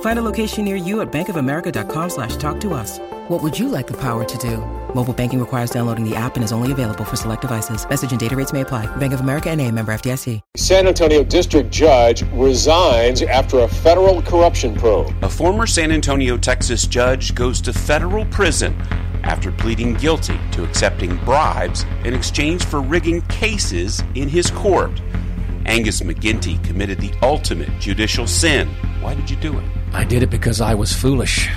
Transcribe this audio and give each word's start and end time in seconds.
Find 0.00 0.18
a 0.18 0.22
location 0.22 0.64
near 0.64 0.76
you 0.76 1.00
at 1.00 1.12
bankofamerica.com 1.12 2.10
slash 2.10 2.36
talk 2.36 2.58
to 2.60 2.74
us. 2.74 2.98
What 3.28 3.42
would 3.42 3.58
you 3.58 3.68
like 3.68 3.86
the 3.86 3.96
power 3.96 4.24
to 4.24 4.38
do? 4.38 4.58
Mobile 4.94 5.12
banking 5.12 5.40
requires 5.40 5.70
downloading 5.70 6.08
the 6.08 6.16
app 6.16 6.36
and 6.36 6.44
is 6.44 6.52
only 6.52 6.72
available 6.72 7.04
for 7.04 7.16
select 7.16 7.42
devices. 7.42 7.86
Message 7.88 8.10
and 8.10 8.20
data 8.20 8.34
rates 8.34 8.52
may 8.52 8.62
apply. 8.62 8.86
Bank 8.96 9.12
of 9.12 9.20
America 9.20 9.50
and 9.50 9.60
a 9.60 9.70
member 9.70 9.92
FDIC. 9.92 10.40
San 10.56 10.86
Antonio 10.86 11.22
district 11.22 11.70
judge 11.70 12.22
resigns 12.32 13.22
after 13.22 13.60
a 13.60 13.68
federal 13.68 14.22
corruption 14.22 14.74
probe. 14.74 15.12
A 15.22 15.28
former 15.28 15.66
San 15.66 15.92
Antonio, 15.92 16.36
Texas 16.36 16.86
judge 16.86 17.34
goes 17.34 17.60
to 17.62 17.72
federal 17.72 18.24
prison 18.26 18.74
after 19.22 19.50
pleading 19.50 19.94
guilty 19.94 20.38
to 20.52 20.62
accepting 20.62 21.16
bribes 21.24 21.84
in 22.04 22.14
exchange 22.14 22.64
for 22.64 22.80
rigging 22.80 23.20
cases 23.22 24.02
in 24.14 24.28
his 24.28 24.50
court. 24.50 25.02
Angus 25.66 26.00
McGinty 26.00 26.62
committed 26.64 27.00
the 27.00 27.12
ultimate 27.22 27.80
judicial 27.80 28.26
sin. 28.26 28.68
Why 29.00 29.14
did 29.14 29.28
you 29.28 29.36
do 29.36 29.58
it? 29.58 29.64
I 29.96 30.04
did 30.04 30.22
it 30.22 30.28
because 30.28 30.60
I 30.60 30.74
was 30.74 30.92
foolish. 30.92 31.48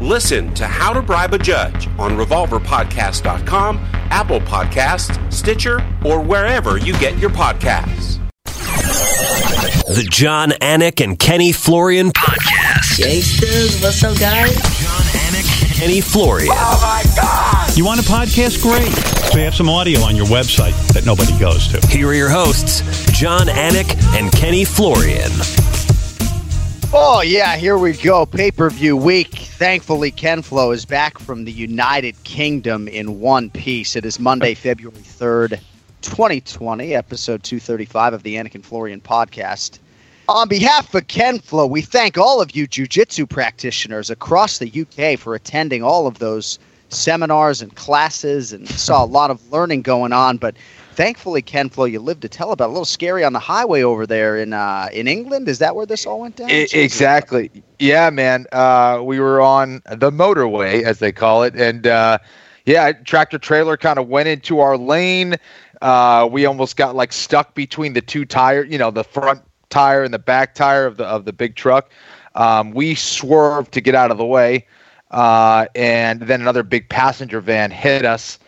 Listen 0.00 0.54
to 0.54 0.66
How 0.66 0.94
to 0.94 1.02
Bribe 1.02 1.34
a 1.34 1.38
Judge 1.38 1.86
on 1.98 2.12
RevolverPodcast.com, 2.12 3.76
Apple 4.10 4.40
Podcasts, 4.40 5.32
Stitcher, 5.32 5.86
or 6.02 6.18
wherever 6.22 6.78
you 6.78 6.94
get 6.94 7.18
your 7.18 7.28
podcasts. 7.28 8.18
The 8.46 10.06
Jon 10.10 10.52
Anik 10.62 11.04
and 11.04 11.18
Kenny 11.18 11.52
Florian 11.52 12.10
Podcast. 12.10 12.96
Gangsters, 12.96 13.82
what's 13.82 14.02
up, 14.02 14.18
guys? 14.18 14.54
Jon 14.54 15.02
Anik, 15.26 15.74
Kenny 15.78 16.00
Florian. 16.00 16.48
Oh 16.50 16.80
my 16.80 17.04
God! 17.16 17.76
You 17.76 17.84
want 17.84 18.00
a 18.00 18.02
podcast? 18.02 18.62
Great. 18.62 18.92
So 19.30 19.38
you 19.38 19.44
have 19.44 19.54
some 19.54 19.68
audio 19.68 20.00
on 20.00 20.16
your 20.16 20.26
website 20.26 20.74
that 20.94 21.04
nobody 21.04 21.38
goes 21.38 21.68
to. 21.68 21.86
Here 21.88 22.08
are 22.08 22.14
your 22.14 22.30
hosts, 22.30 22.80
Jon 23.12 23.48
Anik 23.48 23.94
and 24.14 24.32
Kenny 24.32 24.64
Florian. 24.64 25.32
Oh, 26.90 27.20
yeah, 27.20 27.56
here 27.56 27.76
we 27.76 27.92
go. 27.92 28.24
Pay 28.24 28.50
per 28.50 28.70
view 28.70 28.96
week. 28.96 29.34
Thankfully, 29.34 30.10
Ken 30.10 30.40
Flo 30.40 30.70
is 30.70 30.86
back 30.86 31.18
from 31.18 31.44
the 31.44 31.52
United 31.52 32.14
Kingdom 32.24 32.88
in 32.88 33.20
one 33.20 33.50
piece. 33.50 33.94
It 33.94 34.06
is 34.06 34.18
Monday, 34.18 34.54
February 34.54 35.02
3rd, 35.02 35.60
2020, 36.00 36.94
episode 36.94 37.42
235 37.42 38.14
of 38.14 38.22
the 38.22 38.36
Anik 38.36 38.54
and 38.54 38.64
Florian 38.64 39.02
podcast. 39.02 39.80
On 40.30 40.48
behalf 40.48 40.94
of 40.94 41.06
Ken 41.08 41.40
Flo, 41.40 41.66
we 41.66 41.82
thank 41.82 42.16
all 42.16 42.40
of 42.40 42.56
you 42.56 42.66
jiu-jitsu 42.66 43.26
practitioners 43.26 44.08
across 44.08 44.56
the 44.56 44.80
UK 44.80 45.18
for 45.18 45.34
attending 45.34 45.82
all 45.82 46.06
of 46.06 46.20
those 46.20 46.58
seminars 46.88 47.60
and 47.60 47.74
classes 47.76 48.54
and 48.54 48.66
saw 48.66 49.04
a 49.04 49.06
lot 49.06 49.30
of 49.30 49.52
learning 49.52 49.82
going 49.82 50.14
on, 50.14 50.38
but 50.38 50.56
thankfully, 50.98 51.40
Ken 51.40 51.70
Flo, 51.70 51.84
you 51.84 52.00
lived 52.00 52.22
to 52.22 52.28
tell 52.28 52.50
about. 52.50 52.66
A 52.66 52.72
little 52.72 52.84
scary 52.84 53.22
on 53.24 53.32
the 53.32 53.38
highway 53.38 53.82
over 53.82 54.04
there 54.04 54.36
in 54.36 54.52
uh, 54.52 54.88
in 54.92 55.06
England. 55.06 55.48
Is 55.48 55.60
that 55.60 55.74
where 55.74 55.86
this 55.86 56.04
all 56.04 56.20
went 56.20 56.36
down? 56.36 56.50
It, 56.50 56.74
exactly. 56.74 57.50
Yeah, 57.78 58.10
man. 58.10 58.46
Uh, 58.52 59.00
we 59.02 59.20
were 59.20 59.40
on 59.40 59.80
the 59.88 60.10
motorway, 60.10 60.82
as 60.82 60.98
they 60.98 61.12
call 61.12 61.44
it, 61.44 61.54
and 61.54 61.86
uh, 61.86 62.18
yeah, 62.66 62.92
tractor 62.92 63.38
trailer 63.38 63.76
kind 63.78 63.98
of 63.98 64.08
went 64.08 64.28
into 64.28 64.58
our 64.58 64.76
lane. 64.76 65.36
Uh, 65.80 66.28
we 66.30 66.44
almost 66.44 66.76
got 66.76 66.96
like 66.96 67.12
stuck 67.12 67.54
between 67.54 67.92
the 67.92 68.02
two 68.02 68.24
tire, 68.24 68.64
You 68.64 68.76
know, 68.76 68.90
the 68.90 69.04
front 69.04 69.40
tire 69.70 70.02
and 70.02 70.12
the 70.12 70.18
back 70.18 70.54
tire 70.54 70.84
of 70.84 70.96
the 70.96 71.04
of 71.04 71.24
the 71.24 71.32
big 71.32 71.54
truck. 71.54 71.90
Um, 72.34 72.72
we 72.72 72.96
swerved 72.96 73.72
to 73.72 73.80
get 73.80 73.94
out 73.94 74.10
of 74.10 74.18
the 74.18 74.26
way, 74.26 74.66
uh, 75.12 75.66
and 75.76 76.20
then 76.22 76.40
another 76.40 76.64
big 76.64 76.88
passenger 76.88 77.40
van 77.40 77.70
hit 77.70 78.04
us 78.04 78.40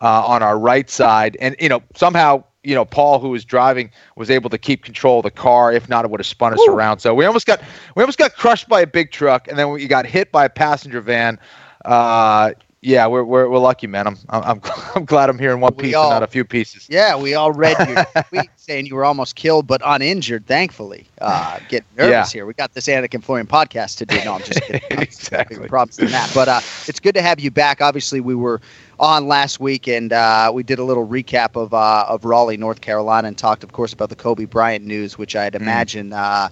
uh, 0.00 0.24
on 0.26 0.42
our 0.42 0.58
right 0.58 0.88
side, 0.88 1.36
and 1.40 1.56
you 1.58 1.68
know 1.68 1.82
somehow 1.94 2.44
you 2.62 2.74
know 2.74 2.84
Paul, 2.84 3.18
who 3.18 3.30
was 3.30 3.44
driving, 3.44 3.90
was 4.16 4.30
able 4.30 4.50
to 4.50 4.58
keep 4.58 4.84
control 4.84 5.18
of 5.18 5.24
the 5.24 5.30
car. 5.30 5.72
If 5.72 5.88
not, 5.88 6.04
it 6.04 6.10
would 6.10 6.20
have 6.20 6.26
spun 6.26 6.52
us 6.52 6.60
Ooh. 6.60 6.72
around. 6.72 7.00
So 7.00 7.14
we 7.14 7.24
almost 7.24 7.46
got 7.46 7.60
we 7.94 8.02
almost 8.02 8.18
got 8.18 8.34
crushed 8.34 8.68
by 8.68 8.80
a 8.80 8.86
big 8.86 9.10
truck, 9.10 9.48
and 9.48 9.58
then 9.58 9.70
we 9.70 9.86
got 9.86 10.06
hit 10.06 10.32
by 10.32 10.44
a 10.44 10.50
passenger 10.50 11.00
van. 11.00 11.38
Uh, 11.84 12.52
yeah, 12.80 13.08
we're, 13.08 13.24
we're, 13.24 13.48
we're 13.48 13.58
lucky, 13.58 13.88
man. 13.88 14.06
I'm 14.06 14.16
I'm 14.28 14.60
I'm 14.94 15.04
glad 15.04 15.28
I'm 15.28 15.38
here 15.38 15.52
in 15.52 15.60
one 15.60 15.74
we 15.76 15.84
piece 15.84 15.94
all, 15.94 16.04
and 16.04 16.14
not 16.14 16.22
a 16.22 16.28
few 16.28 16.44
pieces. 16.44 16.86
Yeah, 16.88 17.16
we 17.16 17.34
all 17.34 17.50
read 17.50 17.76
your 17.88 18.04
tweet 18.28 18.50
saying 18.56 18.86
you 18.86 18.94
were 18.94 19.04
almost 19.04 19.34
killed 19.34 19.66
but 19.66 19.82
uninjured. 19.84 20.46
Thankfully, 20.46 21.06
uh, 21.20 21.58
get 21.68 21.84
nervous 21.96 22.32
yeah. 22.32 22.38
here. 22.38 22.46
We 22.46 22.54
got 22.54 22.74
this 22.74 22.86
Anik 22.86 23.14
and 23.14 23.24
Florian 23.24 23.48
podcast 23.48 23.98
to 23.98 24.06
do. 24.06 24.16
No, 24.24 24.34
I'm 24.34 24.42
just 24.42 24.62
kidding. 24.62 24.80
exactly. 24.92 25.66
Props 25.68 25.96
to 25.96 26.06
that. 26.06 26.30
But 26.32 26.48
uh, 26.48 26.60
it's 26.86 27.00
good 27.00 27.16
to 27.16 27.22
have 27.22 27.40
you 27.40 27.50
back. 27.50 27.80
Obviously, 27.80 28.20
we 28.20 28.36
were 28.36 28.60
on 29.00 29.26
last 29.26 29.58
week 29.58 29.88
and 29.88 30.12
uh, 30.12 30.50
we 30.54 30.62
did 30.62 30.78
a 30.78 30.84
little 30.84 31.06
recap 31.06 31.60
of 31.60 31.74
uh, 31.74 32.04
of 32.08 32.24
Raleigh, 32.24 32.56
North 32.56 32.80
Carolina, 32.80 33.26
and 33.26 33.36
talked, 33.36 33.64
of 33.64 33.72
course, 33.72 33.92
about 33.92 34.08
the 34.08 34.16
Kobe 34.16 34.44
Bryant 34.44 34.84
news, 34.84 35.18
which 35.18 35.34
I'd 35.34 35.54
mm. 35.54 35.62
imagine 35.62 36.12
uh, 36.12 36.48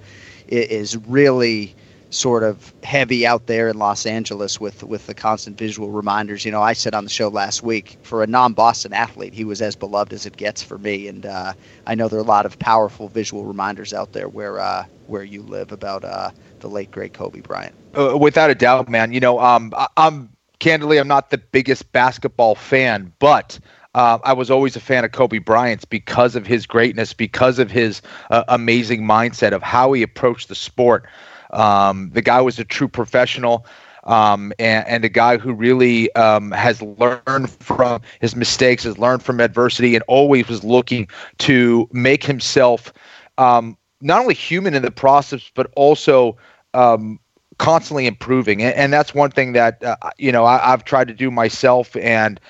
is 0.48 0.96
really 0.96 1.76
sort 2.10 2.42
of 2.42 2.72
heavy 2.82 3.26
out 3.26 3.46
there 3.46 3.68
in 3.68 3.78
Los 3.78 4.06
Angeles 4.06 4.60
with 4.60 4.82
with 4.84 5.06
the 5.06 5.14
constant 5.14 5.58
visual 5.58 5.90
reminders. 5.90 6.44
You 6.44 6.52
know, 6.52 6.62
I 6.62 6.72
said 6.72 6.94
on 6.94 7.04
the 7.04 7.10
show 7.10 7.28
last 7.28 7.62
week 7.62 7.98
for 8.02 8.22
a 8.22 8.26
non-Boston 8.26 8.92
athlete, 8.92 9.34
he 9.34 9.44
was 9.44 9.60
as 9.60 9.76
beloved 9.76 10.12
as 10.12 10.26
it 10.26 10.36
gets 10.36 10.62
for 10.62 10.78
me, 10.78 11.08
and 11.08 11.26
uh, 11.26 11.52
I 11.86 11.94
know 11.94 12.08
there 12.08 12.18
are 12.18 12.22
a 12.22 12.26
lot 12.26 12.46
of 12.46 12.58
powerful 12.58 13.08
visual 13.08 13.44
reminders 13.44 13.92
out 13.92 14.12
there 14.12 14.28
where 14.28 14.60
uh, 14.60 14.84
where 15.06 15.24
you 15.24 15.42
live 15.42 15.72
about 15.72 16.04
uh, 16.04 16.30
the 16.60 16.68
late 16.68 16.90
great 16.90 17.12
Kobe 17.12 17.40
Bryant. 17.40 17.74
Uh, 17.96 18.16
without 18.16 18.50
a 18.50 18.54
doubt, 18.54 18.88
man. 18.88 19.12
You 19.12 19.20
know, 19.20 19.40
um, 19.40 19.72
I, 19.76 19.88
I'm 19.96 20.30
candidly, 20.58 20.98
I'm 20.98 21.08
not 21.08 21.30
the 21.30 21.38
biggest 21.38 21.92
basketball 21.92 22.54
fan, 22.54 23.12
but. 23.18 23.58
Uh, 23.94 24.18
I 24.24 24.34
was 24.34 24.50
always 24.50 24.76
a 24.76 24.80
fan 24.80 25.06
of 25.06 25.12
Kobe 25.12 25.38
Bryant's 25.38 25.86
because 25.86 26.36
of 26.36 26.46
his 26.46 26.66
greatness, 26.66 27.14
because 27.14 27.58
of 27.58 27.70
his 27.70 28.02
uh, 28.30 28.44
amazing 28.48 29.00
mindset 29.00 29.52
of 29.52 29.62
how 29.62 29.94
he 29.94 30.02
approached 30.02 30.48
the 30.48 30.54
sport. 30.54 31.06
Um, 31.50 32.10
the 32.12 32.22
guy 32.22 32.40
was 32.40 32.58
a 32.58 32.64
true 32.64 32.88
professional. 32.88 33.66
Um, 34.04 34.52
and, 34.60 34.86
and, 34.86 35.04
a 35.04 35.08
guy 35.08 35.36
who 35.36 35.52
really 35.52 36.14
um, 36.14 36.52
has 36.52 36.80
learned 36.80 37.50
from 37.50 38.02
his 38.20 38.36
mistakes, 38.36 38.84
has 38.84 38.98
learned 38.98 39.24
from 39.24 39.40
adversity, 39.40 39.96
and 39.96 40.04
always 40.06 40.46
was 40.46 40.62
looking 40.62 41.08
to 41.38 41.88
make 41.90 42.22
himself 42.22 42.92
um, 43.36 43.76
not 44.00 44.20
only 44.20 44.34
human 44.34 44.74
in 44.74 44.82
the 44.82 44.90
process, 44.90 45.50
but 45.54 45.70
also 45.76 46.36
um, 46.74 47.18
constantly 47.58 48.06
improving. 48.06 48.62
And, 48.62 48.74
and, 48.74 48.92
that's 48.92 49.14
one 49.14 49.30
thing 49.30 49.52
that 49.52 49.82
uh, 49.82 49.96
you 50.18 50.32
know 50.32 50.44
I, 50.44 50.58
have 50.58 50.84
tried 50.84 51.08
to 51.08 51.14
do 51.14 51.30
myself, 51.30 51.96
and 51.96 52.40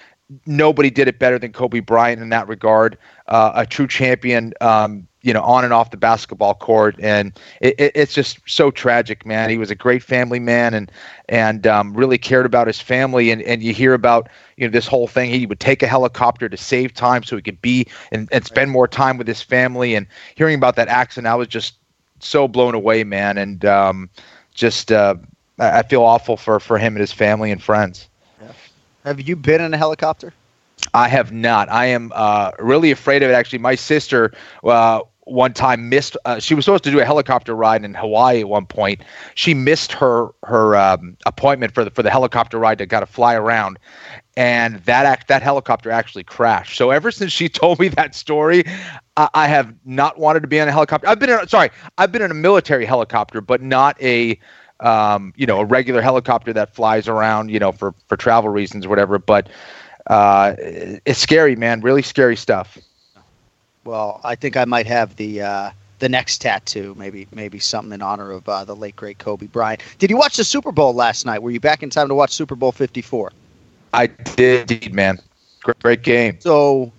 nobody 0.46 0.90
did 0.90 1.08
it 1.08 1.18
better 1.18 1.38
than 1.38 1.52
Kobe 1.52 1.80
Bryant 1.80 2.20
in 2.20 2.30
that 2.30 2.48
regard. 2.48 2.98
Uh, 3.28 3.52
a 3.54 3.66
true 3.66 3.86
champion, 3.86 4.52
um, 4.60 5.06
you 5.26 5.32
know, 5.32 5.42
on 5.42 5.64
and 5.64 5.72
off 5.72 5.90
the 5.90 5.96
basketball 5.96 6.54
court, 6.54 6.94
and 7.00 7.32
it, 7.60 7.74
it, 7.80 7.92
it's 7.96 8.14
just 8.14 8.38
so 8.46 8.70
tragic, 8.70 9.26
man. 9.26 9.50
He 9.50 9.58
was 9.58 9.72
a 9.72 9.74
great 9.74 10.00
family 10.00 10.38
man, 10.38 10.72
and 10.72 10.92
and 11.28 11.66
um, 11.66 11.94
really 11.94 12.16
cared 12.16 12.46
about 12.46 12.68
his 12.68 12.80
family. 12.80 13.32
And 13.32 13.42
and 13.42 13.60
you 13.60 13.74
hear 13.74 13.92
about 13.92 14.28
you 14.56 14.68
know 14.68 14.70
this 14.70 14.86
whole 14.86 15.08
thing. 15.08 15.30
He 15.30 15.44
would 15.44 15.58
take 15.58 15.82
a 15.82 15.88
helicopter 15.88 16.48
to 16.48 16.56
save 16.56 16.94
time 16.94 17.24
so 17.24 17.34
he 17.34 17.42
could 17.42 17.60
be 17.60 17.88
and, 18.12 18.28
and 18.30 18.44
spend 18.44 18.70
more 18.70 18.86
time 18.86 19.18
with 19.18 19.26
his 19.26 19.42
family. 19.42 19.96
And 19.96 20.06
hearing 20.36 20.54
about 20.54 20.76
that 20.76 20.86
accident, 20.86 21.26
I 21.26 21.34
was 21.34 21.48
just 21.48 21.74
so 22.20 22.46
blown 22.46 22.76
away, 22.76 23.02
man. 23.02 23.36
And 23.36 23.64
um, 23.64 24.08
just 24.54 24.92
uh, 24.92 25.16
I 25.58 25.82
feel 25.82 26.04
awful 26.04 26.36
for 26.36 26.60
for 26.60 26.78
him 26.78 26.94
and 26.94 27.00
his 27.00 27.12
family 27.12 27.50
and 27.50 27.60
friends. 27.60 28.08
Have 29.02 29.20
you 29.20 29.34
been 29.34 29.60
in 29.60 29.74
a 29.74 29.76
helicopter? 29.76 30.32
I 30.94 31.08
have 31.08 31.32
not. 31.32 31.68
I 31.68 31.86
am 31.86 32.12
uh, 32.14 32.52
really 32.60 32.92
afraid 32.92 33.24
of 33.24 33.30
it. 33.30 33.32
Actually, 33.32 33.58
my 33.58 33.74
sister 33.74 34.32
uh, 34.62 35.00
one 35.26 35.52
time 35.52 35.88
missed. 35.88 36.16
Uh, 36.24 36.38
she 36.38 36.54
was 36.54 36.64
supposed 36.64 36.84
to 36.84 36.90
do 36.90 37.00
a 37.00 37.04
helicopter 37.04 37.54
ride 37.54 37.84
in 37.84 37.94
Hawaii 37.94 38.40
at 38.40 38.48
one 38.48 38.64
point. 38.64 39.02
She 39.34 39.54
missed 39.54 39.92
her 39.92 40.30
her 40.44 40.76
um, 40.76 41.16
appointment 41.26 41.74
for 41.74 41.84
the 41.84 41.90
for 41.90 42.02
the 42.02 42.10
helicopter 42.10 42.58
ride 42.58 42.78
to 42.78 42.86
got 42.86 43.00
to 43.00 43.06
fly 43.06 43.34
around, 43.34 43.78
and 44.36 44.76
that 44.84 45.04
act 45.04 45.28
that 45.28 45.42
helicopter 45.42 45.90
actually 45.90 46.24
crashed. 46.24 46.76
So 46.76 46.90
ever 46.90 47.10
since 47.10 47.32
she 47.32 47.48
told 47.50 47.78
me 47.78 47.88
that 47.88 48.14
story, 48.14 48.64
I, 49.16 49.28
I 49.34 49.48
have 49.48 49.74
not 49.84 50.18
wanted 50.18 50.40
to 50.40 50.48
be 50.48 50.60
on 50.60 50.68
a 50.68 50.72
helicopter. 50.72 51.08
I've 51.08 51.18
been 51.18 51.30
in, 51.30 51.46
sorry, 51.48 51.70
I've 51.98 52.12
been 52.12 52.22
in 52.22 52.30
a 52.30 52.34
military 52.34 52.86
helicopter, 52.86 53.40
but 53.40 53.60
not 53.60 54.00
a 54.00 54.38
um, 54.80 55.32
you 55.36 55.46
know, 55.46 55.60
a 55.60 55.64
regular 55.64 56.02
helicopter 56.02 56.52
that 56.52 56.74
flies 56.74 57.08
around, 57.08 57.50
you 57.50 57.58
know, 57.58 57.72
for 57.72 57.94
for 58.06 58.16
travel 58.16 58.50
reasons 58.50 58.86
or 58.86 58.88
whatever. 58.88 59.18
But 59.18 59.48
uh, 60.06 60.54
it's 60.58 61.18
scary, 61.18 61.56
man. 61.56 61.80
Really 61.80 62.02
scary 62.02 62.36
stuff. 62.36 62.78
Well, 63.86 64.20
I 64.24 64.34
think 64.34 64.56
I 64.56 64.64
might 64.64 64.86
have 64.86 65.16
the 65.16 65.42
uh, 65.42 65.70
the 66.00 66.08
next 66.08 66.38
tattoo. 66.38 66.94
Maybe 66.98 67.26
maybe 67.32 67.58
something 67.58 67.92
in 67.92 68.02
honor 68.02 68.32
of 68.32 68.48
uh, 68.48 68.64
the 68.64 68.74
late 68.74 68.96
great 68.96 69.18
Kobe 69.18 69.46
Bryant. 69.46 69.80
Did 69.98 70.10
you 70.10 70.16
watch 70.16 70.36
the 70.36 70.44
Super 70.44 70.72
Bowl 70.72 70.92
last 70.92 71.24
night? 71.24 71.42
Were 71.42 71.52
you 71.52 71.60
back 71.60 71.82
in 71.82 71.90
time 71.90 72.08
to 72.08 72.14
watch 72.14 72.32
Super 72.32 72.56
Bowl 72.56 72.72
Fifty 72.72 73.00
Four? 73.00 73.32
I 73.94 74.08
did, 74.08 74.70
indeed, 74.70 74.92
man. 74.92 75.18
Great, 75.62 75.78
great 75.78 76.02
game. 76.02 76.38
So 76.40 76.92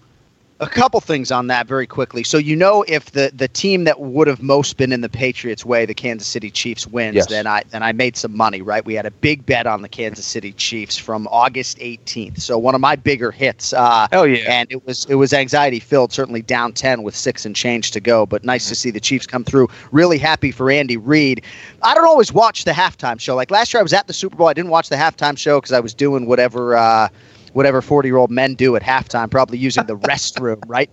a 0.59 0.67
couple 0.67 0.99
things 0.99 1.31
on 1.31 1.47
that 1.47 1.67
very 1.67 1.85
quickly. 1.85 2.23
So 2.23 2.37
you 2.37 2.55
know 2.55 2.83
if 2.87 3.11
the 3.11 3.31
the 3.33 3.47
team 3.47 3.83
that 3.83 3.99
would 3.99 4.27
have 4.27 4.41
most 4.41 4.77
been 4.77 4.91
in 4.91 5.01
the 5.01 5.09
Patriots 5.09 5.63
way, 5.63 5.85
the 5.85 5.93
Kansas 5.93 6.27
City 6.27 6.49
Chiefs 6.49 6.87
wins, 6.87 7.15
yes. 7.15 7.27
then 7.27 7.45
I 7.45 7.63
then 7.69 7.83
I 7.83 7.91
made 7.91 8.17
some 8.17 8.35
money, 8.35 8.61
right? 8.61 8.83
We 8.83 8.95
had 8.95 9.05
a 9.05 9.11
big 9.11 9.45
bet 9.45 9.67
on 9.67 9.81
the 9.81 9.89
Kansas 9.89 10.25
City 10.25 10.53
Chiefs 10.53 10.97
from 10.97 11.27
August 11.29 11.77
18th. 11.77 12.41
So 12.41 12.57
one 12.57 12.73
of 12.73 12.81
my 12.81 12.95
bigger 12.95 13.31
hits. 13.31 13.73
Uh 13.73 14.07
oh 14.11 14.23
yeah. 14.23 14.51
And 14.51 14.71
it 14.71 14.85
was 14.85 15.05
it 15.05 15.15
was 15.15 15.31
anxiety 15.31 15.79
filled, 15.79 16.11
certainly 16.11 16.41
down 16.41 16.73
10 16.73 17.03
with 17.03 17.15
6 17.15 17.45
and 17.45 17.55
change 17.55 17.91
to 17.91 17.99
go, 17.99 18.25
but 18.25 18.43
nice 18.43 18.65
mm-hmm. 18.65 18.69
to 18.69 18.75
see 18.75 18.91
the 18.91 18.99
Chiefs 18.99 19.27
come 19.27 19.43
through. 19.43 19.67
Really 19.91 20.17
happy 20.17 20.51
for 20.51 20.71
Andy 20.71 20.97
Reid. 20.97 21.43
I 21.83 21.93
don't 21.93 22.05
always 22.05 22.33
watch 22.33 22.63
the 22.63 22.71
halftime 22.71 23.19
show. 23.19 23.35
Like 23.35 23.51
last 23.51 23.73
year 23.73 23.79
I 23.79 23.83
was 23.83 23.93
at 23.93 24.07
the 24.07 24.13
Super 24.13 24.35
Bowl, 24.35 24.47
I 24.47 24.53
didn't 24.53 24.71
watch 24.71 24.89
the 24.89 24.95
halftime 24.95 25.37
show 25.37 25.61
cuz 25.61 25.71
I 25.71 25.79
was 25.79 25.93
doing 25.93 26.25
whatever 26.25 26.75
uh 26.75 27.09
whatever 27.57 27.81
40 27.81 28.07
year 28.07 28.17
old 28.17 28.29
men 28.29 28.53
do 28.53 28.75
at 28.75 28.83
halftime, 28.83 29.31
probably 29.31 29.57
using 29.57 29.87
the 29.87 29.97
restroom, 29.97 30.61
right? 30.67 30.91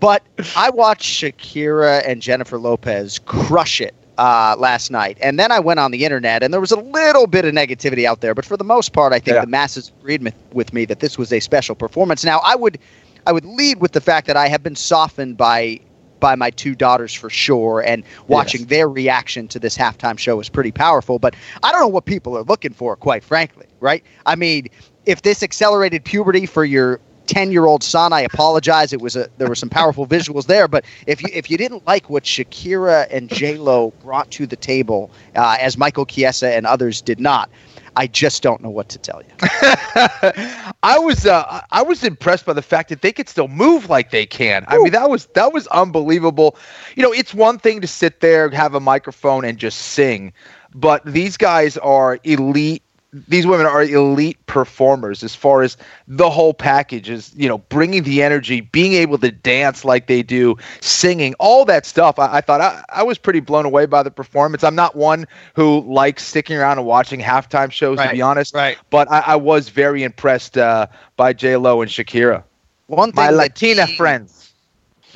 But 0.00 0.24
I 0.56 0.70
watched 0.70 1.04
Shakira 1.04 2.02
and 2.04 2.20
Jennifer 2.20 2.58
Lopez 2.58 3.20
crush 3.20 3.80
it 3.80 3.94
uh, 4.18 4.56
last 4.58 4.90
night. 4.90 5.18
And 5.20 5.38
then 5.38 5.52
I 5.52 5.60
went 5.60 5.78
on 5.78 5.92
the 5.92 6.04
internet, 6.04 6.42
and 6.42 6.52
there 6.52 6.60
was 6.60 6.72
a 6.72 6.80
little 6.80 7.28
bit 7.28 7.44
of 7.44 7.54
negativity 7.54 8.06
out 8.06 8.22
there. 8.22 8.34
But 8.34 8.44
for 8.44 8.56
the 8.56 8.64
most 8.64 8.92
part, 8.92 9.12
I 9.12 9.20
think 9.20 9.36
yeah. 9.36 9.42
the 9.42 9.46
masses 9.46 9.92
agreed 10.00 10.32
with 10.52 10.72
me 10.72 10.84
that 10.86 10.98
this 10.98 11.16
was 11.16 11.32
a 11.32 11.38
special 11.38 11.76
performance. 11.76 12.24
Now, 12.24 12.40
I 12.44 12.56
would, 12.56 12.78
I 13.28 13.32
would 13.32 13.44
lead 13.44 13.80
with 13.80 13.92
the 13.92 14.00
fact 14.00 14.26
that 14.26 14.36
I 14.36 14.48
have 14.48 14.64
been 14.64 14.76
softened 14.76 15.36
by 15.36 15.80
by 16.20 16.34
my 16.34 16.48
two 16.48 16.74
daughters 16.74 17.12
for 17.12 17.28
sure, 17.28 17.82
and 17.82 18.02
watching 18.28 18.62
yes. 18.62 18.70
their 18.70 18.88
reaction 18.88 19.46
to 19.46 19.58
this 19.58 19.76
halftime 19.76 20.18
show 20.18 20.36
was 20.36 20.48
pretty 20.48 20.72
powerful. 20.72 21.18
But 21.18 21.36
I 21.62 21.70
don't 21.70 21.80
know 21.80 21.88
what 21.88 22.06
people 22.06 22.36
are 22.36 22.44
looking 22.44 22.72
for, 22.72 22.96
quite 22.96 23.22
frankly, 23.22 23.66
right? 23.78 24.02
I 24.24 24.34
mean, 24.34 24.68
if 25.06 25.22
this 25.22 25.42
accelerated 25.42 26.04
puberty 26.04 26.46
for 26.46 26.64
your 26.64 27.00
10 27.26 27.50
year 27.52 27.64
old 27.64 27.82
son 27.82 28.12
i 28.12 28.20
apologize 28.20 28.92
it 28.92 29.00
was 29.00 29.16
a 29.16 29.28
there 29.38 29.48
were 29.48 29.54
some 29.54 29.70
powerful 29.70 30.06
visuals 30.06 30.46
there 30.46 30.68
but 30.68 30.84
if 31.06 31.22
you 31.22 31.28
if 31.32 31.50
you 31.50 31.56
didn't 31.56 31.86
like 31.86 32.10
what 32.10 32.24
shakira 32.24 33.06
and 33.10 33.30
j-lo 33.30 33.92
brought 34.02 34.30
to 34.30 34.46
the 34.46 34.56
table 34.56 35.10
uh, 35.34 35.56
as 35.58 35.78
michael 35.78 36.04
chiesa 36.04 36.54
and 36.54 36.66
others 36.66 37.00
did 37.00 37.18
not 37.18 37.50
I 37.96 38.06
just 38.08 38.42
don't 38.42 38.60
know 38.60 38.70
what 38.70 38.88
to 38.90 38.98
tell 38.98 39.22
you. 39.22 39.30
I 40.82 40.98
was 40.98 41.26
uh, 41.26 41.60
I 41.70 41.82
was 41.82 42.02
impressed 42.02 42.44
by 42.44 42.52
the 42.52 42.62
fact 42.62 42.88
that 42.88 43.02
they 43.02 43.12
could 43.12 43.28
still 43.28 43.48
move 43.48 43.88
like 43.88 44.10
they 44.10 44.26
can. 44.26 44.64
I 44.68 44.78
mean 44.78 44.92
that 44.92 45.08
was 45.08 45.26
that 45.34 45.52
was 45.52 45.66
unbelievable. 45.68 46.56
You 46.96 47.04
know, 47.04 47.12
it's 47.12 47.32
one 47.32 47.58
thing 47.58 47.80
to 47.82 47.86
sit 47.86 48.20
there, 48.20 48.48
have 48.50 48.74
a 48.74 48.80
microphone, 48.80 49.44
and 49.44 49.58
just 49.58 49.78
sing, 49.78 50.32
but 50.74 51.04
these 51.04 51.36
guys 51.36 51.76
are 51.78 52.18
elite 52.24 52.82
these 53.28 53.46
women 53.46 53.64
are 53.64 53.84
elite 53.84 54.44
performers 54.46 55.22
as 55.22 55.34
far 55.36 55.62
as 55.62 55.76
the 56.08 56.28
whole 56.28 56.52
package 56.52 57.08
is 57.08 57.32
you 57.36 57.48
know 57.48 57.58
bringing 57.58 58.02
the 58.02 58.22
energy 58.22 58.60
being 58.60 58.94
able 58.94 59.16
to 59.18 59.30
dance 59.30 59.84
like 59.84 60.08
they 60.08 60.22
do 60.22 60.56
singing 60.80 61.34
all 61.38 61.64
that 61.64 61.86
stuff. 61.86 62.18
I, 62.18 62.38
I 62.38 62.40
thought 62.40 62.60
I, 62.60 62.82
I, 62.88 63.02
was 63.04 63.16
pretty 63.16 63.38
blown 63.38 63.64
away 63.66 63.86
by 63.86 64.02
the 64.02 64.10
performance. 64.10 64.64
I'm 64.64 64.74
not 64.74 64.96
one 64.96 65.26
who 65.54 65.80
likes 65.82 66.24
sticking 66.24 66.56
around 66.56 66.78
and 66.78 66.86
watching 66.86 67.20
halftime 67.20 67.70
shows 67.70 67.98
right, 67.98 68.08
to 68.08 68.12
be 68.12 68.22
honest 68.22 68.54
right. 68.54 68.78
but 68.90 69.10
i, 69.10 69.20
I 69.20 69.36
was 69.36 69.68
very 69.68 70.02
impressed 70.02 70.58
uh, 70.58 70.88
by 71.16 71.32
j 71.32 71.56
lo 71.56 71.82
and 71.82 71.90
shakira. 71.90 72.42
One 72.88 73.12
thing 73.12 73.24
my 73.24 73.30
latina 73.30 73.86
he, 73.86 73.96
friends. 73.96 74.52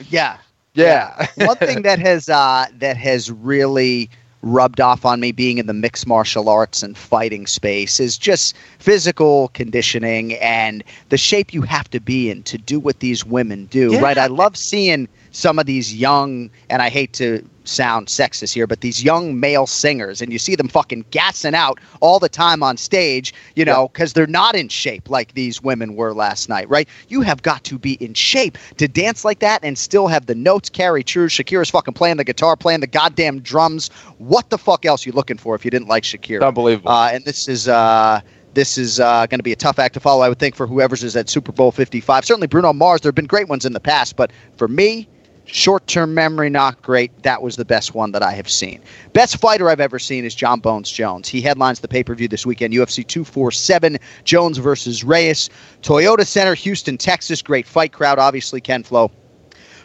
Yeah. 0.08 0.38
Yeah, 0.74 1.28
yeah. 1.36 1.46
one 1.46 1.56
thing 1.56 1.82
that 1.82 1.98
has 1.98 2.28
uh, 2.28 2.66
that 2.74 2.96
has 2.96 3.32
really 3.32 4.10
rubbed 4.42 4.80
off 4.80 5.04
on 5.04 5.20
me 5.20 5.32
being 5.32 5.58
in 5.58 5.66
the 5.66 5.74
mixed 5.74 6.06
martial 6.06 6.48
arts 6.48 6.82
and 6.82 6.96
fighting 6.96 7.46
space 7.46 7.98
is 7.98 8.16
just 8.16 8.56
physical 8.78 9.48
conditioning 9.48 10.34
and 10.34 10.84
the 11.08 11.18
shape 11.18 11.52
you 11.52 11.62
have 11.62 11.90
to 11.90 11.98
be 11.98 12.30
in 12.30 12.42
to 12.44 12.56
do 12.56 12.78
what 12.78 13.00
these 13.00 13.24
women 13.24 13.66
do 13.66 13.92
yeah. 13.92 14.00
right 14.00 14.18
i 14.18 14.26
love 14.26 14.56
seeing 14.56 15.08
some 15.32 15.58
of 15.58 15.66
these 15.66 15.94
young 15.94 16.50
and 16.70 16.82
i 16.82 16.88
hate 16.88 17.12
to 17.12 17.44
sound 17.68 18.08
sexist 18.08 18.54
here, 18.54 18.66
but 18.66 18.80
these 18.80 19.02
young 19.02 19.38
male 19.38 19.66
singers, 19.66 20.20
and 20.20 20.32
you 20.32 20.38
see 20.38 20.56
them 20.56 20.68
fucking 20.68 21.04
gassing 21.10 21.54
out 21.54 21.78
all 22.00 22.18
the 22.18 22.28
time 22.28 22.62
on 22.62 22.76
stage, 22.76 23.34
you 23.54 23.64
know, 23.64 23.88
because 23.88 24.12
they're 24.12 24.26
not 24.26 24.56
in 24.56 24.68
shape 24.68 25.08
like 25.08 25.34
these 25.34 25.62
women 25.62 25.94
were 25.94 26.14
last 26.14 26.48
night, 26.48 26.68
right? 26.68 26.88
You 27.08 27.20
have 27.22 27.42
got 27.42 27.64
to 27.64 27.78
be 27.78 27.94
in 27.94 28.14
shape 28.14 28.58
to 28.78 28.88
dance 28.88 29.24
like 29.24 29.38
that 29.40 29.60
and 29.62 29.78
still 29.78 30.08
have 30.08 30.26
the 30.26 30.34
notes 30.34 30.68
carry 30.68 31.04
true. 31.04 31.28
Shakira's 31.28 31.70
fucking 31.70 31.94
playing 31.94 32.16
the 32.16 32.24
guitar, 32.24 32.56
playing 32.56 32.80
the 32.80 32.86
goddamn 32.86 33.40
drums. 33.40 33.88
What 34.18 34.50
the 34.50 34.58
fuck 34.58 34.84
else 34.84 35.06
you 35.06 35.12
looking 35.12 35.38
for 35.38 35.54
if 35.54 35.64
you 35.64 35.70
didn't 35.70 35.88
like 35.88 36.02
Shakira? 36.02 36.46
Unbelievable. 36.46 36.90
Uh, 36.90 37.10
and 37.12 37.24
this 37.24 37.48
is. 37.48 37.68
Uh, 37.68 38.20
this 38.54 38.76
is 38.76 38.98
uh, 38.98 39.26
going 39.26 39.38
to 39.38 39.44
be 39.44 39.52
a 39.52 39.56
tough 39.56 39.78
act 39.78 39.94
to 39.94 40.00
follow, 40.00 40.22
I 40.22 40.28
would 40.28 40.40
think, 40.40 40.56
for 40.56 40.66
whoever's 40.66 41.04
is 41.04 41.14
at 41.14 41.28
Super 41.28 41.52
Bowl 41.52 41.70
55. 41.70 42.24
Certainly 42.24 42.48
Bruno 42.48 42.72
Mars. 42.72 43.02
There 43.02 43.08
have 43.08 43.14
been 43.14 43.26
great 43.26 43.46
ones 43.46 43.64
in 43.64 43.72
the 43.72 43.78
past, 43.78 44.16
but 44.16 44.32
for 44.56 44.66
me, 44.66 45.06
Short 45.50 45.86
term 45.86 46.12
memory, 46.12 46.50
not 46.50 46.82
great. 46.82 47.22
That 47.22 47.40
was 47.40 47.56
the 47.56 47.64
best 47.64 47.94
one 47.94 48.12
that 48.12 48.22
I 48.22 48.32
have 48.32 48.50
seen. 48.50 48.82
Best 49.14 49.38
fighter 49.38 49.70
I've 49.70 49.80
ever 49.80 49.98
seen 49.98 50.26
is 50.26 50.34
Jon 50.34 50.60
Bones 50.60 50.90
Jones. 50.90 51.26
He 51.26 51.40
headlines 51.40 51.80
the 51.80 51.88
pay 51.88 52.04
per 52.04 52.14
view 52.14 52.28
this 52.28 52.44
weekend 52.44 52.74
UFC 52.74 53.06
247, 53.06 53.98
Jones 54.24 54.58
versus 54.58 55.04
Reyes. 55.04 55.48
Toyota 55.80 56.26
Center, 56.26 56.54
Houston, 56.54 56.98
Texas. 56.98 57.40
Great 57.40 57.66
fight 57.66 57.92
crowd, 57.92 58.18
obviously, 58.18 58.60
Ken 58.60 58.82
Flo. 58.82 59.10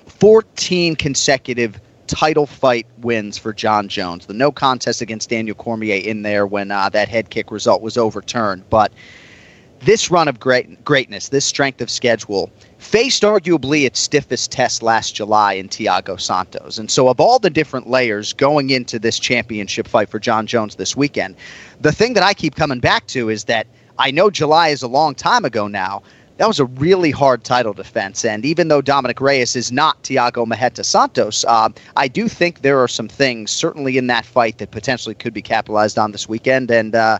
14 0.06 0.98
consecutive 0.98 1.80
title 2.08 2.46
fight 2.46 2.86
wins 2.98 3.38
for 3.38 3.54
Jon 3.54 3.88
Jones. 3.88 4.26
The 4.26 4.34
no 4.34 4.52
contest 4.52 5.02
against 5.02 5.30
Daniel 5.30 5.56
Cormier 5.56 5.96
in 5.96 6.24
there 6.24 6.46
when 6.46 6.72
uh, 6.72 6.90
that 6.90 7.08
head 7.08 7.30
kick 7.30 7.52
result 7.52 7.82
was 7.82 7.98
overturned. 7.98 8.70
But 8.70 8.92
this 9.86 10.10
run 10.10 10.28
of 10.28 10.40
great 10.40 10.84
greatness, 10.86 11.30
this 11.30 11.46
strength 11.46 11.82
of 11.82 11.90
schedule, 11.90 12.50
faced 12.78 13.24
arguably 13.24 13.86
its 13.86 14.00
stiffest 14.00 14.52
test 14.52 14.82
last 14.82 15.16
July 15.16 15.54
in 15.54 15.68
Thiago 15.68 16.20
Santos. 16.20 16.78
And 16.78 16.90
so, 16.90 17.10
of 17.10 17.20
all 17.20 17.40
the 17.40 17.50
different 17.50 17.90
layers 17.90 18.34
going 18.34 18.70
into 18.70 19.00
this 19.00 19.20
championship 19.20 19.88
fight 19.88 20.10
for 20.10 20.20
Jon 20.20 20.48
Jones 20.48 20.75
this 20.75 20.96
weekend, 20.96 21.36
the 21.82 21.92
thing 21.92 22.13
that 22.13 22.24
I 22.24 22.34
keep 22.34 22.56
coming 22.56 22.80
back 22.80 23.08
to 23.08 23.30
is 23.30 23.46
that 23.46 23.68
I 24.00 24.12
know 24.12 24.30
July 24.30 24.70
is 24.70 24.82
a 24.82 24.88
long 24.88 25.16
time 25.16 25.46
ago 25.46 25.68
now. 25.68 26.02
That 26.38 26.48
was 26.48 26.60
a 26.60 26.66
really 26.66 27.12
hard 27.12 27.44
title 27.44 27.74
defense. 27.74 28.25
And 28.25 28.44
even 28.44 28.68
though 28.68 28.82
Dominic 28.82 29.22
Reyes 29.22 29.56
is 29.56 29.72
not 29.72 30.02
Thiago 30.02 30.48
Marreta 30.48 30.84
Santos, 30.84 31.46
uh, 31.46 31.70
I 31.96 32.08
do 32.08 32.28
think 32.28 32.62
there 32.62 32.80
are 32.80 32.88
some 32.88 33.08
things, 33.08 33.52
certainly 33.52 33.98
in 33.98 34.08
that 34.08 34.25
fight, 34.25 34.58
that 34.58 34.72
potentially 34.72 35.13
could 35.13 35.34
be 35.34 35.44
capitalized 35.44 36.00
on 36.00 36.12
this 36.12 36.28
weekend. 36.28 36.72
And 36.72 36.96
uh, 36.96 37.20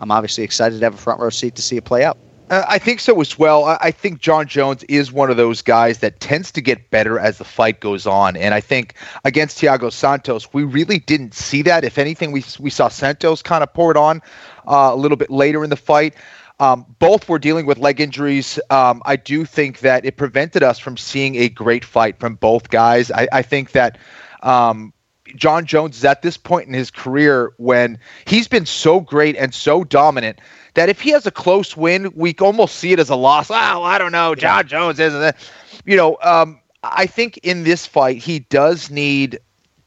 I'm 0.00 0.10
obviously 0.10 0.44
excited 0.44 0.78
to 0.78 0.84
have 0.86 0.94
a 0.94 0.98
front 0.98 1.20
row 1.20 1.30
seat 1.30 1.54
to 1.56 1.62
see 1.62 1.76
it 1.76 1.84
play 1.84 2.04
out. 2.04 2.18
Uh, 2.50 2.64
I 2.68 2.78
think 2.78 2.98
so 2.98 3.20
as 3.20 3.38
well. 3.38 3.64
I 3.80 3.92
think 3.92 4.18
Jon 4.18 4.48
Jones 4.48 4.82
is 4.84 5.12
one 5.12 5.30
of 5.30 5.36
those 5.36 5.62
guys 5.62 5.98
that 5.98 6.18
tends 6.18 6.50
to 6.52 6.60
get 6.60 6.90
better 6.90 7.16
as 7.16 7.38
the 7.38 7.44
fight 7.44 7.78
goes 7.78 8.08
on, 8.08 8.36
and 8.36 8.54
I 8.54 8.60
think 8.60 8.94
against 9.24 9.60
Thiago 9.60 9.92
Santos, 9.92 10.52
we 10.52 10.64
really 10.64 10.98
didn't 10.98 11.32
see 11.32 11.62
that. 11.62 11.84
If 11.84 11.96
anything, 11.96 12.32
we 12.32 12.42
we 12.58 12.68
saw 12.68 12.88
Santos 12.88 13.40
kind 13.40 13.62
of 13.62 13.72
pour 13.72 13.92
it 13.92 13.96
on 13.96 14.20
uh, 14.66 14.90
a 14.92 14.96
little 14.96 15.16
bit 15.16 15.30
later 15.30 15.62
in 15.62 15.70
the 15.70 15.76
fight. 15.76 16.16
Um, 16.58 16.84
both 16.98 17.28
were 17.28 17.38
dealing 17.38 17.66
with 17.66 17.78
leg 17.78 18.00
injuries. 18.00 18.58
Um, 18.68 19.00
I 19.06 19.14
do 19.14 19.44
think 19.44 19.78
that 19.78 20.04
it 20.04 20.16
prevented 20.16 20.64
us 20.64 20.78
from 20.78 20.96
seeing 20.96 21.36
a 21.36 21.48
great 21.48 21.84
fight 21.84 22.18
from 22.18 22.34
both 22.34 22.68
guys. 22.68 23.12
I, 23.12 23.28
I 23.32 23.42
think 23.42 23.72
that 23.72 23.96
um, 24.42 24.92
Jon 25.36 25.66
Jones 25.66 25.98
is 25.98 26.04
at 26.04 26.22
this 26.22 26.36
point 26.36 26.68
in 26.68 26.74
his 26.74 26.90
career 26.90 27.52
when 27.58 27.98
he's 28.26 28.48
been 28.48 28.66
so 28.66 29.00
great 29.00 29.36
and 29.36 29.54
so 29.54 29.84
dominant 29.84 30.40
that 30.74 30.88
if 30.88 31.00
he 31.00 31.10
has 31.10 31.26
a 31.26 31.30
close 31.30 31.76
win, 31.76 32.12
we 32.14 32.34
almost 32.40 32.76
see 32.76 32.92
it 32.92 32.98
as 32.98 33.10
a 33.10 33.16
loss. 33.16 33.50
Oh, 33.50 33.82
I 33.82 33.98
don't 33.98 34.12
know. 34.12 34.34
Jon 34.34 34.66
Jones 34.66 34.98
isn't 35.00 35.22
it? 35.22 35.36
You 35.84 35.96
know, 35.96 36.18
um, 36.22 36.60
I 36.82 37.06
think 37.06 37.38
in 37.38 37.64
this 37.64 37.86
fight, 37.86 38.18
he 38.18 38.40
does 38.40 38.90
need 38.90 39.38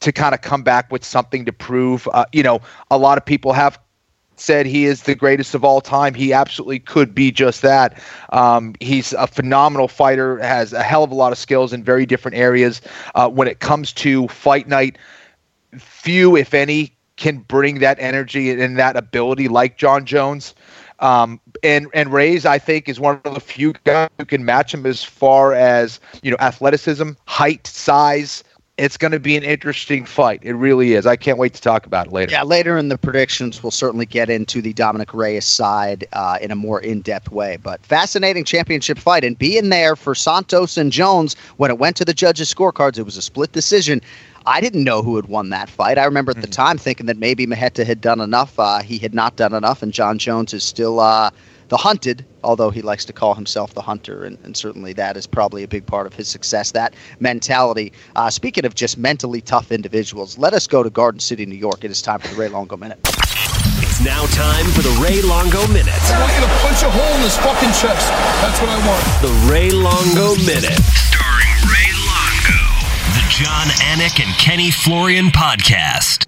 to 0.02 0.12
kind 0.12 0.36
of 0.36 0.42
come 0.42 0.64
back 0.64 0.92
with 0.92 1.04
something 1.04 1.46
to 1.46 1.54
prove. 1.54 2.08
Uh, 2.12 2.26
you 2.34 2.44
know, 2.44 2.60
a 2.92 2.98
lot 2.98 3.18
of 3.18 3.26
people 3.26 3.54
have 3.54 3.80
said 4.36 4.66
he 4.66 4.86
is 4.86 5.04
the 5.04 5.16
greatest 5.16 5.56
of 5.56 5.64
all 5.64 5.80
time. 5.80 6.14
He 6.14 6.34
absolutely 6.34 6.80
could 6.80 7.16
be 7.16 7.32
just 7.32 7.62
that. 7.62 8.02
Um, 8.32 8.76
he's 8.80 9.14
a 9.14 9.28
phenomenal 9.28 9.88
fighter, 9.88 10.40
has 10.40 10.74
a 10.74 10.84
hell 10.84 11.04
of 11.04 11.12
a 11.12 11.16
lot 11.16 11.32
of 11.32 11.38
skills 11.38 11.72
in 11.72 11.84
very 11.84 12.06
different 12.06 12.36
areas. 12.36 12.82
Uh, 13.16 13.30
when 13.30 13.48
it 13.48 13.60
comes 13.60 13.94
to 13.94 14.28
fight 14.28 14.68
night, 14.68 14.98
few, 15.80 16.36
if 16.36 16.53
any, 16.53 16.94
can 17.15 17.38
bring 17.38 17.80
that 17.80 18.00
energy 18.00 18.50
and 18.51 18.77
that 18.77 18.96
ability 18.96 19.48
like 19.48 19.77
Jon 19.77 20.06
Jones. 20.06 20.53
Um, 21.00 21.39
and 21.63 21.88
and 21.94 22.13
Reyes, 22.13 22.46
I 22.46 22.60
think, 22.60 22.88
is 22.88 23.00
one 23.00 23.20
of 23.25 23.34
the 23.34 23.39
few 23.39 23.74
guys 23.84 24.10
who 24.18 24.25
can 24.25 24.46
match 24.46 24.74
him 24.74 24.86
as 24.86 25.03
far 25.03 25.53
as 25.53 26.00
you 26.22 26.32
know 26.32 26.38
athleticism, 26.39 27.12
height, 27.25 27.68
size. 27.68 28.44
It's 28.75 28.98
going 28.98 29.12
to 29.12 29.20
be 29.20 29.38
an 29.38 29.44
interesting 29.44 30.03
fight. 30.03 30.39
It 30.42 30.53
really 30.53 30.94
is. 30.94 31.06
I 31.06 31.15
can't 31.15 31.38
wait 31.38 31.53
to 31.53 31.62
talk 31.62 31.86
about 31.86 32.08
it 32.08 32.13
later. 32.13 32.32
Yeah, 32.32 32.42
later 32.42 32.75
in 32.75 32.89
the 32.89 32.98
predictions, 32.98 33.62
we'll 33.62 33.70
certainly 33.70 34.08
get 34.08 34.32
into 34.32 34.63
the 34.63 34.74
Dominic 34.74 35.13
Reyes 35.13 35.46
side 35.46 36.08
uh, 36.13 36.39
in 36.42 36.50
a 36.50 36.56
more 36.56 36.82
in-depth 36.82 37.32
way. 37.32 37.58
But 37.62 37.86
fascinating 37.86 38.46
championship 38.46 38.98
fight, 38.98 39.24
and 39.24 39.38
being 39.38 39.70
there 39.70 39.96
for 39.96 40.15
Santos 40.15 40.75
and 40.75 40.92
Jones 40.92 41.36
when 41.58 41.70
it 41.70 41.77
went 41.77 41.98
to 41.98 42.06
the 42.06 42.15
judges' 42.15 42.51
scorecards, 42.51 42.98
it 42.98 43.03
was 43.03 43.15
a 43.15 43.22
split 43.22 43.51
decision. 43.51 44.01
I 44.46 44.60
didn't 44.60 44.84
know 44.84 45.02
who 45.02 45.16
had 45.16 45.28
won 45.28 45.50
that 45.50 45.70
fight. 45.70 45.98
I 45.98 46.04
remember 46.06 46.32
at 46.32 46.42
the 46.42 46.48
time 46.48 46.78
thinking 46.78 47.06
that 47.06 47.18
maybe 47.18 47.46
Marreta 47.46 47.86
had 47.86 48.02
done 48.02 48.20
enough. 48.20 48.60
Uh, 48.60 48.82
he 48.82 48.98
had 48.98 49.14
not 49.14 49.38
done 49.38 49.54
enough, 49.54 49.82
and 49.82 49.94
Jon 49.94 50.18
Jones 50.18 50.54
is 50.54 50.64
still 50.64 51.00
uh, 51.00 51.32
the 51.70 51.78
hunted, 51.78 52.26
although 52.44 52.70
he 52.70 52.82
likes 52.82 53.06
to 53.06 53.14
call 53.14 53.36
himself 53.36 53.74
the 53.74 53.82
hunter, 53.82 54.26
and, 54.26 54.38
and, 54.44 54.56
certainly 54.58 54.94
that 54.94 55.16
is 55.16 55.26
probably 55.26 55.64
a 55.64 55.68
big 55.68 55.86
part 55.86 56.06
of 56.06 56.14
his 56.14 56.28
success. 56.28 56.72
That 56.72 56.94
mentality. 57.20 57.94
Uh, 58.16 58.30
speaking 58.30 58.66
of 58.66 58.76
just 58.76 58.98
mentally 58.98 59.42
tough 59.42 59.72
individuals, 59.72 60.38
let 60.38 60.54
us 60.54 60.68
go 60.68 60.84
to 60.84 60.90
Garden 60.90 61.20
City, 61.20 61.46
New 61.46 61.56
York. 61.56 61.84
It 61.84 61.92
is 61.92 62.02
time 62.02 62.20
for 62.20 62.28
the 62.28 62.36
Ray 62.36 62.50
Longo 62.50 62.76
Minute. 62.76 63.00
It's 63.04 64.04
now 64.04 64.26
time 64.26 64.66
for 64.72 64.82
the 64.82 65.00
Ray 65.02 65.22
Longo 65.22 65.66
Minute. 65.72 65.94
I 66.12 66.20
want 66.20 66.34
you 66.34 66.42
to 66.42 66.54
punch 66.62 66.84
a 66.84 66.92
hole 66.92 67.16
in 67.16 67.22
his 67.22 67.38
fucking 67.38 67.70
chest. 67.70 68.12
That's 68.42 68.60
what 68.60 68.70
I 68.70 68.88
want. 68.88 69.04
The 69.22 69.52
Ray 69.52 69.72
Longo 69.72 70.36
Minute. 70.46 71.12
Starring 73.34 73.68
Ray 73.68 73.68
Longo. 73.68 73.94
The 73.94 73.98
Jon 73.98 73.98
Anik 73.98 74.24
and 74.24 74.38
Kenny 74.38 74.72
Florian 74.72 75.25
podcast. 75.28 76.28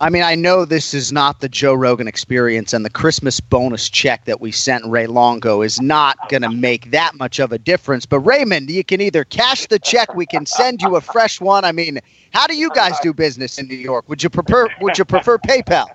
I 0.00 0.10
mean, 0.10 0.22
I 0.22 0.36
know 0.36 0.64
this 0.64 0.94
is 0.94 1.12
not 1.12 1.40
the 1.40 1.48
Joe 1.48 1.74
Rogan 1.74 2.06
experience, 2.06 2.72
and 2.72 2.84
the 2.84 2.90
Christmas 2.90 3.40
bonus 3.40 3.88
check 3.90 4.24
that 4.26 4.40
we 4.40 4.52
sent 4.52 4.84
Ray 4.86 5.08
Longo 5.08 5.62
is 5.62 5.80
not 5.80 6.28
going 6.28 6.42
to 6.42 6.50
make 6.50 6.90
that 6.92 7.16
much 7.16 7.40
of 7.40 7.52
a 7.52 7.58
difference. 7.58 8.06
But 8.06 8.20
Raymond, 8.20 8.70
you 8.70 8.84
can 8.84 9.00
either 9.00 9.24
cash 9.24 9.66
the 9.66 9.78
check, 9.78 10.14
we 10.14 10.26
can 10.26 10.46
send 10.46 10.82
you 10.82 10.96
a 10.96 11.00
fresh 11.00 11.40
one. 11.40 11.64
I 11.64 11.72
mean, 11.72 11.98
how 12.32 12.46
do 12.46 12.56
you 12.56 12.70
guys 12.70 12.98
do 13.00 13.12
business 13.12 13.58
in 13.58 13.68
New 13.68 13.76
York? 13.76 14.08
Would 14.08 14.22
you 14.22 14.30
prefer 14.30 14.68
Would 14.80 14.98
you 14.98 15.04
prefer 15.04 15.38
PayPal? 15.38 15.86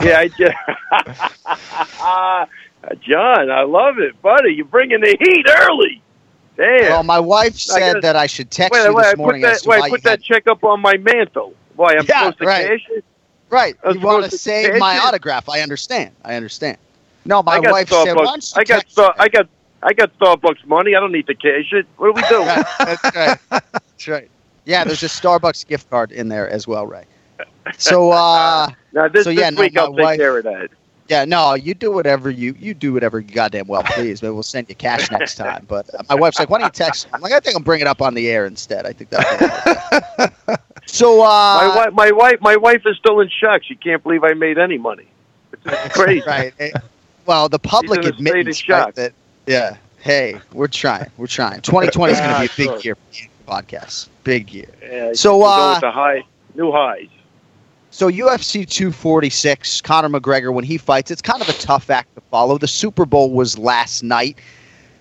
Yeah, 0.00 0.18
I 0.18 0.28
just, 0.28 0.56
Jon, 3.02 3.50
I 3.50 3.62
love 3.62 3.98
it, 3.98 4.20
buddy. 4.22 4.54
You're 4.54 4.66
bringing 4.66 5.00
the 5.00 5.16
heat 5.20 5.46
early. 5.48 6.02
Damn. 6.56 6.82
Well, 6.82 7.02
my 7.02 7.18
wife 7.18 7.56
said 7.56 7.82
I 7.82 7.86
gotta, 7.88 8.00
that 8.00 8.16
I 8.16 8.26
should 8.26 8.50
text 8.50 8.72
wait, 8.72 8.86
you 8.86 8.94
wait, 8.94 9.02
this 9.04 9.16
morning. 9.16 9.42
Put 9.42 9.62
that, 9.62 9.66
wait, 9.66 9.90
put 9.90 10.02
that 10.02 10.10
had... 10.10 10.22
check 10.22 10.46
up 10.46 10.62
on 10.64 10.80
my 10.80 10.96
mantle. 10.98 11.54
Why 11.76 11.94
I'm 11.96 12.04
yeah, 12.06 12.20
supposed 12.20 12.38
to 12.38 12.44
right. 12.46 12.66
cash 12.68 12.86
it? 12.90 13.04
Right. 13.48 13.76
I'm 13.84 13.98
You 13.98 14.00
want 14.00 14.30
to 14.30 14.36
save 14.36 14.78
my 14.78 14.96
it? 14.96 15.02
autograph? 15.02 15.48
I 15.48 15.60
understand. 15.60 16.14
I 16.24 16.34
understand. 16.34 16.78
No, 17.24 17.42
my 17.42 17.58
wife 17.58 17.88
Starbucks. 17.88 18.04
said, 18.04 18.16
"Why 18.16 18.24
don't 18.24 18.52
you 18.56 18.60
I 18.60 18.64
got 18.64 18.90
Star- 18.90 19.14
I 19.18 19.28
got 19.28 19.48
I 19.82 19.92
got 19.92 20.18
Starbucks 20.18 20.66
money. 20.66 20.94
I 20.94 21.00
don't 21.00 21.12
need 21.12 21.26
to 21.26 21.34
cash 21.34 21.72
it. 21.72 21.86
What 21.96 22.08
are 22.08 22.12
we 22.12 22.22
doing? 22.28 22.46
That's 22.78 23.16
right. 23.16 23.38
That's 23.50 24.08
right. 24.08 24.30
Yeah, 24.64 24.84
there's 24.84 25.02
a 25.02 25.06
Starbucks 25.06 25.66
gift 25.66 25.90
card 25.90 26.12
in 26.12 26.28
there 26.28 26.48
as 26.48 26.66
well, 26.66 26.86
Ray. 26.86 27.04
So, 27.78 28.10
uh, 28.12 28.70
now 28.92 29.08
this, 29.08 29.24
so 29.24 29.30
yeah, 29.30 29.50
this 29.50 29.56
no, 29.56 29.62
week 29.62 29.76
I'll 29.76 29.94
take 29.94 30.18
care 30.18 30.38
of 30.38 30.44
that. 30.44 30.70
Yeah, 31.12 31.24
no, 31.26 31.52
you 31.54 31.74
do 31.74 31.90
whatever 31.92 32.30
you 32.30 32.54
you 32.58 32.72
do 32.72 32.92
whatever 32.94 33.20
you 33.20 33.28
goddamn 33.34 33.66
well 33.66 33.82
please. 33.82 34.22
Maybe 34.22 34.32
we'll 34.32 34.42
send 34.42 34.68
you 34.70 34.74
cash 34.74 35.10
next 35.10 35.34
time. 35.44 35.64
But 35.68 35.92
uh, 35.94 36.02
my 36.08 36.14
wife's 36.14 36.38
like, 36.38 36.48
"Why 36.48 36.58
don't 36.58 36.66
you 36.68 36.70
text?" 36.72 37.06
I'm 37.12 37.20
like, 37.20 37.32
"I 37.32 37.40
think 37.40 37.54
I'm 37.56 37.62
bringing 37.62 37.86
it 37.86 37.90
up 37.90 38.00
on 38.00 38.14
the 38.14 38.28
air 38.30 38.46
instead." 38.46 38.86
I 38.86 38.92
think 38.92 39.10
that's 39.10 40.32
so. 40.86 41.20
Uh, 41.22 41.24
my 41.24 41.76
wife, 41.76 41.92
my 41.92 42.10
wife, 42.12 42.40
my 42.40 42.56
wife 42.56 42.82
is 42.86 42.96
still 42.96 43.20
in 43.20 43.28
shock. 43.28 43.62
She 43.62 43.74
can't 43.74 44.02
believe 44.02 44.24
I 44.24 44.32
made 44.32 44.58
any 44.58 44.78
money. 44.78 45.06
It's 45.66 45.94
crazy. 45.98 46.24
right. 46.26 46.54
Eh, 46.58 46.70
Well, 47.26 47.48
the 47.48 47.58
public 47.58 48.02
She's 48.02 48.08
in 48.08 48.14
a 48.14 48.16
state 48.16 48.26
of 48.26 48.34
admittance, 48.34 48.56
shock. 48.56 48.84
right, 48.86 48.94
that 48.96 49.12
yeah. 49.46 49.76
Hey, 50.00 50.40
we're 50.52 50.66
trying. 50.66 51.10
We're 51.16 51.28
trying. 51.28 51.60
2020 51.60 52.12
is 52.12 52.18
going 52.18 52.32
to 52.34 52.40
be 52.40 52.46
a 52.46 52.56
big 52.56 52.66
Sure. 52.68 52.80
year 52.82 52.94
for 52.96 53.02
the 53.12 53.28
podcast. 53.62 54.08
Big 54.24 54.50
year. 54.52 54.66
Yeah, 54.82 55.12
So, 55.12 55.42
uh, 55.44 55.56
going 55.56 55.70
with 55.74 55.80
the 55.82 55.90
high, 55.92 56.24
new 56.56 56.72
highs. 56.72 57.06
So 57.92 58.10
UFC 58.10 58.66
246, 58.66 59.82
Conor 59.82 60.08
McGregor, 60.08 60.50
when 60.50 60.64
he 60.64 60.78
fights, 60.78 61.10
it's 61.10 61.20
kind 61.20 61.42
of 61.42 61.48
a 61.50 61.52
tough 61.52 61.90
act 61.90 62.14
to 62.14 62.22
follow. 62.22 62.56
The 62.56 62.66
Super 62.66 63.04
Bowl 63.04 63.30
was 63.30 63.58
last 63.58 64.02
night. 64.02 64.38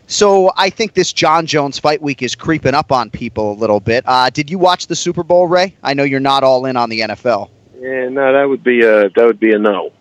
So 0.07 0.51
I 0.57 0.69
think 0.69 0.93
this 0.93 1.13
Jon 1.13 1.45
Jones 1.45 1.79
fight 1.79 2.01
week 2.01 2.21
is 2.21 2.35
creeping 2.35 2.73
up 2.73 2.91
on 2.91 3.09
people 3.09 3.53
a 3.53 3.55
little 3.55 3.79
bit. 3.79 4.03
Uh, 4.05 4.29
did 4.29 4.49
you 4.49 4.59
watch 4.59 4.87
the 4.87 4.95
Super 4.97 5.23
Bowl, 5.23 5.47
Ray? 5.47 5.73
I 5.83 5.93
know 5.93 6.03
you're 6.03 6.19
not 6.19 6.43
all 6.43 6.65
in 6.65 6.75
on 6.75 6.89
the 6.89 6.99
NFL. 6.99 7.49
Yeah, 7.79 8.09
no, 8.09 8.33
that 8.33 8.49
would 8.49 8.61
be 8.61 8.81
a 8.81 9.09
that 9.09 9.25
would 9.25 9.39
be 9.39 9.53
a 9.53 9.57
no. 9.57 9.93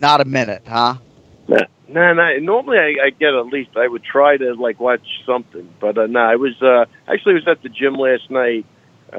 Not 0.00 0.20
a 0.20 0.24
minute, 0.24 0.64
huh? 0.66 0.96
No, 1.46 1.60
no, 1.88 2.12
no. 2.12 2.38
Normally, 2.38 2.78
I, 2.78 3.06
I 3.06 3.10
get 3.10 3.34
at 3.34 3.46
least 3.46 3.76
I 3.76 3.86
would 3.86 4.02
try 4.02 4.36
to 4.36 4.54
like 4.54 4.80
watch 4.80 5.06
something, 5.24 5.72
but 5.78 5.96
uh, 5.96 6.08
no, 6.08 6.20
I 6.20 6.34
was 6.34 6.60
uh, 6.60 6.86
actually 7.06 7.34
I 7.34 7.36
was 7.36 7.46
at 7.46 7.62
the 7.62 7.68
gym 7.68 7.94
last 7.94 8.32
night. 8.32 8.66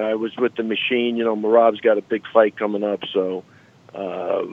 I 0.03 0.15
was 0.15 0.35
with 0.37 0.55
the 0.55 0.63
machine. 0.63 1.17
You 1.17 1.23
know, 1.23 1.35
Merab's 1.35 1.81
got 1.81 1.97
a 1.97 2.01
big 2.01 2.23
fight 2.31 2.57
coming 2.57 2.83
up, 2.83 3.01
so 3.13 3.43
uh, 3.93 4.43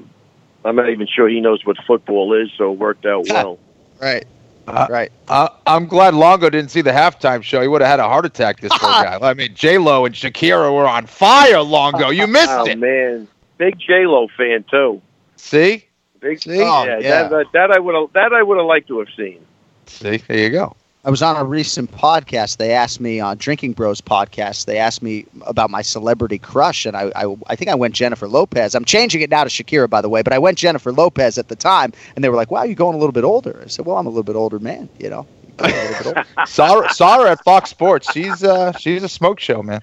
I'm 0.65 0.77
not 0.77 0.91
even 0.91 1.07
sure 1.07 1.29
he 1.29 1.41
knows 1.41 1.65
what 1.65 1.77
football 1.87 2.35
is. 2.35 2.51
So 2.57 2.73
it 2.73 2.79
worked 2.79 3.07
out 3.07 3.27
well. 3.29 3.59
Right. 4.01 4.25
Uh, 4.67 4.87
right. 4.89 5.13
Uh, 5.29 5.49
I'm 5.67 5.87
glad 5.87 6.15
Longo 6.15 6.49
didn't 6.49 6.71
see 6.71 6.81
the 6.81 6.91
halftime 6.91 7.43
show. 7.43 7.61
He 7.61 7.69
would 7.69 7.83
have 7.83 7.91
had 7.91 8.01
a 8.01 8.09
heart 8.09 8.25
attack. 8.25 8.61
This 8.61 8.73
poor 8.79 8.91
guy. 8.91 9.19
I 9.21 9.35
mean, 9.35 9.55
J 9.55 9.79
Lo 9.79 10.07
and 10.07 10.15
Shakira 10.15 10.75
were 10.75 10.89
on 10.89 11.07
fire. 11.07 11.61
Longo, 11.61 12.09
you 12.09 12.27
missed 12.27 12.51
oh 12.51 12.65
it. 12.65 12.79
man, 12.79 13.29
big 13.59 13.79
J 13.79 14.07
Lo 14.07 14.29
fan 14.37 14.65
too. 14.71 15.03
See, 15.37 15.85
Big, 16.25 16.41
See? 16.41 16.63
Oh, 16.63 16.85
yeah, 16.85 16.99
yeah. 17.01 17.23
That, 17.25 17.31
that, 17.31 17.47
that 17.53 17.71
I 17.71 17.79
would 17.79 17.95
have 17.95 18.13
that 18.15 18.33
I 18.33 18.43
would 18.43 18.57
have 18.57 18.67
liked 18.67 18.89
to 18.89 18.99
have 19.01 19.09
seen. 19.15 19.45
see, 19.85 20.17
there 20.17 20.39
you 20.39 20.49
go. 20.49 20.75
I 21.06 21.11
was 21.11 21.20
on 21.23 21.37
a 21.37 21.44
recent 21.44 21.90
podcast. 21.92 22.56
They 22.56 22.73
asked 22.73 22.99
me 22.99 23.20
on 23.20 23.37
Drinking 23.37 23.73
Bros 23.73 24.00
podcast. 24.00 24.64
They 24.64 24.78
asked 24.78 25.02
me 25.02 25.26
about 25.42 25.68
my 25.70 25.82
celebrity 25.82 26.38
crush, 26.38 26.87
and 26.87 26.96
I, 26.96 27.12
I, 27.14 27.37
I 27.49 27.56
think 27.56 27.70
I 27.70 27.75
went 27.75 27.94
Jennifer 27.94 28.26
Lopez. 28.26 28.75
I'm 28.75 28.87
changing 28.87 29.20
it 29.20 29.28
now 29.28 29.44
to 29.44 29.50
Shakira, 29.50 29.88
by 29.90 30.00
the 30.00 30.08
way, 30.08 30.23
but 30.23 30.32
I 30.32 30.38
went 30.38 30.56
Jennifer 30.56 30.92
Lopez 30.92 31.37
at 31.37 31.49
the 31.49 31.56
time, 31.56 31.92
and 32.16 32.25
they 32.25 32.30
were 32.30 32.37
like, 32.37 32.50
"Wow, 32.50 32.62
you're 32.62 32.75
going 32.75 32.94
a 32.94 32.99
little 32.99 33.12
bit 33.12 33.25
older." 33.25 33.61
I 33.62 33.68
said, 33.68 33.84
"Well, 33.84 33.99
I'm 33.99 34.06
a 34.06 34.08
little 34.08 34.23
bit 34.23 34.34
older 34.37 34.58
man, 34.58 34.88
you 34.99 35.11
know." 35.11 35.26
A 35.61 35.68
little. 35.68 36.14
Saw 36.46 36.82
her, 36.82 36.88
saw 36.88 37.20
her 37.23 37.28
at 37.28 37.44
Fox 37.44 37.70
Sports. 37.70 38.11
She's 38.11 38.42
uh, 38.42 38.73
she's 38.73 39.04
a 39.04 39.08
smoke 39.08 39.38
show, 39.38 39.62
man. 39.62 39.82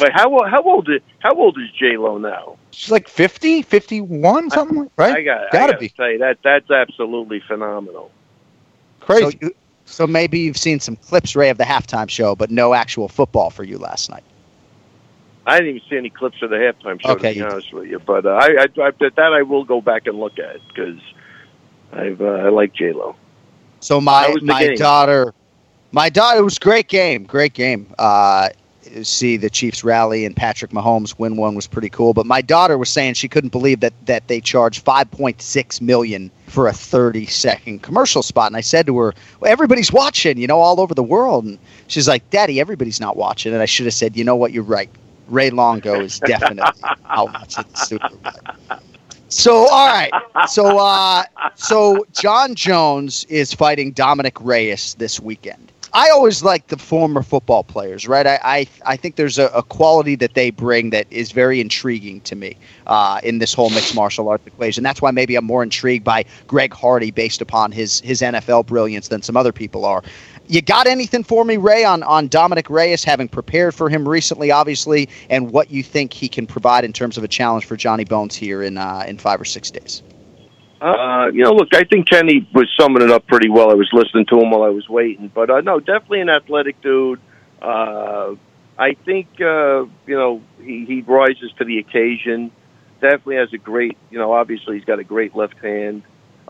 Wait, 0.00 0.12
how 0.14 0.32
o- 0.34 0.48
how 0.48 0.62
old 0.62 0.88
is 0.88 1.02
how 1.18 1.34
old 1.34 1.58
is 1.58 1.70
J 1.78 1.98
Lo 1.98 2.16
now? 2.16 2.56
She's 2.70 2.90
like 2.90 3.06
50, 3.06 3.60
51, 3.62 4.48
something 4.50 4.78
like 4.78 4.88
right. 4.96 5.16
I 5.16 5.22
got 5.22 5.40
I 5.40 5.48
Gotta 5.52 5.72
gotta 5.72 5.78
be 5.78 5.88
say 5.88 6.16
that 6.18 6.38
that's 6.42 6.70
absolutely 6.70 7.40
phenomenal. 7.46 8.10
crazy. 9.00 9.32
So, 9.32 9.38
you, 9.42 9.54
so 9.92 10.06
maybe 10.06 10.38
you've 10.40 10.56
seen 10.56 10.80
some 10.80 10.96
clips, 10.96 11.36
Ray, 11.36 11.50
of 11.50 11.58
the 11.58 11.64
halftime 11.64 12.08
show, 12.08 12.34
but 12.34 12.50
no 12.50 12.72
actual 12.72 13.08
football 13.08 13.50
for 13.50 13.62
you 13.62 13.78
last 13.78 14.10
night. 14.10 14.24
I 15.46 15.58
didn't 15.58 15.76
even 15.76 15.88
see 15.90 15.96
any 15.96 16.10
clips 16.10 16.40
of 16.42 16.50
the 16.50 16.56
halftime 16.56 17.00
show 17.00 17.12
Okay, 17.12 17.34
to 17.34 17.34
be 17.34 17.42
honest 17.42 17.72
with 17.72 17.88
you, 17.88 17.98
but 17.98 18.24
uh, 18.24 18.30
I, 18.30 18.46
I, 18.46 18.66
I 18.86 18.90
that 19.00 19.18
I 19.18 19.42
will 19.42 19.64
go 19.64 19.80
back 19.80 20.06
and 20.06 20.18
look 20.18 20.38
at 20.38 20.56
because 20.68 20.98
I've 21.92 22.20
uh, 22.20 22.24
I 22.24 22.48
like 22.48 22.72
J 22.72 22.92
Lo. 22.92 23.16
So 23.80 24.00
my 24.00 24.28
How 24.28 24.32
was 24.32 24.42
the 24.42 24.46
my 24.46 24.66
game? 24.66 24.76
daughter, 24.78 25.34
my 25.90 26.08
daughter, 26.08 26.38
it 26.38 26.44
was 26.44 26.58
great 26.58 26.88
game, 26.88 27.24
great 27.24 27.52
game. 27.52 27.92
Uh, 27.98 28.50
see 29.02 29.36
the 29.36 29.50
Chiefs 29.50 29.84
rally 29.84 30.24
and 30.24 30.34
Patrick 30.34 30.70
Mahomes 30.70 31.18
win 31.18 31.36
one 31.36 31.54
was 31.54 31.66
pretty 31.66 31.88
cool. 31.88 32.14
But 32.14 32.26
my 32.26 32.42
daughter 32.42 32.78
was 32.78 32.90
saying 32.90 33.14
she 33.14 33.28
couldn't 33.28 33.50
believe 33.50 33.80
that 33.80 33.92
that 34.06 34.28
they 34.28 34.40
charged 34.40 34.84
5.6 34.84 35.80
million 35.80 36.30
for 36.46 36.68
a 36.68 36.72
30 36.72 37.26
second 37.26 37.82
commercial 37.82 38.22
spot. 38.22 38.48
And 38.48 38.56
I 38.56 38.60
said 38.60 38.86
to 38.86 38.98
her, 38.98 39.14
"Well, 39.40 39.50
everybody's 39.50 39.92
watching, 39.92 40.38
you 40.38 40.46
know, 40.46 40.60
all 40.60 40.80
over 40.80 40.94
the 40.94 41.02
world." 41.02 41.44
And 41.44 41.58
she's 41.88 42.08
like, 42.08 42.28
"Daddy, 42.30 42.60
everybody's 42.60 43.00
not 43.00 43.16
watching." 43.16 43.52
And 43.52 43.62
I 43.62 43.66
should 43.66 43.86
have 43.86 43.94
said, 43.94 44.16
"You 44.16 44.24
know 44.24 44.36
what? 44.36 44.52
You're 44.52 44.62
right. 44.62 44.90
Ray 45.28 45.50
Longo 45.50 46.00
is 46.00 46.20
definitely 46.20 46.62
out 47.06 47.32
watching 47.32 47.64
the 47.72 47.78
Super 47.78 48.08
Bowl." 48.08 48.78
So 49.32 49.66
all 49.70 49.86
right, 49.86 50.12
so 50.46 50.78
uh, 50.78 51.24
so 51.54 52.04
Jon 52.12 52.54
Jones 52.54 53.24
is 53.30 53.54
fighting 53.54 53.92
Dominic 53.92 54.36
Reyes 54.38 54.94
this 54.98 55.18
weekend. 55.20 55.71
I 55.94 56.08
always 56.08 56.42
like 56.42 56.68
the 56.68 56.78
former 56.78 57.22
football 57.22 57.64
players, 57.64 58.08
right? 58.08 58.26
I 58.26 58.40
I, 58.42 58.66
I 58.86 58.96
think 58.96 59.16
there's 59.16 59.38
a, 59.38 59.46
a, 59.48 59.62
quality 59.62 60.14
that 60.16 60.34
they 60.34 60.50
bring 60.50 60.90
that 60.90 61.06
is 61.10 61.32
very 61.32 61.60
intriguing 61.60 62.22
to 62.22 62.34
me 62.34 62.56
uh, 62.86 63.20
in 63.22 63.38
this 63.38 63.52
whole 63.52 63.68
mixed 63.68 63.94
martial 63.94 64.28
arts 64.28 64.46
equation. 64.46 64.82
That's 64.82 65.02
why 65.02 65.10
maybe 65.10 65.36
I'm 65.36 65.44
more 65.44 65.62
intrigued 65.62 66.04
by 66.04 66.24
Greg 66.46 66.72
Hardy 66.72 67.10
based 67.10 67.42
upon 67.42 67.72
his 67.72 68.00
his 68.00 68.22
NFL 68.22 68.66
brilliance 68.66 69.08
than 69.08 69.20
some 69.20 69.36
other 69.36 69.52
people 69.52 69.84
are. 69.84 70.02
You 70.48 70.62
got 70.62 70.86
anything 70.86 71.24
for 71.24 71.44
me, 71.44 71.58
Ray, 71.58 71.84
on 71.84 72.02
on 72.04 72.28
Dominic 72.28 72.70
Reyes, 72.70 73.04
having 73.04 73.28
prepared 73.28 73.74
for 73.74 73.90
him 73.90 74.08
recently, 74.08 74.50
obviously, 74.50 75.10
and 75.28 75.50
what 75.50 75.70
you 75.70 75.82
think 75.82 76.14
he 76.14 76.28
can 76.28 76.46
provide 76.46 76.84
in 76.84 76.94
terms 76.94 77.18
of 77.18 77.24
a 77.24 77.28
challenge 77.28 77.66
for 77.66 77.76
Johnny 77.76 78.04
Bones 78.04 78.34
here 78.34 78.62
in 78.62 78.78
uh, 78.78 79.04
in 79.06 79.18
five 79.18 79.40
or 79.40 79.44
six 79.44 79.70
days? 79.70 80.02
Uh, 80.82 81.28
you 81.32 81.44
know, 81.44 81.52
look, 81.52 81.68
I 81.72 81.84
think 81.84 82.08
Kenny 82.08 82.48
was 82.52 82.68
summing 82.78 83.02
it 83.02 83.10
up 83.10 83.24
pretty 83.28 83.48
well. 83.48 83.70
I 83.70 83.74
was 83.74 83.88
listening 83.92 84.26
to 84.30 84.40
him 84.40 84.50
while 84.50 84.64
I 84.64 84.70
was 84.70 84.88
waiting, 84.88 85.30
but 85.32 85.48
uh, 85.48 85.60
no, 85.60 85.78
definitely 85.78 86.22
an 86.22 86.28
athletic 86.28 86.82
dude. 86.82 87.20
Uh, 87.60 88.34
I 88.76 88.94
think 89.04 89.28
uh, 89.40 89.84
you 90.06 90.16
know 90.16 90.42
he, 90.60 90.84
he 90.84 91.02
rises 91.02 91.52
to 91.58 91.64
the 91.64 91.78
occasion. 91.78 92.50
Definitely 93.00 93.36
has 93.36 93.52
a 93.52 93.58
great, 93.58 93.96
you 94.10 94.18
know, 94.18 94.32
obviously 94.32 94.76
he's 94.76 94.84
got 94.84 94.98
a 94.98 95.04
great 95.04 95.36
left 95.36 95.58
hand. 95.58 96.02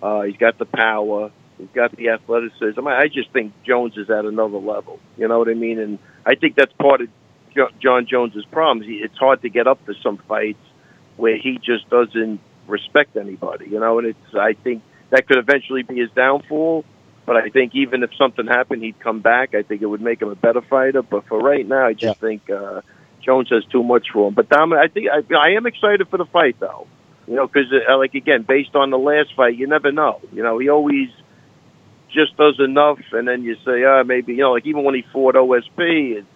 Uh, 0.03 0.23
he's 0.23 0.37
got 0.39 0.59
the 0.59 0.65
power. 0.65 1.31
He's 1.59 1.69
got 1.75 1.95
the 1.95 2.09
athleticism. 2.11 2.87
I, 2.87 3.09
just 3.09 3.31
think 3.33 3.53
Jones 3.65 3.97
is 3.97 4.09
at 4.09 4.25
another 4.25 4.59
level. 4.59 4.99
You 5.17 5.29
know 5.29 5.39
what 5.39 5.49
I 5.49 5.55
mean? 5.55 5.79
And 5.79 5.99
I 6.25 6.35
think 6.35 6.57
that's 6.57 6.73
part 6.75 7.03
of 7.03 7.09
jo- 7.55 7.71
Jon 7.81 8.07
Jones's 8.07 8.45
problems. 8.47 8.87
It's 8.89 9.17
hard 9.19 9.43
to 9.43 9.51
get 9.51 9.67
up 9.67 9.85
to 9.87 9.95
some 10.03 10.17
fights 10.29 10.59
where 11.17 11.37
he 11.37 11.59
just 11.63 11.89
doesn't 11.91 12.41
respect 12.67 13.17
anybody, 13.17 13.67
you 13.71 13.81
know. 13.81 13.99
And 13.99 14.09
it's 14.09 14.35
I 14.35 14.55
think 14.55 14.83
that 15.11 15.27
could 15.27 15.39
eventually 15.39 15.83
be 15.83 15.99
his 15.99 16.11
downfall. 16.11 16.85
But 17.25 17.37
I 17.37 17.51
think 17.51 17.75
even 17.75 18.03
if 18.03 18.11
something 18.17 18.47
happened, 18.47 18.83
he'd 18.83 18.99
come 18.99 19.21
back. 19.21 19.55
I 19.55 19.63
think 19.63 19.81
it 19.81 19.87
would 19.87 20.01
make 20.01 20.21
him 20.21 20.29
a 20.29 20.35
better 20.35 20.61
fighter. 20.61 21.03
But 21.03 21.27
for 21.29 21.39
right 21.39 21.67
now, 21.67 21.87
I 21.87 21.93
just 21.93 22.21
yeah. 22.21 22.29
think 22.29 22.51
uh, 22.51 22.81
Jones 23.25 23.49
has 23.51 23.65
too 23.67 23.85
much 23.85 24.09
for 24.13 24.29
him. 24.29 24.35
But 24.35 24.49
Dom, 24.49 24.73
I 24.73 24.89
think 24.89 25.07
I, 25.09 25.23
I 25.35 25.51
am 25.51 25.67
excited 25.67 26.09
for 26.09 26.17
the 26.17 26.25
fight, 26.25 26.57
though. 26.59 26.87
You 27.29 27.37
know, 27.37 27.47
because 27.47 27.73
uh, 27.73 27.97
like 27.97 28.15
again, 28.15 28.43
based 28.43 28.75
on 28.75 28.91
the 28.91 28.99
last 28.99 29.35
fight, 29.37 29.57
you 29.57 29.69
never 29.69 29.93
know. 29.93 30.21
You 30.33 30.43
know, 30.43 30.59
he 30.59 30.69
always 30.69 31.09
just 32.11 32.37
does 32.37 32.59
enough, 32.59 32.99
and 33.13 33.27
then 33.27 33.45
you 33.45 33.55
say, 33.65 33.85
ah, 33.85 34.01
oh, 34.01 34.05
maybe 34.05 34.33
you 34.33 34.41
know, 34.41 34.53
like 34.53 34.67
even 34.67 34.83
when 34.83 34.97
he 34.97 35.03
fought 35.13 35.37
OSP, 35.37 36.19
and 36.19 36.27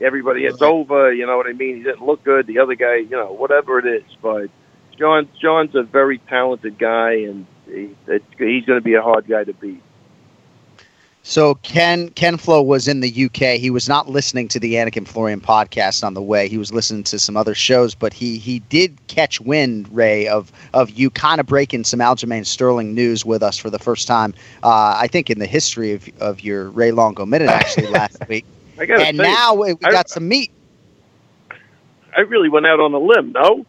everybody 0.00 0.44
it's 0.44 0.62
over. 0.62 1.12
You 1.12 1.26
know 1.26 1.36
what 1.36 1.46
I 1.46 1.52
mean? 1.52 1.78
He 1.78 1.82
didn't 1.82 2.04
look 2.04 2.22
good. 2.24 2.46
The 2.46 2.60
other 2.60 2.74
guy, 2.74 2.96
you 2.96 3.10
know, 3.10 3.32
whatever 3.32 3.78
it 3.78 3.86
is, 3.86 4.10
but 4.22 4.48
John 4.98 5.28
John's 5.40 5.74
a 5.74 5.82
very 5.82 6.18
talented 6.18 6.78
guy, 6.78 7.12
and 7.12 7.46
he, 7.66 7.94
he's 8.38 8.64
going 8.64 8.78
to 8.78 8.80
be 8.80 8.94
a 8.94 9.02
hard 9.02 9.26
guy 9.26 9.44
to 9.44 9.52
beat. 9.52 9.82
So 11.28 11.56
Ken 11.56 12.10
Ken 12.10 12.36
Flo 12.36 12.62
was 12.62 12.86
in 12.86 13.00
the 13.00 13.24
UK. 13.24 13.58
He 13.58 13.68
was 13.68 13.88
not 13.88 14.08
listening 14.08 14.46
to 14.46 14.60
the 14.60 14.74
Anik 14.74 14.96
and 14.96 15.08
Florian 15.08 15.40
podcast 15.40 16.04
on 16.04 16.14
the 16.14 16.22
way. 16.22 16.48
He 16.48 16.56
was 16.56 16.72
listening 16.72 17.02
to 17.02 17.18
some 17.18 17.36
other 17.36 17.52
shows, 17.52 17.96
but 17.96 18.12
he 18.12 18.38
he 18.38 18.60
did 18.60 18.96
catch 19.08 19.40
wind, 19.40 19.88
Ray, 19.90 20.28
of 20.28 20.52
of 20.72 20.90
you 20.90 21.10
kind 21.10 21.40
of 21.40 21.46
breaking 21.46 21.82
some 21.82 21.98
Aljamain 21.98 22.46
Sterling 22.46 22.94
news 22.94 23.24
with 23.24 23.42
us 23.42 23.58
for 23.58 23.70
the 23.70 23.78
first 23.80 24.06
time. 24.06 24.34
Uh, 24.62 24.94
I 24.96 25.08
think 25.08 25.28
in 25.28 25.40
the 25.40 25.48
history 25.48 25.92
of 25.92 26.08
of 26.20 26.42
your 26.42 26.70
Ray 26.70 26.92
Longo 26.92 27.26
minute 27.26 27.48
actually 27.48 27.86
last 27.88 28.22
week. 28.28 28.44
and 28.78 28.88
say, 28.88 29.12
now 29.12 29.52
we, 29.52 29.72
we 29.72 29.80
got 29.80 30.06
I, 30.08 30.14
some 30.14 30.28
meat. 30.28 30.52
I 32.16 32.20
really 32.20 32.48
went 32.48 32.66
out 32.66 32.78
on 32.78 32.94
a 32.94 32.98
limb, 32.98 33.32
no? 33.32 33.66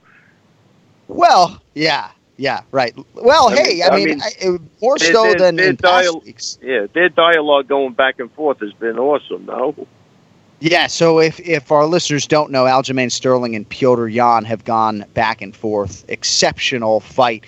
Well, 1.08 1.62
yeah, 1.74 2.12
yeah, 2.38 2.62
right. 2.72 2.96
Well, 3.14 3.50
I 3.50 3.56
hey, 3.56 3.74
mean, 3.76 3.84
I, 3.84 3.88
I 3.88 3.96
mean, 3.96 4.20
mean 4.50 4.70
more 4.82 4.98
so 4.98 5.24
their, 5.24 5.36
than 5.36 5.56
their 5.56 5.70
in 5.70 5.76
dial- 5.76 6.22
weeks. 6.22 6.60
Yeah, 6.62 6.88
their 6.94 7.10
dialogue 7.10 7.68
going 7.68 7.94
back 7.94 8.20
and 8.20 8.32
forth 8.32 8.60
has 8.60 8.74
been 8.74 8.98
awesome. 9.00 9.46
No. 9.46 9.88
Yeah, 10.60 10.88
so 10.88 11.20
if, 11.20 11.40
if 11.42 11.72
our 11.72 11.86
listeners 11.86 12.26
don't 12.26 12.52
know, 12.52 12.64
Aljamain 12.64 13.12
Sterling 13.12 13.56
and 13.56 13.70
Petr 13.70 14.12
Yan 14.12 14.44
have 14.46 14.66
gone 14.66 15.06
back 15.14 15.42
and 15.42 15.56
forth. 15.56 16.04
Exceptional 16.10 17.00
fight. 17.00 17.46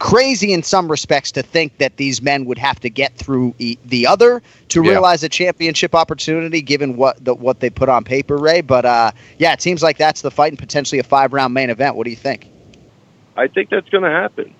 Crazy 0.00 0.52
in 0.52 0.62
some 0.62 0.90
respects 0.90 1.32
to 1.32 1.42
think 1.42 1.78
that 1.78 1.96
these 1.96 2.20
men 2.20 2.44
would 2.44 2.58
have 2.58 2.78
to 2.80 2.90
get 2.90 3.16
through 3.16 3.54
e- 3.58 3.78
the 3.84 4.06
other 4.06 4.42
to 4.68 4.82
yeah. 4.82 4.90
realize 4.90 5.22
a 5.22 5.28
championship 5.28 5.94
opportunity, 5.94 6.60
given 6.60 6.96
what 6.96 7.24
the, 7.24 7.34
what 7.34 7.60
they 7.60 7.70
put 7.70 7.88
on 7.88 8.04
paper, 8.04 8.36
Ray. 8.36 8.60
But 8.60 8.84
uh, 8.84 9.12
yeah, 9.38 9.52
it 9.52 9.62
seems 9.62 9.82
like 9.82 9.96
that's 9.96 10.22
the 10.22 10.30
fight 10.30 10.52
and 10.52 10.58
potentially 10.58 10.98
a 11.00 11.04
five 11.04 11.32
round 11.32 11.54
main 11.54 11.70
event. 11.70 11.96
What 11.96 12.04
do 12.04 12.10
you 12.10 12.16
think? 12.16 12.48
I 13.38 13.46
think 13.46 13.70
that's 13.70 13.88
going 13.88 14.02
to 14.02 14.10
happen. 14.10 14.52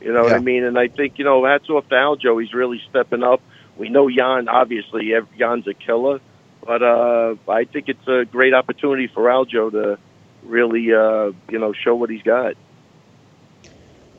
You 0.00 0.12
know 0.12 0.26
yeah. 0.26 0.32
what 0.32 0.34
I 0.34 0.38
mean? 0.40 0.64
And 0.64 0.76
I 0.76 0.88
think, 0.88 1.18
you 1.18 1.24
know, 1.24 1.44
hats 1.44 1.70
off 1.70 1.88
to 1.88 1.94
Aljo. 1.94 2.42
He's 2.42 2.52
really 2.52 2.82
stepping 2.90 3.22
up. 3.22 3.40
We 3.76 3.88
know 3.88 4.08
Yan. 4.08 4.48
obviously, 4.48 5.12
Yan's 5.36 5.66
a 5.68 5.74
killer. 5.74 6.20
But 6.66 6.82
uh, 6.82 7.36
I 7.48 7.64
think 7.64 7.88
it's 7.88 8.08
a 8.08 8.24
great 8.24 8.52
opportunity 8.52 9.06
for 9.06 9.24
Aljo 9.24 9.70
to 9.70 9.98
really, 10.42 10.92
uh, 10.92 11.32
you 11.48 11.58
know, 11.60 11.72
show 11.72 11.94
what 11.94 12.10
he's 12.10 12.22
got. 12.22 12.54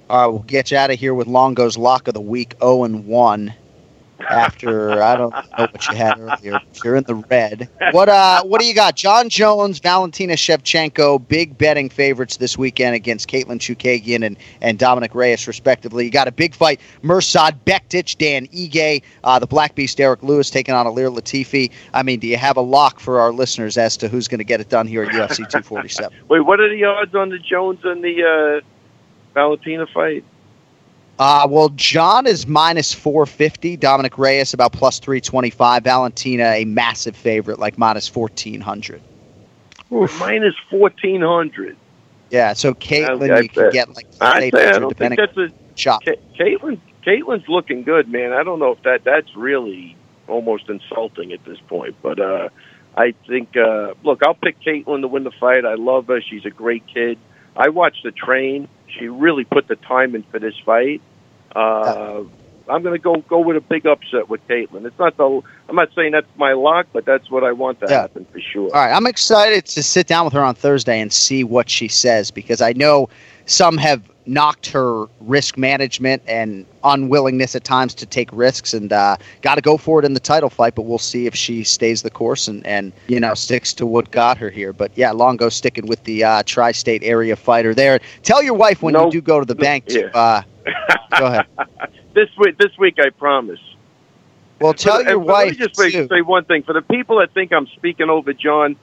All 0.10 0.22
right, 0.22 0.28
we'll 0.28 0.44
get 0.44 0.72
you 0.72 0.78
out 0.78 0.90
of 0.90 0.98
here 0.98 1.14
with 1.14 1.28
Longo's 1.28 1.78
lock 1.78 2.08
of 2.08 2.14
the 2.14 2.22
week, 2.22 2.56
0 2.62 2.86
and 2.86 3.06
1 3.06 3.54
after 4.30 5.02
I 5.02 5.16
don't 5.16 5.34
know 5.34 5.42
what 5.58 5.88
you 5.88 5.96
had 5.96 6.20
earlier. 6.20 6.60
You're 6.84 6.96
in 6.96 7.04
the 7.04 7.16
red. 7.16 7.70
What 7.92 8.10
uh 8.10 8.44
what 8.44 8.62
do 8.62 8.68
you 8.68 8.74
got? 8.74 8.96
John 8.96 9.30
Jones, 9.30 9.80
Valentina 9.80 10.34
Shevchenko, 10.34 11.28
big 11.28 11.58
betting 11.58 11.90
favorites 11.90 12.38
this 12.38 12.58
weekend 12.58 12.96
against 12.96 13.30
Katlyn 13.30 13.60
Chookagian 13.60 14.26
and, 14.26 14.38
and 14.62 14.78
Dominic 14.78 15.16
Reyes, 15.16 15.48
respectively. 15.48 16.06
You 16.06 16.12
got 16.12 16.28
a 16.28 16.32
big 16.32 16.56
fight. 16.56 16.80
Mirsad 17.04 17.60
Bektic, 17.66 18.18
Dan 18.18 18.48
Ige, 18.48 19.02
uh, 19.24 19.40
the 19.40 19.48
Black 19.48 19.76
Beast 19.76 19.98
Derrick 19.98 20.24
Lewis 20.24 20.50
taking 20.50 20.76
on 20.76 20.86
Ilir 20.86 21.16
Latifi. 21.16 21.72
I 21.94 22.04
mean, 22.04 22.20
do 22.20 22.28
you 22.28 22.38
have 22.38 22.58
a 22.58 22.62
lock 22.62 23.00
for 23.00 23.20
our 23.20 23.32
listeners 23.32 23.78
as 23.78 23.98
to 23.98 24.08
who's 24.08 24.28
going 24.28 24.40
to 24.40 24.44
get 24.44 24.62
it 24.62 24.70
done 24.70 24.88
here 24.88 25.04
at 25.04 25.10
UFC 25.10 25.38
247? 25.38 26.18
Wait, 26.28 26.42
what 26.42 26.60
are 26.60 26.70
the 26.70 26.84
odds 26.84 27.16
on 27.16 27.30
the 27.30 27.40
Jones 27.40 27.80
and 27.84 28.04
the 28.04 28.62
uh, 28.64 28.66
Valentina 29.34 29.88
fight? 29.88 30.24
Uh, 31.20 31.48
well, 31.50 31.70
Jon 31.70 32.28
is 32.28 32.46
minus 32.46 32.94
450. 32.94 33.78
Dominic 33.78 34.18
Reyes 34.18 34.54
about 34.54 34.72
plus 34.72 35.00
325. 35.00 35.84
Valentina, 35.84 36.44
a 36.44 36.66
massive 36.66 37.16
favorite, 37.16 37.58
like 37.60 37.78
minus 37.78 38.14
1400. 38.14 39.02
Minus 39.90 40.56
1400. 40.70 41.76
Yeah, 42.30 42.54
so 42.54 42.74
Katlyn, 42.74 43.32
I, 43.32 43.38
I 43.38 43.40
you 43.40 43.50
can 43.50 43.72
get 43.72 43.96
like 43.96 44.08
I, 44.20 44.50
say, 44.50 44.70
I 44.70 44.80
don't 44.80 44.98
think 44.98 45.16
that's 45.16 45.38
a 45.38 45.50
shot. 45.76 46.04
Katlyn, 46.06 46.80
Katlyn's 47.06 47.48
looking 47.48 47.84
good, 47.84 48.10
man. 48.10 48.34
I 48.34 48.44
don't 48.44 48.60
know 48.60 48.74
if 48.74 48.84
that 48.84 49.06
that's 49.06 49.34
really 49.36 49.96
almost 50.28 50.68
insulting 50.70 51.32
at 51.32 51.44
this 51.46 51.60
point, 51.68 51.96
but 52.02 52.20
uh, 52.20 52.50
I 52.98 53.14
think 53.28 53.56
uh, 53.56 53.94
look, 54.04 54.24
I'll 54.24 54.34
pick 54.34 54.60
Katlyn 54.60 55.02
to 55.02 55.08
win 55.08 55.24
the 55.24 55.32
fight. 55.32 55.66
I 55.66 55.76
love 55.76 56.08
her. 56.08 56.22
She's 56.22 56.46
a 56.46 56.50
great 56.50 56.86
kid. 56.88 57.18
I 57.58 57.70
watched 57.70 58.04
the 58.04 58.12
train 58.12 58.70
she 58.88 59.08
really 59.08 59.44
put 59.44 59.68
the 59.68 59.76
time 59.76 60.16
in 60.16 60.24
for 60.24 60.40
this 60.40 60.56
fight. 60.66 61.02
Uh, 61.56 62.24
I'm 62.70 62.84
going 62.84 62.94
to 62.94 63.00
go 63.00 63.18
go 63.22 63.40
with 63.40 63.56
a 63.56 63.62
big 63.62 63.86
upset 63.86 64.30
with 64.30 64.46
Katlyn. 64.48 64.86
It's 64.86 65.00
not 65.00 65.16
the 65.18 65.42
I'm 65.70 65.76
not 65.76 65.90
saying 65.96 66.12
that's 66.12 66.28
my 66.36 66.54
lock, 66.54 66.88
but 66.92 67.06
that's 67.06 67.30
what 67.32 67.44
I 67.44 67.54
want 67.54 67.80
to 67.82 67.88
yeah. 67.90 68.02
happen 68.02 68.26
for 68.26 68.40
sure. 68.40 68.66
All 68.76 68.86
right, 68.86 68.94
I'm 68.94 69.08
excited 69.08 69.66
to 69.68 69.84
sit 69.84 70.08
down 70.08 70.26
with 70.26 70.34
her 70.34 70.42
on 70.42 70.56
Thursday 70.56 71.00
and 71.00 71.12
see 71.12 71.44
what 71.44 71.70
she 71.70 71.88
says 71.88 72.32
because 72.32 72.62
I 72.62 72.74
know 72.74 73.10
some 73.46 73.78
have 73.78 74.04
knocked 74.28 74.68
her 74.68 75.06
risk 75.22 75.58
management 75.58 76.22
and 76.28 76.66
unwillingness 76.84 77.56
at 77.56 77.64
times 77.64 77.94
to 77.96 78.06
take 78.06 78.30
risks 78.32 78.74
and 78.74 78.92
uh, 78.92 79.16
got 79.42 79.56
to 79.56 79.62
go 79.62 79.78
for 79.78 80.00
it 80.00 80.06
in 80.06 80.14
the 80.14 80.20
title 80.20 80.50
fight 80.50 80.76
but 80.76 80.84
we'll 80.84 80.98
see 80.98 81.26
if 81.26 81.36
she 81.36 81.64
stays 81.64 82.02
the 82.02 82.10
course 82.10 82.48
and, 82.48 82.66
and 82.66 82.92
you 83.08 83.20
know 83.20 83.34
sticks 83.34 83.74
to 83.74 83.86
what 83.86 84.12
got 84.12 84.38
her 84.38 84.50
here. 84.50 84.74
But 84.74 84.92
yeah 84.96 85.12
longo 85.12 85.50
sticking 85.50 85.88
with 85.88 86.04
the 86.04 86.24
uh, 86.24 86.44
tri-state 86.46 87.04
area 87.04 87.36
fighter 87.36 87.74
there. 87.74 88.00
Tell 88.24 88.44
your 88.44 88.54
wife 88.54 88.82
when 88.82 88.96
you 88.96 89.12
do 89.12 89.22
go 89.22 89.40
to 89.40 89.46
the 89.46 89.56
bank 89.56 89.86
to 89.88 90.16
uh, 90.16 90.42
go 91.18 91.26
ahead. 91.26 91.46
This 92.14 92.30
week 92.36 92.58
this 92.58 92.76
week 92.80 92.96
i 93.00 93.12
promise. 93.12 93.60
Well 94.60 94.74
tell 94.74 95.04
your 95.04 95.20
wife 95.20 95.60
let 95.60 95.60
me 95.60 95.66
just 95.68 95.94
too. 95.94 96.08
say 96.08 96.22
one 96.22 96.46
thing. 96.46 96.64
For 96.64 96.74
the 96.74 96.82
people 96.82 97.20
that 97.20 97.32
think 97.32 97.54
i'm 97.54 97.68
speaking 97.68 98.10
over 98.10 98.34
john 98.34 98.76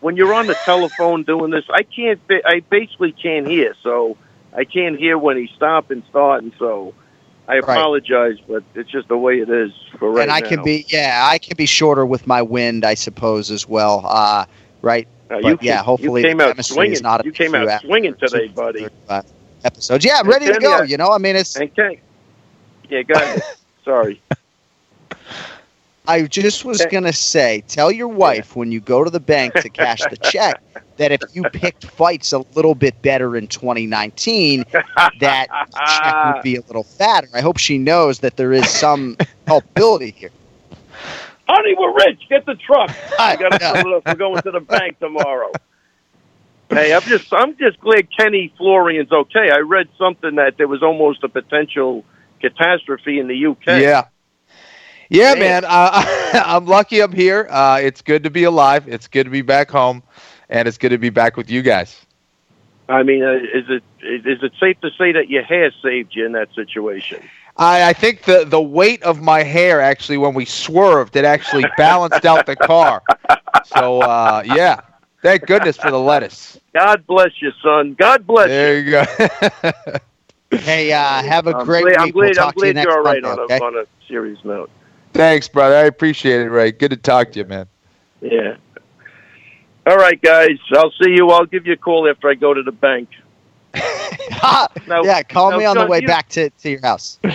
when 0.00 0.16
you're 0.16 0.34
on 0.34 0.46
the 0.46 0.56
telephone 0.66 1.22
doing 1.22 1.50
this 1.50 1.64
i 1.70 1.84
can't 1.84 2.20
i 2.44 2.60
basically 2.68 3.12
can't 3.12 3.46
hear. 3.46 3.74
So 3.82 4.18
I 4.54 4.64
can't 4.64 4.98
hear 4.98 5.16
when 5.18 5.36
he 5.36 5.50
stop 5.56 5.90
and 5.90 6.02
start, 6.10 6.42
and 6.42 6.52
so 6.58 6.94
I 7.48 7.56
apologize, 7.56 8.36
right. 8.48 8.62
but 8.74 8.80
it's 8.80 8.90
just 8.90 9.08
the 9.08 9.16
way 9.16 9.40
it 9.40 9.48
is 9.48 9.72
for 9.98 10.10
right 10.10 10.16
now. 10.16 10.22
And 10.22 10.32
I 10.32 10.40
now. 10.40 10.48
can 10.48 10.62
be, 10.62 10.84
yeah, 10.88 11.28
I 11.30 11.38
can 11.38 11.56
be 11.56 11.66
shorter 11.66 12.06
with 12.06 12.26
my 12.26 12.42
wind, 12.42 12.84
I 12.84 12.94
suppose, 12.94 13.50
as 13.50 13.68
well. 13.68 14.02
Uh, 14.06 14.46
right? 14.82 15.08
Uh, 15.30 15.40
but, 15.40 15.42
came, 15.42 15.58
yeah, 15.62 15.82
hopefully 15.82 16.22
you 16.22 16.28
came 16.28 16.40
out 16.40 16.62
swinging. 16.64 17.02
Not 17.02 17.24
you 17.24 17.32
came 17.32 17.54
out 17.54 17.80
swinging 17.80 18.14
today, 18.14 18.48
buddy. 18.48 18.86
Episodes, 19.64 20.04
yeah, 20.04 20.18
I'm 20.18 20.28
ready 20.28 20.46
to 20.46 20.58
go. 20.58 20.82
You 20.82 20.96
know, 20.96 21.12
I 21.12 21.18
mean, 21.18 21.36
it's 21.36 21.56
okay. 21.58 22.00
Yeah, 22.90 23.02
go 23.02 23.14
ahead. 23.14 23.42
Sorry. 23.84 24.20
I 26.08 26.22
just 26.22 26.64
was 26.64 26.84
going 26.86 27.04
to 27.04 27.12
say, 27.12 27.62
tell 27.68 27.92
your 27.92 28.08
wife 28.08 28.56
when 28.56 28.72
you 28.72 28.80
go 28.80 29.04
to 29.04 29.10
the 29.10 29.20
bank 29.20 29.54
to 29.54 29.68
cash 29.68 30.00
the 30.10 30.16
check 30.16 30.60
that 30.96 31.12
if 31.12 31.20
you 31.32 31.44
picked 31.44 31.86
fights 31.86 32.32
a 32.32 32.38
little 32.54 32.74
bit 32.74 33.00
better 33.02 33.36
in 33.36 33.46
2019, 33.46 34.64
that 35.20 35.46
check 36.02 36.34
would 36.34 36.42
be 36.42 36.56
a 36.56 36.60
little 36.62 36.82
fatter. 36.82 37.28
I 37.34 37.40
hope 37.40 37.58
she 37.58 37.78
knows 37.78 38.18
that 38.20 38.36
there 38.36 38.52
is 38.52 38.68
some 38.68 39.16
culpability 39.46 40.10
here. 40.10 40.30
Honey, 41.48 41.74
we're 41.78 41.94
rich. 41.94 42.20
Get 42.28 42.46
the 42.46 42.54
truck. 42.54 42.88
We 42.88 43.36
got 43.36 43.60
to 43.60 44.02
We're 44.06 44.14
going 44.14 44.42
to 44.42 44.50
the 44.50 44.60
bank 44.60 44.98
tomorrow. 44.98 45.52
Hey, 46.70 46.94
I'm 46.94 47.02
just 47.02 47.32
I'm 47.32 47.56
just 47.58 47.78
glad 47.80 48.08
Kenny 48.16 48.52
Florian's 48.56 49.12
okay. 49.12 49.50
I 49.50 49.58
read 49.58 49.88
something 49.98 50.36
that 50.36 50.56
there 50.56 50.68
was 50.68 50.82
almost 50.82 51.22
a 51.22 51.28
potential 51.28 52.04
catastrophe 52.40 53.18
in 53.18 53.28
the 53.28 53.46
UK. 53.46 53.66
Yeah. 53.66 54.04
Yeah, 55.12 55.34
man. 55.34 55.64
Uh, 55.66 56.02
I'm 56.46 56.64
lucky 56.66 57.00
I'm 57.00 57.12
here. 57.12 57.46
Uh, 57.50 57.78
it's 57.82 58.00
good 58.00 58.24
to 58.24 58.30
be 58.30 58.44
alive. 58.44 58.88
It's 58.88 59.08
good 59.08 59.24
to 59.24 59.30
be 59.30 59.42
back 59.42 59.70
home, 59.70 60.02
and 60.48 60.66
it's 60.66 60.78
good 60.78 60.88
to 60.88 60.98
be 60.98 61.10
back 61.10 61.36
with 61.36 61.50
you 61.50 61.60
guys. 61.60 62.06
I 62.88 63.02
mean, 63.02 63.22
uh, 63.22 63.32
is 63.32 63.64
it 63.68 63.82
is 64.02 64.42
it 64.42 64.52
safe 64.58 64.80
to 64.80 64.90
say 64.98 65.12
that 65.12 65.28
your 65.28 65.42
hair 65.42 65.70
saved 65.82 66.14
you 66.14 66.24
in 66.24 66.32
that 66.32 66.48
situation? 66.54 67.22
I, 67.58 67.90
I 67.90 67.92
think 67.92 68.22
the 68.22 68.44
the 68.44 68.60
weight 68.60 69.02
of 69.02 69.20
my 69.20 69.42
hair 69.42 69.82
actually, 69.82 70.16
when 70.16 70.32
we 70.32 70.46
swerved, 70.46 71.14
it 71.14 71.26
actually 71.26 71.66
balanced 71.76 72.24
out 72.24 72.46
the 72.46 72.56
car. 72.56 73.02
So 73.66 74.00
uh, 74.00 74.42
yeah, 74.46 74.80
thank 75.20 75.46
goodness 75.46 75.76
for 75.76 75.90
the 75.90 76.00
lettuce. 76.00 76.58
God 76.72 77.06
bless 77.06 77.30
you, 77.40 77.52
son. 77.62 77.94
God 77.98 78.26
bless 78.26 78.48
there 78.48 78.80
you. 78.80 78.90
There 78.90 79.04
you 79.04 79.72
go. 79.72 79.98
hey, 80.58 80.92
uh, 80.92 81.22
have 81.22 81.46
a 81.46 81.54
I'm 81.54 81.66
great 81.66 81.82
glad, 81.82 81.90
week. 81.90 81.98
I'm 81.98 82.10
glad, 82.10 82.14
we'll 82.14 82.34
talk 82.34 82.46
I'm 82.46 82.52
glad 82.54 82.62
to 82.62 82.68
you 82.68 82.74
next 82.74 82.86
you're 82.86 82.96
all 82.96 83.04
right 83.04 83.22
Monday, 83.22 83.42
on, 83.42 83.50
okay? 83.52 83.58
on 83.58 83.76
a 83.76 83.84
serious 84.08 84.38
note. 84.44 84.70
Thanks, 85.12 85.48
brother. 85.48 85.76
I 85.76 85.82
appreciate 85.84 86.40
it, 86.40 86.50
Ray. 86.50 86.72
Good 86.72 86.90
to 86.90 86.96
talk 86.96 87.32
to 87.32 87.38
you, 87.40 87.44
man. 87.44 87.66
Yeah. 88.20 88.56
All 89.86 89.96
right, 89.96 90.20
guys. 90.20 90.58
I'll 90.72 90.92
see 91.02 91.10
you. 91.10 91.30
I'll 91.30 91.46
give 91.46 91.66
you 91.66 91.72
a 91.72 91.76
call 91.76 92.08
after 92.08 92.28
I 92.28 92.34
go 92.34 92.54
to 92.54 92.62
the 92.62 92.72
bank. 92.72 93.08
Now- 94.88 95.02
yeah, 95.04 95.22
call 95.22 95.52
now, 95.52 95.58
me 95.58 95.64
on 95.64 95.76
the 95.76 95.86
way 95.86 96.00
you- 96.00 96.06
back 96.06 96.28
to, 96.30 96.50
to 96.50 96.70
your 96.70 96.80
house. 96.80 97.18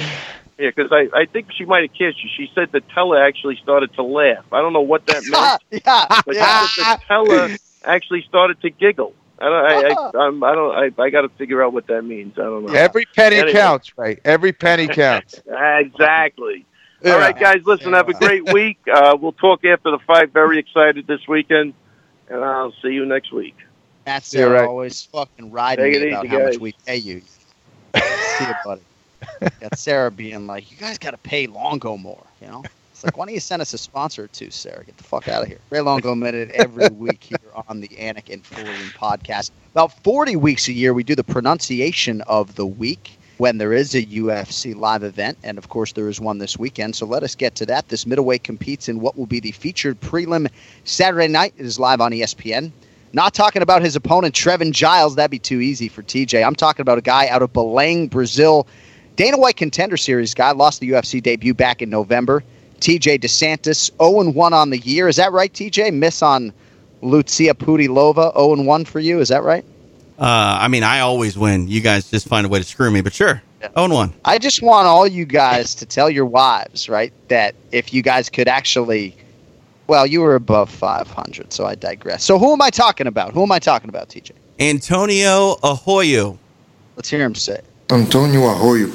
Yeah, 0.59 0.71
because 0.75 0.91
I, 0.91 1.07
I 1.15 1.25
think 1.25 1.51
she 1.55 1.65
might 1.65 1.83
have 1.83 1.91
kissed 1.93 2.23
you. 2.23 2.31
She 2.35 2.51
said 2.55 2.71
the 2.71 2.81
teller 2.81 3.23
actually 3.23 3.57
started 3.57 3.93
to 3.93 4.01
laugh. 4.01 4.43
I 4.51 4.59
don't 4.59 4.73
know 4.73 4.81
what 4.81 5.05
that 5.05 5.21
meant, 5.27 5.61
yeah, 5.85 6.21
but 6.25 6.35
yeah. 6.35 6.65
the 6.75 6.99
teller 7.07 7.49
actually 7.85 8.23
started 8.23 8.59
to 8.61 8.71
giggle. 8.71 9.13
I 9.37 9.45
don't. 9.45 9.53
I, 9.53 10.19
I, 10.19 10.25
I'm, 10.25 10.43
I 10.43 10.55
don't. 10.55 10.75
I, 10.99 11.03
I 11.03 11.09
got 11.11 11.21
to 11.21 11.29
figure 11.29 11.63
out 11.63 11.73
what 11.73 11.85
that 11.87 12.01
means. 12.01 12.39
I 12.39 12.41
don't 12.41 12.65
know. 12.65 12.73
Every 12.73 13.05
penny 13.05 13.35
Anyway. 13.35 13.51
counts, 13.51 13.95
right? 13.99 14.19
Every 14.25 14.51
penny 14.51 14.87
counts. 14.87 15.39
exactly. 15.47 16.65
Yeah. 17.01 17.13
All 17.13 17.19
right, 17.19 17.37
guys. 17.37 17.61
Listen. 17.65 17.93
Have 17.93 18.09
a 18.09 18.13
great 18.13 18.51
week. 18.51 18.77
Uh, 18.87 19.15
we'll 19.19 19.33
talk 19.33 19.63
after 19.65 19.91
the 19.91 19.99
fight. 20.07 20.31
Very 20.31 20.57
excited 20.57 21.05
this 21.07 21.27
weekend, 21.27 21.73
and 22.29 22.43
I'll 22.43 22.73
see 22.81 22.89
you 22.89 23.05
next 23.05 23.31
week. 23.31 23.55
That's 24.05 24.33
You're 24.33 24.49
right. 24.51 24.65
always 24.65 25.03
fucking 25.03 25.51
riding 25.51 25.91
me 25.91 26.07
about 26.09 26.25
easy, 26.25 26.35
how 26.35 26.43
much 26.45 26.57
we 26.57 26.71
pay 26.85 26.95
you. 26.95 27.21
See 27.95 28.45
you, 28.45 28.53
buddy. 28.63 28.81
Got 29.59 29.77
Sarah 29.77 30.09
being 30.09 30.47
like, 30.47 30.71
you 30.71 30.77
guys 30.77 30.97
got 30.97 31.11
to 31.11 31.17
pay 31.17 31.47
Longo 31.47 31.97
more, 31.97 32.23
you 32.41 32.47
know? 32.47 32.63
It's 32.91 33.03
like, 33.03 33.17
why 33.17 33.25
don't 33.25 33.33
you 33.33 33.41
send 33.41 33.61
us 33.61 33.73
a 33.73 33.77
sponsor 33.77 34.23
or 34.23 34.27
two, 34.27 34.49
Sarah? 34.49 34.83
Get 34.85 34.97
the 34.97 35.03
fuck 35.03 35.27
out 35.27 35.43
of 35.43 35.47
here. 35.49 35.59
Ray 35.69 35.81
Longo 35.81 36.15
Minute 36.15 36.49
every 36.51 36.87
week 36.97 37.23
here 37.25 37.37
on 37.67 37.81
the 37.81 37.89
Anik 37.89 38.33
and 38.33 38.43
Florian 38.43 38.89
podcast. 38.97 39.51
About 39.73 39.91
40 40.03 40.37
weeks 40.37 40.67
a 40.69 40.73
year, 40.73 40.93
we 40.93 41.03
do 41.03 41.13
the 41.13 41.23
pronunciation 41.23 42.21
of 42.21 42.55
the 42.55 42.65
week 42.65 43.19
when 43.37 43.57
there 43.57 43.73
is 43.73 43.95
a 43.95 44.03
UFC 44.03 44.75
live 44.75 45.03
event. 45.03 45.37
And 45.43 45.57
of 45.57 45.69
course, 45.69 45.93
there 45.93 46.09
is 46.09 46.19
one 46.19 46.37
this 46.37 46.57
weekend. 46.57 46.95
So 46.95 47.05
let 47.05 47.23
us 47.23 47.35
get 47.35 47.55
to 47.55 47.65
that. 47.67 47.87
This 47.89 48.05
middleweight 48.05 48.43
competes 48.43 48.89
in 48.89 48.99
what 48.99 49.17
will 49.17 49.25
be 49.25 49.39
the 49.39 49.51
featured 49.51 49.99
prelim 50.01 50.49
Saturday 50.83 51.27
night. 51.27 51.53
It 51.57 51.65
is 51.65 51.79
live 51.79 52.01
on 52.01 52.11
ESPN. 52.11 52.71
Not 53.13 53.33
talking 53.33 53.61
about 53.61 53.81
his 53.81 53.95
opponent, 53.95 54.35
Trevin 54.35 54.71
Giles. 54.71 55.15
That'd 55.15 55.31
be 55.31 55.39
too 55.39 55.61
easy 55.61 55.87
for 55.87 56.03
TJ. 56.03 56.45
I'm 56.45 56.55
talking 56.55 56.81
about 56.81 56.97
a 56.97 57.01
guy 57.01 57.27
out 57.29 57.41
of 57.41 57.53
Belém, 57.53 58.09
Brazil. 58.09 58.67
Dana 59.15 59.37
White 59.37 59.55
Contender 59.55 59.97
Series 59.97 60.33
guy 60.33 60.51
lost 60.51 60.81
the 60.81 60.91
UFC 60.91 61.23
debut 61.23 61.53
back 61.53 61.81
in 61.81 61.89
November. 61.89 62.43
TJ 62.79 63.19
DeSantis, 63.19 63.89
0 63.97 64.31
1 64.31 64.53
on 64.53 64.69
the 64.69 64.77
year. 64.77 65.07
Is 65.07 65.15
that 65.15 65.31
right, 65.31 65.51
TJ? 65.51 65.93
Miss 65.93 66.21
on 66.21 66.53
Lucia 67.01 67.53
Pudilova, 67.53 68.33
0 68.33 68.63
1 68.63 68.85
for 68.85 68.99
you. 68.99 69.19
Is 69.19 69.29
that 69.29 69.43
right? 69.43 69.65
Uh, 70.17 70.57
I 70.61 70.67
mean, 70.67 70.83
I 70.83 71.01
always 71.01 71.37
win. 71.37 71.67
You 71.67 71.79
guys 71.81 72.09
just 72.09 72.27
find 72.27 72.45
a 72.45 72.49
way 72.49 72.59
to 72.59 72.65
screw 72.65 72.89
me, 72.89 73.01
but 73.01 73.13
sure. 73.13 73.41
Own 73.75 73.91
one. 73.91 74.13
I 74.25 74.37
just 74.39 74.61
want 74.61 74.87
all 74.87 75.07
you 75.07 75.25
guys 75.25 75.75
to 75.75 75.85
tell 75.85 76.09
your 76.09 76.25
wives, 76.25 76.89
right, 76.89 77.13
that 77.27 77.55
if 77.71 77.93
you 77.93 78.01
guys 78.01 78.29
could 78.29 78.47
actually, 78.47 79.15
well, 79.87 80.07
you 80.07 80.21
were 80.21 80.35
above 80.35 80.69
500, 80.69 81.51
so 81.53 81.65
I 81.65 81.75
digress. 81.75 82.23
So 82.23 82.39
who 82.39 82.53
am 82.53 82.61
I 82.61 82.69
talking 82.69 83.07
about? 83.07 83.33
Who 83.33 83.43
am 83.43 83.51
I 83.51 83.59
talking 83.59 83.89
about, 83.89 84.09
TJ? 84.09 84.31
Antonio 84.59 85.55
Arroyo. 85.63 86.37
Let's 86.95 87.09
hear 87.09 87.23
him 87.23 87.35
say 87.35 87.55
it. 87.55 87.65
Antonio 87.91 88.41
Arroyo. 88.41 88.91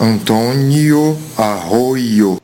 Antonio 0.00 1.16
Arroyo. 1.38 2.38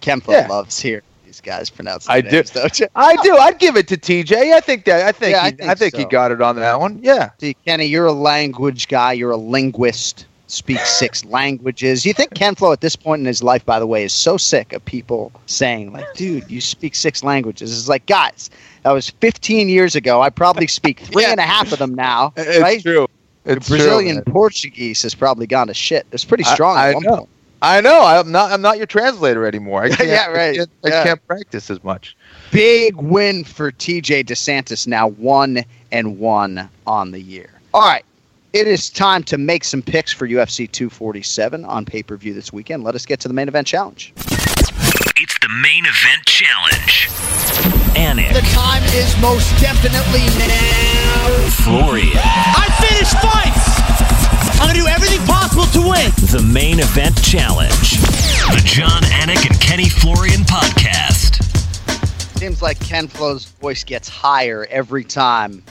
Kempo 0.00 0.32
Yeah. 0.32 0.46
loves 0.48 0.78
hearing 0.80 1.02
these 1.34 1.40
guys 1.40 1.70
pronounce 1.70 2.06
it. 2.06 2.10
I 2.10 2.20
their 2.20 2.42
do. 2.42 2.52
don't 2.60 2.80
you? 2.80 2.86
I 2.94 3.16
do. 3.22 3.36
I'd 3.36 3.58
give 3.58 3.76
it 3.76 3.88
to 3.88 3.96
TJ. 3.96 4.52
I 4.54 4.60
think 4.60 4.84
that. 4.84 5.06
I 5.06 5.12
think. 5.12 5.32
Yeah, 5.34 5.42
I 5.42 5.50
think 5.50 5.70
I 5.70 5.74
think 5.74 5.96
he 5.96 6.04
got 6.04 6.30
it 6.30 6.40
on 6.40 6.56
that 6.56 6.78
one. 6.78 7.00
Yeah. 7.02 7.30
See, 7.38 7.56
Kenny, 7.64 7.86
you're 7.86 8.06
a 8.06 8.12
language 8.12 8.88
guy. 8.88 9.12
You're 9.12 9.32
a 9.32 9.36
linguist. 9.36 10.26
Speak 10.46 10.78
six 10.80 11.24
languages. 11.38 12.04
You 12.04 12.12
think 12.12 12.34
Ken 12.34 12.54
Flo 12.54 12.72
at 12.72 12.80
this 12.80 12.94
point 12.96 13.20
in 13.20 13.26
his 13.26 13.42
life, 13.42 13.64
by 13.64 13.80
the 13.80 13.86
way, 13.86 14.04
is 14.04 14.12
so 14.12 14.36
sick 14.36 14.72
of 14.72 14.84
people 14.84 15.32
saying, 15.46 15.92
like, 15.92 16.06
dude, 16.14 16.48
you 16.50 16.60
speak 16.60 16.94
six 16.94 17.24
languages. 17.24 17.76
It's 17.76 17.88
like, 17.88 18.06
guys, 18.06 18.50
that 18.82 18.92
was 18.92 19.10
15 19.10 19.68
years 19.68 19.96
ago. 19.96 20.20
I 20.20 20.30
probably 20.30 20.66
speak 20.66 21.00
three 21.12 21.24
and 21.24 21.40
a 21.40 21.44
half 21.44 21.72
of 21.72 21.78
them 21.78 21.94
now. 21.94 22.32
It's 22.36 22.60
right? 22.60 22.80
true. 22.80 23.06
It's 23.46 23.68
Brazilian 23.68 24.16
man. 24.16 24.24
Portuguese 24.24 25.02
has 25.02 25.14
probably 25.14 25.46
gone 25.46 25.66
to 25.66 25.74
shit. 25.74 26.06
It's 26.12 26.24
pretty 26.24 26.44
I- 26.44 26.54
strong 26.54 26.76
I, 26.76 26.94
one 26.94 27.02
know. 27.02 27.16
point. 27.16 27.28
I 27.64 27.80
know. 27.80 28.04
I'm 28.04 28.30
not. 28.30 28.52
I'm 28.52 28.60
not 28.60 28.76
your 28.76 28.86
translator 28.86 29.46
anymore. 29.46 29.82
I 29.84 29.88
can't, 29.88 30.08
Yeah, 30.08 30.26
right. 30.28 30.52
I, 30.52 30.56
can't, 30.56 30.70
I 30.84 30.90
can't 30.90 31.26
practice 31.26 31.70
as 31.70 31.82
much. 31.82 32.16
Big 32.50 32.94
win 32.96 33.42
for 33.44 33.72
TJ 33.72 34.24
DeSantis 34.26 34.86
now 34.86 35.08
one 35.08 35.64
and 35.90 36.18
one 36.18 36.68
on 36.86 37.10
the 37.10 37.20
year. 37.20 37.50
All 37.72 37.82
right. 37.82 38.04
It 38.52 38.68
is 38.68 38.88
time 38.90 39.24
to 39.24 39.38
make 39.38 39.64
some 39.64 39.82
picks 39.82 40.12
for 40.12 40.28
UFC 40.28 40.70
247 40.70 41.64
on 41.64 41.84
pay 41.84 42.02
per 42.02 42.16
view 42.16 42.34
this 42.34 42.52
weekend. 42.52 42.84
Let 42.84 42.94
us 42.94 43.06
get 43.06 43.18
to 43.20 43.28
the 43.28 43.34
main 43.34 43.48
event 43.48 43.66
challenge. 43.66 44.12
It's 45.16 45.38
the 45.40 45.48
main 45.48 45.84
event 45.86 46.24
challenge. 46.26 47.08
Anik, 47.96 48.32
The 48.34 48.46
time 48.52 48.82
is 48.94 49.16
most 49.20 49.48
definitely 49.60 50.26
now. 50.38 51.48
Florian, 51.64 52.18
main 56.74 56.82
event 56.82 57.22
challenge. 57.22 58.00
The 58.50 58.60
Jon 58.64 59.02
Anik 59.02 59.48
and 59.48 59.60
Kenny 59.60 59.88
Florian 59.88 60.40
podcast. 60.40 61.40
Seems 62.36 62.62
like 62.62 62.80
Ken 62.80 63.06
Flo's 63.06 63.44
voice 63.44 63.84
gets 63.84 64.08
higher 64.08 64.66
every 64.70 65.04
time 65.04 65.62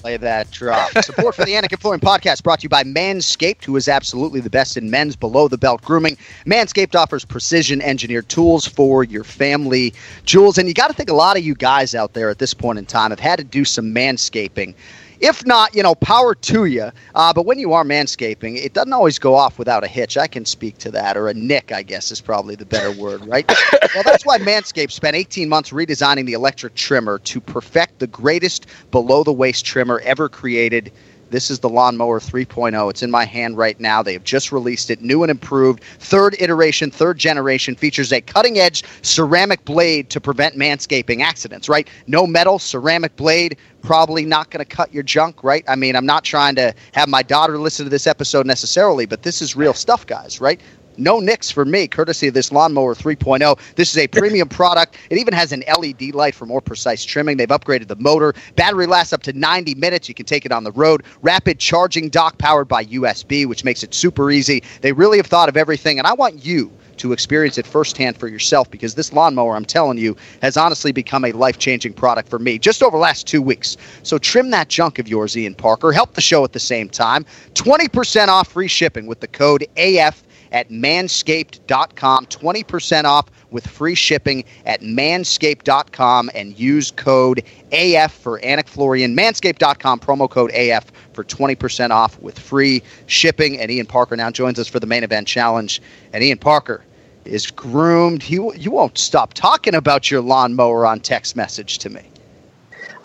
play 0.00 0.16
that 0.16 0.50
drop. 0.50 0.90
Support 1.02 1.36
for 1.36 1.44
the 1.44 1.52
Anik 1.52 1.70
and 1.70 1.80
Florian 1.80 2.00
podcast 2.00 2.42
brought 2.42 2.60
to 2.60 2.62
you 2.64 2.68
by 2.68 2.82
Manscaped, 2.82 3.64
who 3.64 3.76
is 3.76 3.86
absolutely 3.86 4.40
the 4.40 4.50
best 4.50 4.76
in 4.76 4.90
men's 4.90 5.14
below 5.14 5.46
the 5.46 5.58
belt 5.58 5.80
grooming. 5.82 6.16
Manscaped 6.44 6.96
offers 6.96 7.24
precision 7.24 7.80
engineered 7.80 8.28
tools 8.28 8.66
for 8.66 9.04
your 9.04 9.24
family 9.24 9.94
jewels. 10.24 10.58
And 10.58 10.66
you 10.66 10.74
got 10.74 10.88
to 10.88 10.94
think 10.94 11.08
a 11.08 11.14
lot 11.14 11.36
of 11.36 11.44
you 11.44 11.54
guys 11.54 11.94
out 11.94 12.14
there 12.14 12.30
at 12.30 12.38
this 12.38 12.52
point 12.52 12.80
in 12.80 12.86
time 12.86 13.10
have 13.10 13.20
had 13.20 13.38
to 13.38 13.44
do 13.44 13.64
some 13.64 13.94
manscaping. 13.94 14.74
If 15.20 15.44
not, 15.44 15.74
you 15.74 15.82
know, 15.82 15.94
power 15.94 16.34
to 16.34 16.64
you. 16.66 16.90
Uh, 17.14 17.32
but 17.32 17.44
when 17.46 17.58
you 17.58 17.72
are 17.72 17.84
manscaping, 17.84 18.56
it 18.56 18.72
doesn't 18.72 18.92
always 18.92 19.18
go 19.18 19.34
off 19.34 19.58
without 19.58 19.84
a 19.84 19.88
hitch. 19.88 20.16
I 20.16 20.26
can 20.26 20.44
speak 20.44 20.78
to 20.78 20.90
that, 20.92 21.16
or 21.16 21.28
a 21.28 21.34
nick, 21.34 21.72
I 21.72 21.82
guess 21.82 22.10
is 22.10 22.20
probably 22.20 22.54
the 22.54 22.66
better 22.66 22.92
word, 22.92 23.26
right? 23.26 23.46
well, 23.94 24.04
that's 24.04 24.24
why 24.24 24.38
Manscaped 24.38 24.92
spent 24.92 25.16
18 25.16 25.48
months 25.48 25.70
redesigning 25.70 26.26
the 26.26 26.34
electric 26.34 26.74
trimmer 26.74 27.18
to 27.20 27.40
perfect 27.40 27.98
the 27.98 28.06
greatest 28.06 28.66
below 28.90 29.24
the 29.24 29.32
waist 29.32 29.64
trimmer 29.64 30.00
ever 30.04 30.28
created. 30.28 30.92
This 31.30 31.50
is 31.50 31.58
the 31.60 31.68
Lawnmower 31.68 32.20
3.0. 32.20 32.90
It's 32.90 33.02
in 33.02 33.10
my 33.10 33.24
hand 33.24 33.56
right 33.56 33.78
now. 33.78 34.02
They 34.02 34.14
have 34.14 34.24
just 34.24 34.52
released 34.52 34.90
it, 34.90 35.02
new 35.02 35.22
and 35.22 35.30
improved. 35.30 35.82
Third 35.98 36.36
iteration, 36.40 36.90
third 36.90 37.18
generation, 37.18 37.74
features 37.74 38.12
a 38.12 38.20
cutting 38.20 38.58
edge 38.58 38.84
ceramic 39.02 39.64
blade 39.64 40.10
to 40.10 40.20
prevent 40.20 40.56
manscaping 40.56 41.22
accidents, 41.22 41.68
right? 41.68 41.88
No 42.06 42.26
metal, 42.26 42.58
ceramic 42.58 43.14
blade, 43.16 43.56
probably 43.82 44.24
not 44.24 44.50
going 44.50 44.64
to 44.64 44.76
cut 44.76 44.92
your 44.92 45.02
junk, 45.02 45.44
right? 45.44 45.64
I 45.68 45.76
mean, 45.76 45.96
I'm 45.96 46.06
not 46.06 46.24
trying 46.24 46.54
to 46.56 46.74
have 46.92 47.08
my 47.08 47.22
daughter 47.22 47.58
listen 47.58 47.84
to 47.84 47.90
this 47.90 48.06
episode 48.06 48.46
necessarily, 48.46 49.06
but 49.06 49.22
this 49.22 49.40
is 49.40 49.56
real 49.56 49.74
stuff, 49.74 50.06
guys, 50.06 50.40
right? 50.40 50.60
No 50.98 51.20
nicks 51.20 51.50
for 51.50 51.64
me, 51.64 51.86
courtesy 51.86 52.26
of 52.26 52.34
this 52.34 52.50
Lawnmower 52.50 52.94
3.0. 52.94 53.58
This 53.76 53.90
is 53.90 53.98
a 53.98 54.08
premium 54.08 54.48
product. 54.48 54.96
It 55.10 55.18
even 55.18 55.32
has 55.32 55.52
an 55.52 55.62
LED 55.78 56.14
light 56.14 56.34
for 56.34 56.44
more 56.44 56.60
precise 56.60 57.04
trimming. 57.04 57.36
They've 57.36 57.48
upgraded 57.48 57.86
the 57.86 57.96
motor. 57.96 58.34
Battery 58.56 58.86
lasts 58.86 59.12
up 59.12 59.22
to 59.22 59.32
90 59.32 59.76
minutes. 59.76 60.08
You 60.08 60.14
can 60.14 60.26
take 60.26 60.44
it 60.44 60.50
on 60.50 60.64
the 60.64 60.72
road. 60.72 61.04
Rapid 61.22 61.60
charging 61.60 62.08
dock 62.08 62.36
powered 62.38 62.66
by 62.66 62.84
USB, 62.84 63.46
which 63.46 63.64
makes 63.64 63.84
it 63.84 63.94
super 63.94 64.30
easy. 64.30 64.64
They 64.80 64.92
really 64.92 65.18
have 65.18 65.26
thought 65.26 65.48
of 65.48 65.56
everything, 65.56 65.98
and 65.98 66.06
I 66.06 66.14
want 66.14 66.44
you 66.44 66.72
to 66.98 67.12
experience 67.12 67.58
it 67.58 67.66
firsthand 67.66 68.18
for 68.18 68.26
yourself 68.28 68.68
because 68.70 68.96
this 68.96 69.12
lawnmower, 69.12 69.54
I'm 69.54 69.64
telling 69.64 69.98
you, 69.98 70.16
has 70.42 70.56
honestly 70.56 70.90
become 70.90 71.24
a 71.24 71.30
life 71.30 71.58
changing 71.58 71.92
product 71.92 72.28
for 72.28 72.40
me 72.40 72.58
just 72.58 72.82
over 72.82 72.96
the 72.96 73.00
last 73.00 73.26
two 73.26 73.40
weeks. 73.40 73.76
So 74.02 74.18
trim 74.18 74.50
that 74.50 74.68
junk 74.68 74.98
of 74.98 75.08
yours, 75.08 75.36
Ian 75.36 75.54
Parker. 75.54 75.92
Help 75.92 76.14
the 76.14 76.20
show 76.20 76.44
at 76.44 76.52
the 76.52 76.60
same 76.60 76.88
time. 76.88 77.24
20% 77.54 78.28
off 78.28 78.48
free 78.48 78.66
shipping 78.66 79.06
with 79.06 79.20
the 79.20 79.28
code 79.28 79.64
AF 79.76 80.24
at 80.52 80.68
manscaped.com. 80.70 82.26
20% 82.26 83.04
off 83.04 83.26
with 83.50 83.66
free 83.66 83.94
shipping 83.94 84.44
at 84.66 84.80
manscaped.com 84.80 86.30
and 86.34 86.58
use 86.58 86.90
code 86.90 87.42
AF 87.72 88.12
for 88.12 88.40
Anik 88.40 88.68
Florian. 88.68 89.16
Manscaped.com, 89.16 90.00
promo 90.00 90.28
code 90.28 90.50
AF 90.52 90.90
for 91.12 91.24
20% 91.24 91.90
off 91.90 92.18
with 92.20 92.38
free 92.38 92.82
shipping. 93.06 93.58
And 93.58 93.70
Ian 93.70 93.86
Parker 93.86 94.16
now 94.16 94.30
joins 94.30 94.58
us 94.58 94.68
for 94.68 94.80
the 94.80 94.86
main 94.86 95.04
event 95.04 95.26
challenge. 95.28 95.80
And 96.12 96.22
Ian 96.22 96.38
Parker 96.38 96.84
is 97.24 97.50
groomed. 97.50 98.22
He, 98.22 98.36
you 98.36 98.70
won't 98.70 98.98
stop 98.98 99.34
talking 99.34 99.74
about 99.74 100.10
your 100.10 100.20
lawnmower 100.20 100.86
on 100.86 101.00
text 101.00 101.36
message 101.36 101.78
to 101.78 101.90
me. 101.90 102.02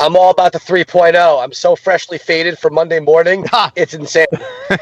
I'm 0.04 0.18
all 0.18 0.32
about 0.32 0.52
the 0.52 0.60
3.0. 0.60 1.42
I'm 1.42 1.54
so 1.54 1.78
freshly 1.78 2.18
faded 2.18 2.60
for 2.60 2.70
Monday 2.70 3.00
morning. 3.00 3.46
it's 3.78 3.94
insane. 3.94 4.26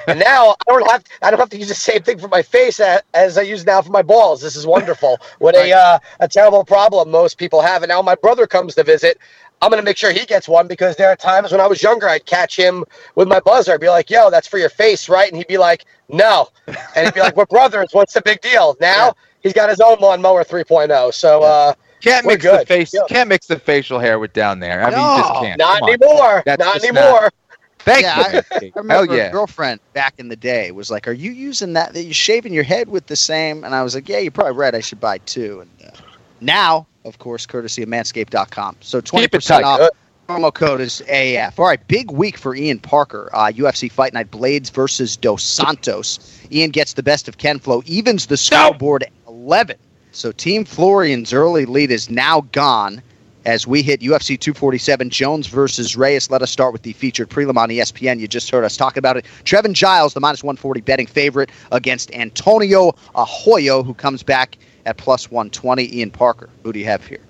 and 0.08 0.20
now 0.20 0.56
I 0.68 0.72
don't 0.72 0.90
have 0.90 1.04
I 1.22 1.30
don't 1.30 1.40
have 1.40 1.52
to 1.52 1.60
use 1.60 1.68
the 1.68 1.76
same 1.76 2.02
thing 2.02 2.18
for 2.18 2.28
my 2.28 2.42
face 2.42 2.80
as, 2.80 3.04
as 3.14 3.38
I 3.38 3.44
use 3.44 3.64
now 3.64 3.84
for 3.84 3.92
my 3.92 4.02
balls. 4.02 4.42
This 4.42 4.56
is 4.56 4.66
wonderful. 4.66 5.20
What 5.38 5.56
a 5.56 5.72
uh, 5.74 6.00
a 6.22 6.28
terrible 6.28 6.66
problem 6.66 7.12
most 7.12 7.38
people 7.38 7.62
have. 7.62 7.84
And 7.84 7.90
now 7.90 8.02
my 8.02 8.16
brother 8.16 8.48
comes 8.48 8.74
to 8.76 8.84
visit. 8.84 9.20
I'm 9.62 9.70
gonna 9.70 9.84
make 9.84 9.98
sure 9.98 10.12
he 10.12 10.26
gets 10.26 10.48
one 10.48 10.68
because 10.68 10.96
there 10.96 11.10
are 11.10 11.16
times 11.16 11.52
when 11.52 11.62
I 11.62 11.68
was 11.68 11.84
younger, 11.84 12.10
I'd 12.10 12.26
catch 12.26 12.56
him 12.58 12.84
with 13.14 13.28
my 13.28 13.40
buzzer. 13.42 13.74
I'd 13.74 13.80
be 13.80 13.90
like, 13.90 14.10
"Yo, 14.10 14.32
that's 14.32 14.48
for 14.48 14.58
your 14.58 14.70
face, 14.70 15.08
right?" 15.08 15.28
And 15.28 15.38
he'd 15.38 15.46
be 15.46 15.60
like, 15.60 15.86
"No," 16.10 16.50
and 16.96 17.06
he'd 17.06 17.14
be 17.14 17.20
like, 17.20 17.36
"We're 17.36 17.46
brothers. 17.46 17.90
What's 17.92 18.14
the 18.14 18.24
big 18.24 18.42
deal?" 18.42 18.76
Now 18.82 19.06
yeah. 19.06 19.12
he's 19.42 19.54
got 19.54 19.70
his 19.70 19.82
own 19.82 19.98
lawnmower 20.00 20.44
3.0 20.44 21.14
So. 21.14 21.44
uh 21.44 21.74
can't 22.02 22.26
We're 22.26 22.34
mix 22.34 22.44
good. 22.44 22.62
the 22.62 22.66
face. 22.66 22.94
Yeah. 22.94 23.02
Can't 23.08 23.30
mix 23.30 23.48
the 23.48 23.60
facial 23.60 24.00
hair 24.00 24.20
with 24.20 24.34
down 24.34 24.60
there. 24.60 24.84
I 24.84 24.90
mean, 24.90 25.00
you 25.00 25.22
just 25.24 25.34
can't. 25.42 25.58
Not 25.58 25.80
Come 25.80 25.90
anymore. 25.90 26.44
That's 26.46 26.60
Not 26.60 26.74
just 26.76 26.86
anymore. 26.86 27.32
Thank 27.80 28.04
yeah, 28.04 28.18
you. 28.18 28.24
I, 28.24 28.56
I 28.56 28.60
Hell 28.60 28.72
remember 28.76 29.16
yeah. 29.16 29.24
a 29.24 29.32
girlfriend 29.32 29.80
back 29.94 30.14
in 30.20 30.28
the 30.28 30.36
day 30.36 30.72
was 30.72 30.92
like, 30.92 31.08
"Are 31.08 31.14
you 31.14 31.32
using 31.32 31.74
that? 31.74 31.94
That 31.94 32.04
you 32.04 32.14
shaving 32.14 32.54
your 32.54 32.64
head 32.64 32.90
with 32.90 33.08
the 33.08 33.16
same?" 33.16 33.64
And 33.64 33.74
I 33.74 33.82
was 33.82 33.96
like, 33.96 34.08
"Yeah, 34.08 34.20
you're 34.20 34.32
probably 34.32 34.54
right. 34.54 34.76
I 34.76 34.82
should 34.82 35.00
buy 35.00 35.18
two. 35.20 35.62
And 35.62 35.88
uh, 35.88 35.98
now, 36.42 36.86
of 37.06 37.18
course, 37.18 37.46
courtesy 37.48 37.82
of 37.82 37.90
Manscaped.com. 37.90 38.78
So 38.82 39.02
twenty 39.02 39.28
percent 39.28 39.64
tight. 39.64 39.82
off. 39.82 39.90
Promo 40.28 40.54
code 40.54 40.80
is 40.80 41.02
AF. 41.10 41.60
All 41.60 41.66
right, 41.66 41.86
big 41.88 42.12
week 42.12 42.38
for 42.38 42.56
Ian 42.56 42.80
Parker. 42.80 43.30
Uh, 43.34 43.52
UFC 43.52 43.92
Fight 43.92 44.14
Night 44.14 44.32
Blaydes 44.32 44.72
versus 44.72 45.18
Dos 45.18 45.44
Santos. 45.44 46.40
Ian 46.52 46.70
gets 46.70 46.94
the 46.94 47.04
best 47.04 47.28
of 47.28 47.38
Ken 47.38 47.60
Flo, 47.60 47.82
evens 47.86 48.28
the 48.28 48.38
scoreboard 48.38 49.04
at 49.04 49.12
11. 49.28 49.76
So 50.12 50.32
Team 50.34 50.66
Florian's 50.66 51.32
early 51.32 51.66
lead 51.66 51.90
is 51.90 52.10
now 52.10 52.42
gone 52.52 53.02
as 53.46 53.66
we 53.66 53.82
hit 53.82 54.02
UFC 54.02 54.38
247 54.38 55.10
Jones 55.10 55.48
versus 55.48 55.96
Reyes. 55.96 56.30
Let 56.30 56.42
us 56.42 56.52
start 56.52 56.74
with 56.74 56.84
the 56.84 56.94
featured 56.94 57.30
prelim 57.30 57.58
on 57.58 57.70
ESPN. 57.70 58.20
You 58.20 58.28
just 58.28 58.50
heard 58.52 58.66
us 58.66 58.76
talk 58.76 58.98
about 58.98 59.16
it. 59.16 59.26
Trevin 59.46 59.74
Giles, 59.74 60.14
the 60.14 60.20
minus 60.20 60.44
140 60.44 60.82
betting 60.82 61.08
favorite 61.08 61.50
against 61.72 62.14
Antonio 62.14 62.94
Arroyo, 63.16 63.84
who 63.84 63.94
comes 63.94 64.22
back 64.22 64.58
at 64.86 64.98
plus 64.98 65.32
120. 65.32 65.98
Ian 65.98 66.12
Parker, 66.12 66.50
who 66.64 66.74
do 66.74 66.80
you 66.80 66.86
have 66.86 67.06
here? 67.08 67.22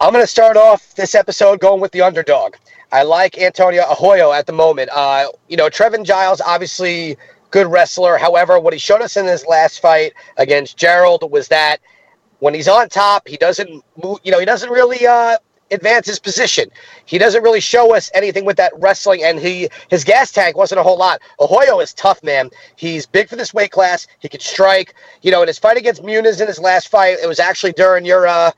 I'm 0.00 0.12
going 0.12 0.24
to 0.24 0.30
start 0.30 0.56
off 0.56 0.94
this 0.96 1.14
episode 1.14 1.60
going 1.60 1.80
with 1.80 1.92
the 1.92 2.02
underdog. 2.02 2.56
I 2.90 3.04
like 3.04 3.38
Antonio 3.38 3.84
Arroyo 4.00 4.32
at 4.32 4.46
the 4.46 4.52
moment. 4.52 4.90
Uh, 4.92 5.28
you 5.48 5.56
know, 5.56 5.68
Trevin 5.68 6.04
Giles, 6.04 6.40
obviously 6.40 7.16
good 7.50 7.66
wrestler. 7.66 8.16
However, 8.16 8.58
what 8.58 8.72
he 8.72 8.78
showed 8.78 9.02
us 9.02 9.16
in 9.16 9.26
his 9.26 9.44
last 9.46 9.80
fight 9.80 10.12
against 10.36 10.76
Gerald 10.76 11.30
was 11.30 11.48
that 11.48 11.78
when 12.38 12.54
he's 12.54 12.68
on 12.68 12.88
top, 12.88 13.28
he 13.28 13.36
doesn't, 13.36 13.84
move, 14.02 14.18
you 14.22 14.32
know, 14.32 14.38
he 14.38 14.46
doesn't 14.46 14.70
really 14.70 15.06
uh, 15.06 15.36
advance 15.70 16.06
his 16.06 16.18
position. 16.18 16.70
He 17.04 17.18
doesn't 17.18 17.42
really 17.42 17.60
show 17.60 17.94
us 17.94 18.10
anything 18.14 18.44
with 18.44 18.56
that 18.56 18.72
wrestling, 18.78 19.22
and 19.22 19.38
he 19.38 19.68
his 19.88 20.04
gas 20.04 20.32
tank 20.32 20.56
wasn't 20.56 20.80
a 20.80 20.82
whole 20.82 20.98
lot. 20.98 21.20
Arroyo 21.40 21.80
is 21.80 21.92
tough, 21.94 22.22
man. 22.22 22.50
He's 22.76 23.06
big 23.06 23.28
for 23.28 23.36
this 23.36 23.52
weight 23.52 23.70
class. 23.70 24.06
He 24.20 24.28
can 24.28 24.40
strike. 24.40 24.94
You 25.22 25.30
know, 25.30 25.42
in 25.42 25.48
his 25.48 25.58
fight 25.58 25.76
against 25.76 26.02
Muniz 26.02 26.40
in 26.40 26.46
his 26.46 26.58
last 26.58 26.88
fight, 26.88 27.18
it 27.22 27.26
was 27.26 27.40
actually 27.40 27.72
during 27.72 28.04
your. 28.04 28.26
Uh, 28.26 28.52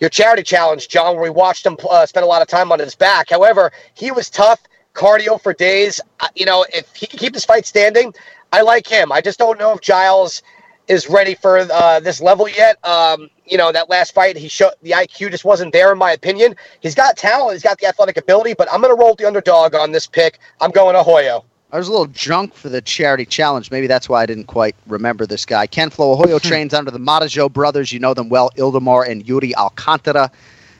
your 0.00 0.10
charity 0.10 0.42
challenge, 0.42 0.88
Jon, 0.88 1.14
where 1.14 1.22
we 1.22 1.30
watched 1.30 1.64
him 1.64 1.76
uh, 1.88 2.04
spend 2.04 2.24
a 2.24 2.26
lot 2.26 2.42
of 2.42 2.48
time 2.48 2.72
on 2.72 2.80
his 2.80 2.96
back. 2.96 3.30
However, 3.30 3.70
he 3.94 4.10
was 4.10 4.28
tough, 4.28 4.60
cardio 4.94 5.40
for 5.40 5.52
days. 5.52 6.00
Uh, 6.20 6.28
you 6.34 6.46
know, 6.46 6.64
if 6.72 6.94
he 6.94 7.06
can 7.06 7.18
keep 7.18 7.32
this 7.32 7.44
fight 7.44 7.66
standing, 7.66 8.14
I 8.52 8.62
like 8.62 8.86
him. 8.86 9.12
I 9.12 9.20
just 9.20 9.38
don't 9.38 9.58
know 9.58 9.72
if 9.72 9.80
Giles 9.80 10.42
is 10.88 11.08
ready 11.08 11.34
for 11.34 11.58
uh, 11.58 12.00
this 12.00 12.20
level 12.20 12.48
yet. 12.48 12.84
Um, 12.86 13.30
you 13.46 13.58
know, 13.58 13.72
that 13.72 13.90
last 13.90 14.14
fight, 14.14 14.36
he 14.36 14.48
showed 14.48 14.72
the 14.82 14.92
IQ 14.92 15.30
just 15.30 15.44
wasn't 15.44 15.72
there, 15.72 15.92
in 15.92 15.98
my 15.98 16.12
opinion. 16.12 16.54
He's 16.80 16.94
got 16.94 17.16
talent, 17.16 17.52
he's 17.52 17.62
got 17.62 17.78
the 17.78 17.86
athletic 17.86 18.16
ability, 18.16 18.54
but 18.54 18.68
I'm 18.72 18.80
going 18.80 18.94
to 18.94 19.00
roll 19.00 19.14
the 19.14 19.26
underdog 19.26 19.74
on 19.74 19.92
this 19.92 20.06
pick. 20.06 20.38
I'm 20.60 20.70
going 20.70 20.94
to 20.94 21.02
Hoyo. 21.02 21.44
I 21.72 21.78
was 21.78 21.88
a 21.88 21.90
little 21.90 22.06
drunk 22.06 22.54
for 22.54 22.68
the 22.68 22.80
charity 22.80 23.26
challenge. 23.26 23.72
Maybe 23.72 23.88
that's 23.88 24.08
why 24.08 24.22
I 24.22 24.26
didn't 24.26 24.44
quite 24.44 24.76
remember 24.86 25.26
this 25.26 25.44
guy. 25.44 25.66
Ken 25.66 25.90
Flo 25.90 26.16
Arroyo 26.16 26.38
trains 26.42 26.72
under 26.72 26.92
the 26.92 27.00
Marajó 27.00 27.52
brothers. 27.52 27.92
You 27.92 27.98
know 27.98 28.14
them 28.14 28.28
well, 28.28 28.50
Ildemar 28.56 29.08
and 29.08 29.26
Yuri 29.26 29.56
Alcantara. 29.56 30.30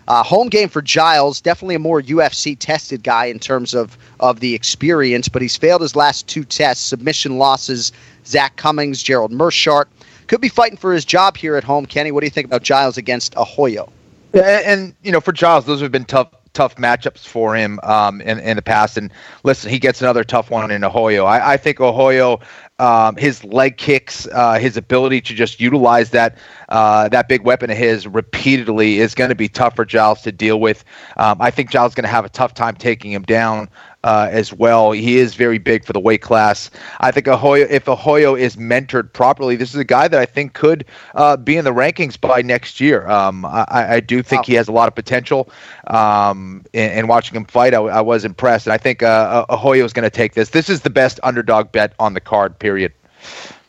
Uh, 0.06 0.22
home 0.22 0.48
game 0.48 0.68
for 0.68 0.82
Giles, 0.82 1.40
definitely 1.40 1.74
a 1.74 1.80
more 1.80 2.02
UFC 2.02 2.56
tested 2.58 3.02
guy 3.02 3.26
in 3.26 3.38
terms 3.38 3.74
of, 3.74 3.96
of 4.20 4.40
the 4.40 4.54
experience, 4.54 5.28
but 5.28 5.42
he's 5.42 5.56
failed 5.56 5.82
his 5.82 5.96
last 5.96 6.26
two 6.26 6.44
tests, 6.44 6.84
submission 6.84 7.38
losses. 7.38 7.92
Zak 8.26 8.56
Cummings, 8.56 9.02
Gerald 9.02 9.32
Meerschaert. 9.32 9.86
Could 10.26 10.40
be 10.40 10.48
fighting 10.48 10.78
for 10.78 10.92
his 10.92 11.04
job 11.04 11.36
here 11.36 11.56
at 11.56 11.64
home. 11.64 11.86
Kenny, 11.86 12.10
what 12.10 12.20
do 12.20 12.26
you 12.26 12.30
think 12.30 12.46
about 12.46 12.62
Giles 12.62 12.96
against 12.96 13.34
Arroyo? 13.36 13.92
Yeah, 14.32 14.62
and, 14.64 14.94
you 15.02 15.12
know, 15.12 15.20
for 15.20 15.32
Giles, 15.32 15.66
those 15.66 15.80
have 15.80 15.92
been 15.92 16.06
tough 16.06 16.28
tough 16.54 16.76
matchups 16.76 17.26
for 17.26 17.56
him 17.56 17.80
um, 17.82 18.20
in, 18.20 18.38
in 18.38 18.54
the 18.54 18.62
past. 18.62 18.96
And 18.96 19.10
listen, 19.42 19.70
he 19.70 19.80
gets 19.80 20.00
another 20.00 20.22
tough 20.22 20.50
one 20.50 20.70
in 20.70 20.84
Arroyo. 20.84 21.24
I, 21.24 21.54
I 21.54 21.56
think 21.56 21.80
Arroyo, 21.80 22.38
um, 22.78 23.16
his 23.16 23.44
leg 23.44 23.76
kicks, 23.76 24.26
uh, 24.32 24.54
his 24.58 24.76
ability 24.76 25.20
to 25.22 25.34
just 25.34 25.60
utilize 25.60 26.10
that 26.10 26.36
uh, 26.70 27.08
that 27.08 27.28
big 27.28 27.42
weapon 27.42 27.70
of 27.70 27.76
his 27.76 28.06
repeatedly 28.06 28.98
is 28.98 29.14
going 29.14 29.28
to 29.30 29.36
be 29.36 29.48
tough 29.48 29.76
for 29.76 29.84
Giles 29.84 30.22
to 30.22 30.32
deal 30.32 30.60
with. 30.60 30.84
Um, 31.16 31.36
I 31.40 31.50
think 31.50 31.70
Giles 31.70 31.92
is 31.92 31.94
going 31.94 32.04
to 32.04 32.10
have 32.10 32.24
a 32.24 32.30
tough 32.30 32.54
time 32.54 32.74
taking 32.74 33.12
him 33.12 33.22
down. 33.22 33.68
Uh, 34.04 34.28
as 34.30 34.52
well, 34.52 34.92
he 34.92 35.16
is 35.16 35.34
very 35.34 35.56
big 35.56 35.82
for 35.82 35.94
the 35.94 35.98
weight 35.98 36.20
class. 36.20 36.70
I 37.00 37.10
think 37.10 37.26
Arroyo, 37.26 37.66
if 37.70 37.88
Arroyo 37.88 38.34
is 38.34 38.54
mentored 38.54 39.10
properly, 39.14 39.56
this 39.56 39.70
is 39.70 39.80
a 39.80 39.84
guy 39.84 40.08
that 40.08 40.20
I 40.20 40.26
think 40.26 40.52
could 40.52 40.84
uh, 41.14 41.38
be 41.38 41.56
in 41.56 41.64
the 41.64 41.72
rankings 41.72 42.20
by 42.20 42.42
next 42.42 42.82
year. 42.82 43.08
Um, 43.08 43.46
I, 43.46 43.94
I, 43.94 44.00
do 44.00 44.22
think 44.22 44.40
wow. 44.40 44.46
he 44.46 44.54
has 44.54 44.68
a 44.68 44.72
lot 44.72 44.88
of 44.88 44.94
potential. 44.94 45.48
Um, 45.86 46.66
and, 46.74 46.92
and, 46.92 47.08
watching 47.08 47.34
him 47.34 47.46
fight, 47.46 47.72
I, 47.72 47.78
I, 47.78 48.02
was 48.02 48.26
impressed. 48.26 48.66
And 48.66 48.74
I 48.74 48.78
think 48.78 49.02
uh, 49.02 49.46
Arroyo 49.48 49.86
is 49.86 49.94
going 49.94 50.04
to 50.04 50.14
take 50.14 50.34
this. 50.34 50.50
This 50.50 50.68
is 50.68 50.82
the 50.82 50.90
best 50.90 51.18
underdog 51.22 51.72
bet 51.72 51.94
on 51.98 52.12
the 52.12 52.20
card. 52.20 52.58
Period. 52.58 52.92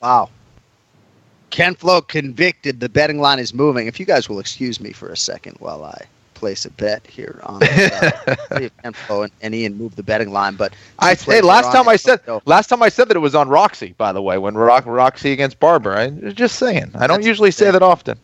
Wow. 0.01 0.29
Ken 1.49 1.75
Flo 1.75 2.01
convicted. 2.01 2.81
The 2.81 2.89
betting 2.89 3.19
line 3.19 3.39
is 3.39 3.53
moving. 3.53 3.87
If 3.87 4.01
you 4.01 4.05
guys 4.05 4.27
will 4.27 4.39
excuse 4.39 4.81
me 4.81 4.91
for 4.91 5.07
a 5.07 5.15
second 5.15 5.55
while 5.59 5.85
I 5.85 6.07
place 6.45 6.63
a 6.63 6.69
bet 6.69 7.07
here 7.07 7.39
on 7.41 7.63
uh, 7.63 8.11
Ken 8.83 8.93
Flo 8.93 9.23
and, 9.23 9.31
and 9.41 9.79
move 9.79 9.95
the 9.95 10.03
betting 10.03 10.31
line. 10.31 10.55
But 10.55 10.75
I 10.99 11.15
hey, 11.15 11.41
last 11.41 11.71
time 11.71 11.89
I 11.89 11.95
said 11.95 12.19
last 12.45 12.67
time 12.67 12.83
I 12.83 12.89
said 12.89 13.07
that 13.07 13.17
it 13.17 13.19
was 13.19 13.33
on 13.33 13.49
Roxy. 13.49 13.95
By 13.97 14.13
the 14.13 14.21
way, 14.21 14.37
when 14.37 14.53
Rock, 14.53 14.85
Roxy 14.85 15.31
against 15.31 15.59
Barber, 15.59 15.95
I 15.95 16.11
just 16.33 16.59
saying. 16.59 16.91
I 16.93 17.07
don't 17.07 17.17
That's 17.17 17.27
usually 17.27 17.49
say 17.49 17.71
that 17.71 17.81
often. 17.81 18.19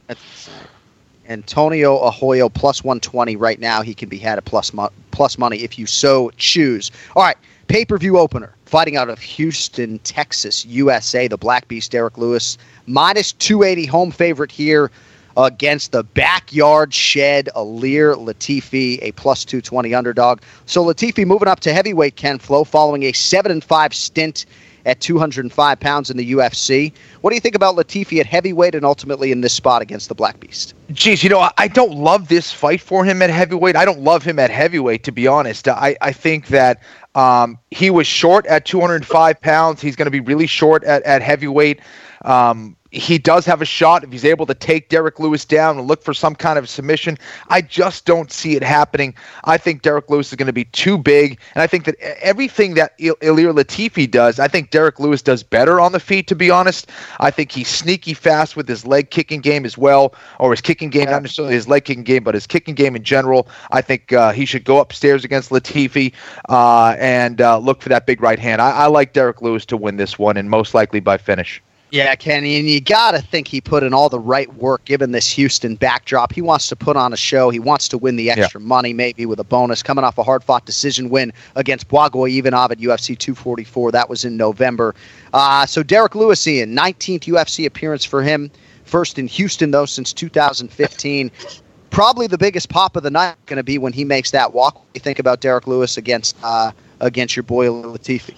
Antonio 1.30 1.98
Arroyo 1.98 2.48
plus 2.50 2.84
120 2.84 3.36
right 3.38 3.60
now. 3.60 3.82
He 3.82 3.96
can 3.96 4.08
be 4.08 4.20
had 4.20 4.38
at 4.38 4.46
plus, 4.46 4.72
mo- 4.72 4.92
plus 5.10 5.40
money 5.40 5.58
if 5.58 5.80
you 5.80 5.88
so 5.88 6.30
choose. 6.38 6.92
All 7.16 7.24
right, 7.24 7.38
pay 7.70 7.86
per 7.86 7.98
view 7.98 8.20
opener. 8.20 8.54
Fighting 8.66 8.98
out 8.98 9.10
of 9.10 9.18
Houston, 9.18 9.98
Texas, 10.00 10.64
USA, 10.68 11.28
the 11.28 11.38
Black 11.38 11.68
Beast, 11.68 11.92
Derrick 11.92 12.20
Lewis, 12.20 12.60
minus 12.86 13.32
280 13.32 13.88
home 13.88 14.12
favorite 14.12 14.52
here 14.52 14.92
against 15.38 15.92
the 15.92 16.04
backyard 16.04 16.94
shed, 16.94 17.50
Ilir 17.56 18.16
Latifi, 18.16 19.00
a 19.02 19.12
plus 19.14 19.46
220 19.46 19.94
underdog. 19.94 20.42
So 20.66 20.84
Latifi 20.84 21.26
moving 21.26 21.48
up 21.48 21.60
to 21.62 21.74
heavyweight 21.74 22.16
Ken 22.16 22.40
Flo 22.40 22.64
following 22.64 23.04
a 23.04 23.12
7 23.12 23.52
and 23.52 23.64
5 23.64 23.94
stint 23.94 24.46
at 24.86 25.00
205 25.00 25.80
pounds 25.80 26.10
in 26.10 26.18
the 26.18 26.32
UFC. 26.32 26.92
What 27.22 27.32
do 27.32 27.36
you 27.36 27.40
think 27.40 27.56
about 27.56 27.76
Latifi 27.76 28.20
at 28.20 28.26
heavyweight 28.26 28.76
and 28.76 28.86
ultimately 28.86 29.32
in 29.32 29.42
this 29.42 29.54
spot 29.54 29.82
against 29.82 30.10
the 30.10 30.16
Black 30.16 30.40
Beast? 30.40 30.74
Geez, 30.92 31.24
you 31.24 31.30
know, 31.30 31.50
I 31.58 31.68
don't 31.68 31.94
love 31.94 32.28
this 32.28 32.52
fight 32.52 32.82
for 32.82 33.06
him 33.06 33.22
at 33.22 33.30
heavyweight. 33.30 33.76
I 33.76 33.86
don't 33.86 34.02
love 34.02 34.24
him 34.24 34.40
at 34.40 34.50
heavyweight, 34.50 35.04
to 35.04 35.12
be 35.12 35.28
honest. 35.28 35.68
I, 35.68 35.96
I 36.02 36.12
think 36.12 36.48
that 36.48 36.82
um, 37.16 37.60
he 37.70 37.90
was 37.90 38.08
short 38.08 38.46
at 38.48 38.66
205 38.66 39.42
pounds. 39.42 39.82
He's 39.82 39.96
going 39.96 40.08
to 40.08 40.12
be 40.12 40.20
really 40.20 40.48
short 40.48 40.84
at, 40.84 41.04
at 41.04 41.22
heavyweight. 41.22 41.80
Um, 42.26 42.76
he 42.92 43.18
does 43.18 43.46
have 43.46 43.62
a 43.62 43.66
shot 43.66 44.04
if 44.04 44.12
he's 44.12 44.26
able 44.26 44.46
to 44.46 44.54
take 44.54 44.90
Derrick 44.90 45.20
Lewis 45.20 45.46
down 45.46 45.78
and 45.78 45.88
look 45.88 46.04
for 46.04 46.14
some 46.14 46.36
kind 46.36 46.60
of 46.60 46.68
submission. 46.68 47.18
I 47.50 47.62
just 47.62 48.06
don't 48.06 48.32
see 48.32 48.56
it 48.56 48.64
happening. 48.64 49.16
I 49.46 49.58
think 49.58 49.82
Derrick 49.82 50.10
Lewis 50.10 50.30
is 50.30 50.36
going 50.36 50.48
to 50.48 50.54
be 50.54 50.66
too 50.66 50.98
big, 50.98 51.40
and 51.56 51.62
I 51.62 51.68
think 51.68 51.86
that 51.86 51.96
everything 52.22 52.74
that 52.74 52.94
Il- 53.00 53.16
Ilir 53.16 53.54
Latifi 53.54 54.12
does, 54.12 54.40
I 54.40 54.48
think 54.50 54.72
Derrick 54.72 55.00
Lewis 55.00 55.22
does 55.22 55.42
better 55.42 55.80
on 55.80 55.94
the 55.94 56.00
feet. 56.00 56.28
To 56.28 56.36
be 56.36 56.52
honest, 56.52 56.90
I 57.20 57.32
think 57.32 57.52
he's 57.52 57.70
sneaky 57.70 58.14
fast 58.14 58.56
with 58.56 58.68
his 58.68 58.86
leg 58.86 59.10
kicking 59.10 59.40
game 59.40 59.66
as 59.66 59.78
well, 59.78 60.14
or 60.40 60.52
his 60.52 60.62
kicking 60.62 60.90
game, 60.90 61.10
not 61.10 61.22
necessarily 61.22 61.54
his 61.54 61.68
leg 61.70 61.86
kicking 61.86 62.04
game, 62.04 62.24
but 62.24 62.34
his 62.34 62.46
kicking 62.46 62.76
game 62.76 62.96
in 62.96 63.04
general. 63.04 63.48
I 63.72 63.82
think 63.82 64.12
uh, 64.12 64.34
he 64.34 64.46
should 64.46 64.66
go 64.66 64.80
upstairs 64.80 65.24
against 65.24 65.50
Latifi 65.50 66.14
uh, 66.50 66.96
and 67.00 67.40
uh, 67.40 67.58
look 67.58 67.82
for 67.82 67.90
that 67.90 68.06
big 68.06 68.22
right 68.22 68.40
hand. 68.40 68.62
I, 68.62 68.72
I 68.72 68.86
like 68.88 69.14
Derrick 69.14 69.42
Lewis 69.42 69.66
to 69.68 69.78
win 69.78 69.96
this 69.96 70.20
one, 70.20 70.36
and 70.36 70.50
most 70.50 70.74
likely 70.74 71.00
by 71.00 71.18
finish. 71.18 71.62
Yeah, 71.92 72.16
Kenny, 72.16 72.56
and 72.56 72.70
you 72.70 72.80
got 72.80 73.12
to 73.12 73.22
think 73.22 73.50
he 73.50 73.60
put 73.60 73.84
in 73.84 73.94
all 73.94 74.08
the 74.08 74.18
right 74.20 74.52
work 74.56 74.86
given 74.86 75.12
this 75.12 75.30
Houston 75.32 75.76
backdrop. 75.76 76.32
He 76.32 76.42
wants 76.42 76.70
to 76.70 76.76
put 76.78 76.96
on 76.96 77.12
a 77.12 77.18
show. 77.18 77.50
He 77.50 77.60
wants 77.60 77.90
to 77.90 77.98
win 77.98 78.16
the 78.16 78.32
extra 78.32 78.62
yeah. 78.62 78.68
money, 78.68 78.94
maybe 78.94 79.26
with 79.26 79.42
a 79.42 79.44
bonus, 79.44 79.84
coming 79.84 80.06
off 80.06 80.18
a 80.18 80.24
hard 80.24 80.42
fought 80.42 80.66
decision 80.66 81.10
win 81.10 81.34
against 81.58 81.90
Blagoy 81.90 82.38
Ivanov 82.38 82.72
at 82.72 82.78
UFC 82.78 83.18
244. 83.18 83.92
That 83.92 84.10
was 84.10 84.24
in 84.24 84.38
November. 84.38 84.96
Uh, 85.34 85.66
so 85.66 85.84
Derrick 85.84 86.16
Lewis, 86.16 86.48
Ian, 86.48 86.74
19th 86.74 87.26
UFC 87.26 87.66
appearance 87.66 88.06
for 88.06 88.24
him. 88.24 88.50
First 88.86 89.20
in 89.20 89.28
Houston, 89.28 89.72
though, 89.72 89.86
since 89.86 90.14
2015. 90.14 91.30
Probably 91.90 92.26
the 92.26 92.38
biggest 92.38 92.70
pop 92.70 92.96
of 92.96 93.04
the 93.04 93.12
night 93.12 93.36
going 93.48 93.58
to 93.58 93.64
be 93.64 93.78
when 93.78 93.92
he 93.92 94.06
makes 94.06 94.32
that 94.32 94.54
walk. 94.54 94.76
What 94.76 94.94
do 94.94 94.98
you 94.98 95.02
think 95.02 95.20
about 95.20 95.42
Derrick 95.42 95.68
Lewis 95.68 95.98
against 95.98 96.38
uh, 96.42 96.72
against 97.02 97.36
your 97.36 97.44
boy 97.44 97.68
Latifi? 97.68 98.34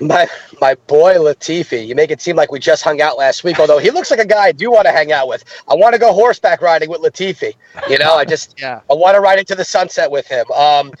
My 0.00 0.26
my 0.60 0.74
boy 0.86 1.14
Latifi. 1.14 1.86
You 1.86 1.94
make 1.94 2.10
it 2.10 2.20
seem 2.20 2.36
like 2.36 2.50
we 2.50 2.58
just 2.58 2.82
hung 2.82 3.00
out 3.00 3.18
last 3.18 3.44
week, 3.44 3.60
although 3.60 3.78
he 3.78 3.90
looks 3.90 4.10
like 4.10 4.20
a 4.20 4.26
guy 4.26 4.44
I 4.44 4.52
do 4.52 4.70
want 4.70 4.86
to 4.86 4.92
hang 4.92 5.12
out 5.12 5.28
with. 5.28 5.44
I 5.68 5.74
want 5.74 5.92
to 5.92 5.98
go 5.98 6.12
horseback 6.12 6.62
riding 6.62 6.88
with 6.88 7.02
Latifi. 7.02 7.54
You 7.88 7.98
know, 7.98 8.14
I 8.14 8.24
just 8.24 8.54
yeah. 8.60 8.80
I 8.90 8.94
want 8.94 9.14
to 9.14 9.20
ride 9.20 9.38
into 9.38 9.54
the 9.54 9.64
sunset 9.64 10.10
with 10.10 10.26
him. 10.26 10.50
Um, 10.52 10.92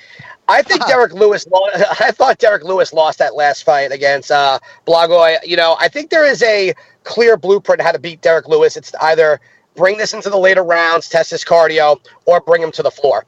I 0.48 0.62
think 0.62 0.86
Derrick 0.86 1.12
Lewis. 1.14 1.46
I 2.00 2.10
thought 2.10 2.38
Derrick 2.38 2.64
Lewis 2.64 2.92
lost 2.92 3.18
that 3.18 3.34
last 3.34 3.64
fight 3.64 3.92
against 3.92 4.30
uh, 4.30 4.58
Blagoy. 4.86 5.36
You 5.44 5.56
know, 5.56 5.76
I 5.80 5.88
think 5.88 6.10
there 6.10 6.24
is 6.24 6.42
a 6.42 6.74
clear 7.04 7.36
blueprint 7.36 7.80
how 7.80 7.92
to 7.92 7.98
beat 7.98 8.20
Derrick 8.20 8.48
Lewis. 8.48 8.76
It's 8.76 8.94
either 9.00 9.40
bring 9.74 9.96
this 9.96 10.12
into 10.12 10.28
the 10.28 10.38
later 10.38 10.62
rounds, 10.62 11.08
test 11.08 11.30
his 11.30 11.44
cardio, 11.44 11.98
or 12.26 12.40
bring 12.40 12.62
him 12.62 12.72
to 12.72 12.82
the 12.82 12.90
floor. 12.90 13.24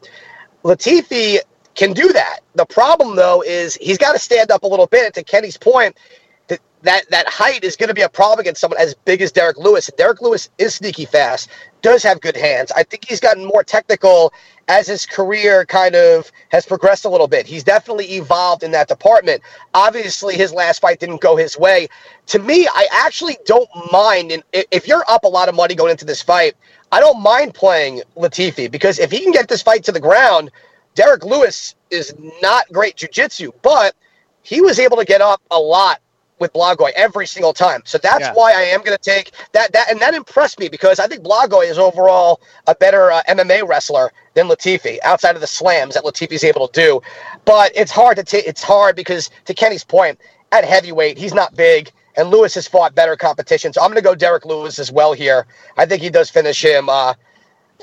Latifi 0.64 1.38
can 1.74 1.92
do 1.92 2.12
that. 2.12 2.40
The 2.54 2.66
problem 2.66 3.16
though 3.16 3.42
is 3.42 3.76
he's 3.76 3.98
got 3.98 4.12
to 4.12 4.18
stand 4.18 4.50
up 4.50 4.62
a 4.62 4.66
little 4.66 4.86
bit. 4.86 5.14
To 5.14 5.22
Kenny's 5.22 5.56
point, 5.56 5.96
that 6.48 6.60
that, 6.82 7.08
that 7.10 7.28
height 7.28 7.64
is 7.64 7.76
going 7.76 7.88
to 7.88 7.94
be 7.94 8.02
a 8.02 8.08
problem 8.08 8.40
against 8.40 8.60
someone 8.60 8.80
as 8.80 8.94
big 8.94 9.22
as 9.22 9.32
Derrick 9.32 9.56
Lewis. 9.58 9.90
Derrick 9.96 10.20
Lewis 10.20 10.50
is 10.58 10.74
sneaky 10.74 11.04
fast, 11.04 11.48
does 11.82 12.02
have 12.02 12.20
good 12.20 12.36
hands. 12.36 12.70
I 12.72 12.82
think 12.82 13.06
he's 13.08 13.20
gotten 13.20 13.44
more 13.44 13.64
technical 13.64 14.32
as 14.68 14.86
his 14.86 15.04
career 15.04 15.66
kind 15.66 15.94
of 15.94 16.30
has 16.50 16.64
progressed 16.64 17.04
a 17.04 17.08
little 17.08 17.28
bit. 17.28 17.46
He's 17.46 17.64
definitely 17.64 18.06
evolved 18.14 18.62
in 18.62 18.70
that 18.70 18.88
department. 18.88 19.42
Obviously, 19.74 20.36
his 20.36 20.52
last 20.52 20.80
fight 20.80 21.00
didn't 21.00 21.20
go 21.20 21.36
his 21.36 21.58
way. 21.58 21.88
To 22.28 22.38
me, 22.38 22.66
I 22.66 22.86
actually 22.92 23.36
don't 23.44 23.68
mind. 23.92 24.32
And 24.32 24.42
if 24.52 24.88
you're 24.88 25.04
up 25.08 25.24
a 25.24 25.28
lot 25.28 25.48
of 25.48 25.54
money 25.54 25.74
going 25.74 25.90
into 25.90 26.04
this 26.04 26.22
fight, 26.22 26.54
I 26.92 27.00
don't 27.00 27.20
mind 27.22 27.54
playing 27.54 28.02
Latifi 28.16 28.70
because 28.70 28.98
if 28.98 29.10
he 29.10 29.20
can 29.20 29.32
get 29.32 29.48
this 29.48 29.62
fight 29.62 29.84
to 29.84 29.92
the 29.92 30.00
ground, 30.00 30.50
Derrick 30.94 31.24
Lewis 31.24 31.74
is 31.90 32.14
not 32.40 32.70
great 32.72 32.96
jujitsu, 32.96 33.52
but 33.62 33.94
he 34.42 34.60
was 34.60 34.78
able 34.78 34.96
to 34.96 35.04
get 35.04 35.20
up 35.20 35.42
a 35.50 35.58
lot 35.58 36.00
with 36.38 36.52
Blagoy 36.52 36.90
every 36.96 37.26
single 37.26 37.52
time. 37.52 37.82
So 37.84 37.98
that's 37.98 38.20
yeah. 38.20 38.32
why 38.34 38.52
I 38.52 38.62
am 38.62 38.80
going 38.80 38.96
to 38.96 39.02
take 39.02 39.32
that. 39.52 39.72
That 39.72 39.90
and 39.90 40.00
that 40.00 40.14
impressed 40.14 40.58
me 40.58 40.68
because 40.68 40.98
I 40.98 41.06
think 41.06 41.22
Blagoy 41.22 41.68
is 41.68 41.78
overall 41.78 42.40
a 42.66 42.74
better 42.74 43.10
uh, 43.10 43.22
MMA 43.28 43.66
wrestler 43.66 44.12
than 44.34 44.48
Latifi 44.48 44.98
outside 45.04 45.34
of 45.36 45.40
the 45.40 45.46
slams 45.46 45.94
that 45.94 46.04
Latifi's 46.04 46.44
able 46.44 46.68
to 46.68 46.80
do. 46.80 47.00
But 47.44 47.72
it's 47.74 47.90
hard 47.90 48.16
to 48.16 48.24
take. 48.24 48.46
It's 48.46 48.62
hard 48.62 48.96
because 48.96 49.30
to 49.46 49.54
Kenny's 49.54 49.84
point, 49.84 50.18
at 50.52 50.64
heavyweight, 50.64 51.18
he's 51.18 51.34
not 51.34 51.56
big. 51.56 51.90
And 52.16 52.30
Lewis 52.30 52.54
has 52.54 52.68
fought 52.68 52.94
better 52.94 53.16
competition. 53.16 53.72
So 53.72 53.80
I'm 53.80 53.88
going 53.88 53.96
to 53.96 54.02
go 54.02 54.14
Derrick 54.14 54.44
Lewis 54.44 54.78
as 54.78 54.92
well 54.92 55.12
here. 55.14 55.46
I 55.76 55.84
think 55.84 56.00
he 56.00 56.10
does 56.10 56.30
finish 56.30 56.64
him. 56.64 56.88
Uh, 56.88 57.14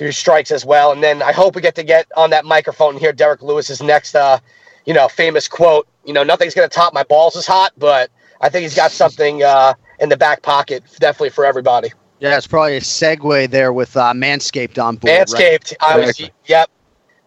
through 0.02 0.12
strikes 0.12 0.50
as 0.50 0.66
well. 0.66 0.92
And 0.92 1.04
then 1.04 1.22
I 1.22 1.32
hope 1.32 1.54
we 1.54 1.62
get 1.62 1.76
to 1.76 1.84
get 1.84 2.08
on 2.18 2.32
that 2.32 2.44
microphone 2.44 2.96
and 2.96 3.00
hear 3.00 3.14
Derrick 3.14 3.44
Lewis's 3.44 3.84
next, 3.84 4.16
uh, 4.16 4.40
you 4.86 4.96
know, 4.96 5.08
famous 5.08 5.48
quote. 5.48 5.88
You 6.06 6.12
know, 6.12 6.24
nothing's 6.24 6.56
going 6.56 6.68
to 6.68 6.74
top 6.74 6.92
my 6.92 7.04
balls 7.04 7.36
is 7.36 7.46
hot, 7.46 7.72
but 7.78 8.10
I 8.42 8.50
think 8.50 8.64
he's 8.64 8.74
got 8.74 8.90
something 8.90 9.44
uh, 9.44 9.76
in 10.00 10.10
the 10.10 10.18
back 10.18 10.42
pocket, 10.42 10.84
definitely 11.00 11.30
for 11.30 11.46
everybody. 11.46 11.92
Yeah, 12.20 12.36
it's 12.36 12.48
probably 12.48 12.78
a 12.78 12.82
segue 12.82 13.52
there 13.52 13.74
with 13.74 13.96
uh, 13.96 14.12
Manscaped 14.14 14.84
on 14.84 14.96
board. 14.96 15.14
Manscaped, 15.14 15.76
right? 15.80 15.96
I 15.96 15.98
was, 16.00 16.20
yep. 16.48 16.72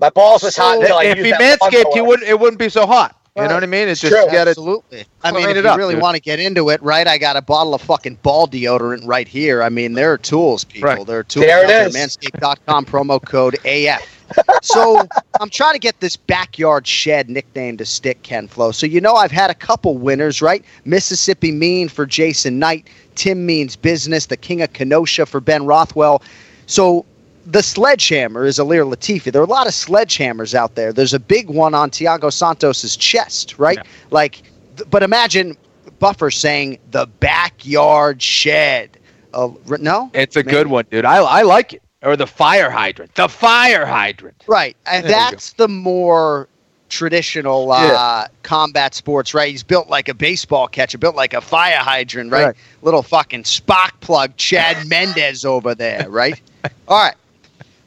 My 0.00 0.10
balls 0.10 0.42
was 0.42 0.56
hot 0.56 0.78
until 0.80 0.96
I 0.96 1.04
If 1.04 1.18
he 1.18 1.30
manscaped, 1.30 1.94
he 1.94 2.00
wouldn't. 2.00 2.28
It 2.28 2.40
wouldn't 2.40 2.58
be 2.58 2.68
so 2.68 2.88
hot. 2.88 3.16
You 3.36 3.48
know 3.48 3.54
what 3.54 3.64
I 3.64 3.66
mean? 3.66 3.88
It's 3.88 4.00
just 4.00 4.14
True. 4.14 4.30
get 4.30 4.46
Absolutely. 4.46 5.00
it. 5.00 5.08
I 5.24 5.32
mean, 5.32 5.48
if 5.48 5.56
you 5.56 5.68
up, 5.68 5.76
really 5.76 5.94
dude. 5.94 6.02
want 6.02 6.14
to 6.14 6.20
get 6.20 6.38
into 6.38 6.70
it, 6.70 6.80
right? 6.82 7.04
I 7.08 7.18
got 7.18 7.36
a 7.36 7.42
bottle 7.42 7.74
of 7.74 7.82
fucking 7.82 8.18
ball 8.22 8.46
deodorant 8.46 9.04
right 9.04 9.26
here. 9.26 9.60
I 9.60 9.70
mean, 9.70 9.94
there 9.94 10.12
are 10.12 10.18
tools, 10.18 10.62
people. 10.62 10.88
Right. 10.88 11.04
There 11.04 11.18
are 11.18 11.24
tools. 11.24 11.44
There 11.44 11.64
it 11.64 11.70
out 11.70 11.88
is. 11.88 11.96
Manscaped.com 11.96 12.84
promo 12.86 13.20
code 13.20 13.56
AF. 13.64 14.14
So 14.62 15.04
I'm 15.40 15.50
trying 15.50 15.72
to 15.74 15.80
get 15.80 15.98
this 15.98 16.16
backyard 16.16 16.86
shed 16.86 17.28
nickname 17.28 17.76
to 17.78 17.84
stick, 17.84 18.22
Ken 18.22 18.46
Flo. 18.46 18.70
So 18.70 18.86
you 18.86 19.00
know 19.00 19.16
I've 19.16 19.32
had 19.32 19.50
a 19.50 19.54
couple 19.54 19.98
winners, 19.98 20.40
right? 20.40 20.64
Mississippi 20.84 21.50
Mean 21.50 21.88
for 21.88 22.06
Jason 22.06 22.60
Knight, 22.60 22.88
Tim 23.16 23.44
Means 23.46 23.74
Business, 23.74 24.26
the 24.26 24.36
King 24.36 24.62
of 24.62 24.72
Kenosha 24.72 25.26
for 25.26 25.40
Ben 25.40 25.66
Rothwell. 25.66 26.22
So 26.66 27.04
the 27.46 27.62
sledgehammer 27.62 28.44
is 28.44 28.58
Ilir 28.58 28.90
Latifi. 28.90 29.30
There 29.32 29.42
are 29.42 29.44
a 29.44 29.48
lot 29.48 29.66
of 29.66 29.72
sledgehammers 29.72 30.54
out 30.54 30.74
there. 30.74 30.92
There's 30.92 31.14
a 31.14 31.18
big 31.20 31.48
one 31.48 31.74
on 31.74 31.90
Thiago 31.90 32.32
Santos's 32.32 32.96
chest, 32.96 33.58
right? 33.58 33.78
Like, 34.10 34.42
th- 34.76 34.88
but 34.90 35.02
imagine 35.02 35.56
Buffer 35.98 36.30
saying 36.30 36.78
the 36.90 37.06
backyard 37.20 38.22
shed. 38.22 38.98
Uh, 39.32 39.50
no, 39.80 40.10
It's 40.14 40.36
a 40.36 40.40
Maybe. 40.40 40.50
good 40.52 40.66
one, 40.68 40.84
dude. 40.90 41.04
I 41.04 41.16
I 41.18 41.42
like 41.42 41.72
it. 41.74 41.82
Or 42.02 42.16
the 42.16 42.26
fire 42.26 42.70
hydrant. 42.70 43.14
The 43.14 43.28
fire 43.28 43.86
hydrant. 43.86 44.44
Right, 44.46 44.76
and 44.86 45.04
There 45.04 45.10
that's 45.10 45.54
the 45.54 45.68
more 45.68 46.48
traditional 46.90 47.72
uh, 47.72 47.82
Yeah. 47.86 48.26
combat 48.42 48.94
sports, 48.94 49.34
right? 49.34 49.50
He's 49.50 49.62
built 49.62 49.88
like 49.88 50.08
a 50.08 50.14
baseball 50.14 50.68
catcher, 50.68 50.98
built 50.98 51.16
like 51.16 51.34
a 51.34 51.40
fire 51.40 51.78
hydrant, 51.78 52.30
right? 52.30 52.46
Right. 52.46 52.56
Little 52.82 53.02
fucking 53.02 53.44
spark 53.44 53.98
plug, 54.00 54.36
Chad 54.36 54.86
Mendes 54.88 55.44
over 55.44 55.74
there, 55.74 56.08
right? 56.08 56.40
All 56.86 56.98
right, 57.02 57.14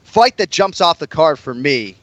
fight 0.08 0.38
that 0.38 0.50
jumps 0.50 0.80
off 0.80 0.98
the 0.98 1.06
card 1.06 1.38
for 1.38 1.54
me 1.54 1.94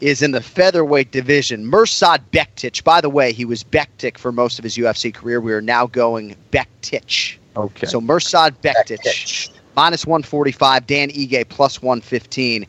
is 0.00 0.20
in 0.20 0.32
the 0.32 0.40
featherweight 0.42 1.10
division. 1.10 1.64
Mirsad 1.70 2.20
Bektic. 2.30 2.84
By 2.84 3.00
the 3.00 3.08
way, 3.08 3.32
he 3.32 3.46
was 3.46 3.64
Bektic 3.64 4.18
for 4.18 4.32
most 4.32 4.58
of 4.58 4.64
his 4.64 4.76
UFC 4.76 5.12
career. 5.14 5.40
We 5.40 5.52
are 5.54 5.62
now 5.62 5.86
going 5.86 6.36
Bektic. 6.50 7.38
Okay. 7.56 7.86
So 7.86 8.00
Mirsad 8.00 8.50
Bektic, 8.62 9.50
minus 9.76 10.06
145, 10.06 10.86
Dan 10.86 11.10
Ige 11.10 11.48
plus 11.48 11.80
115. 11.80 12.66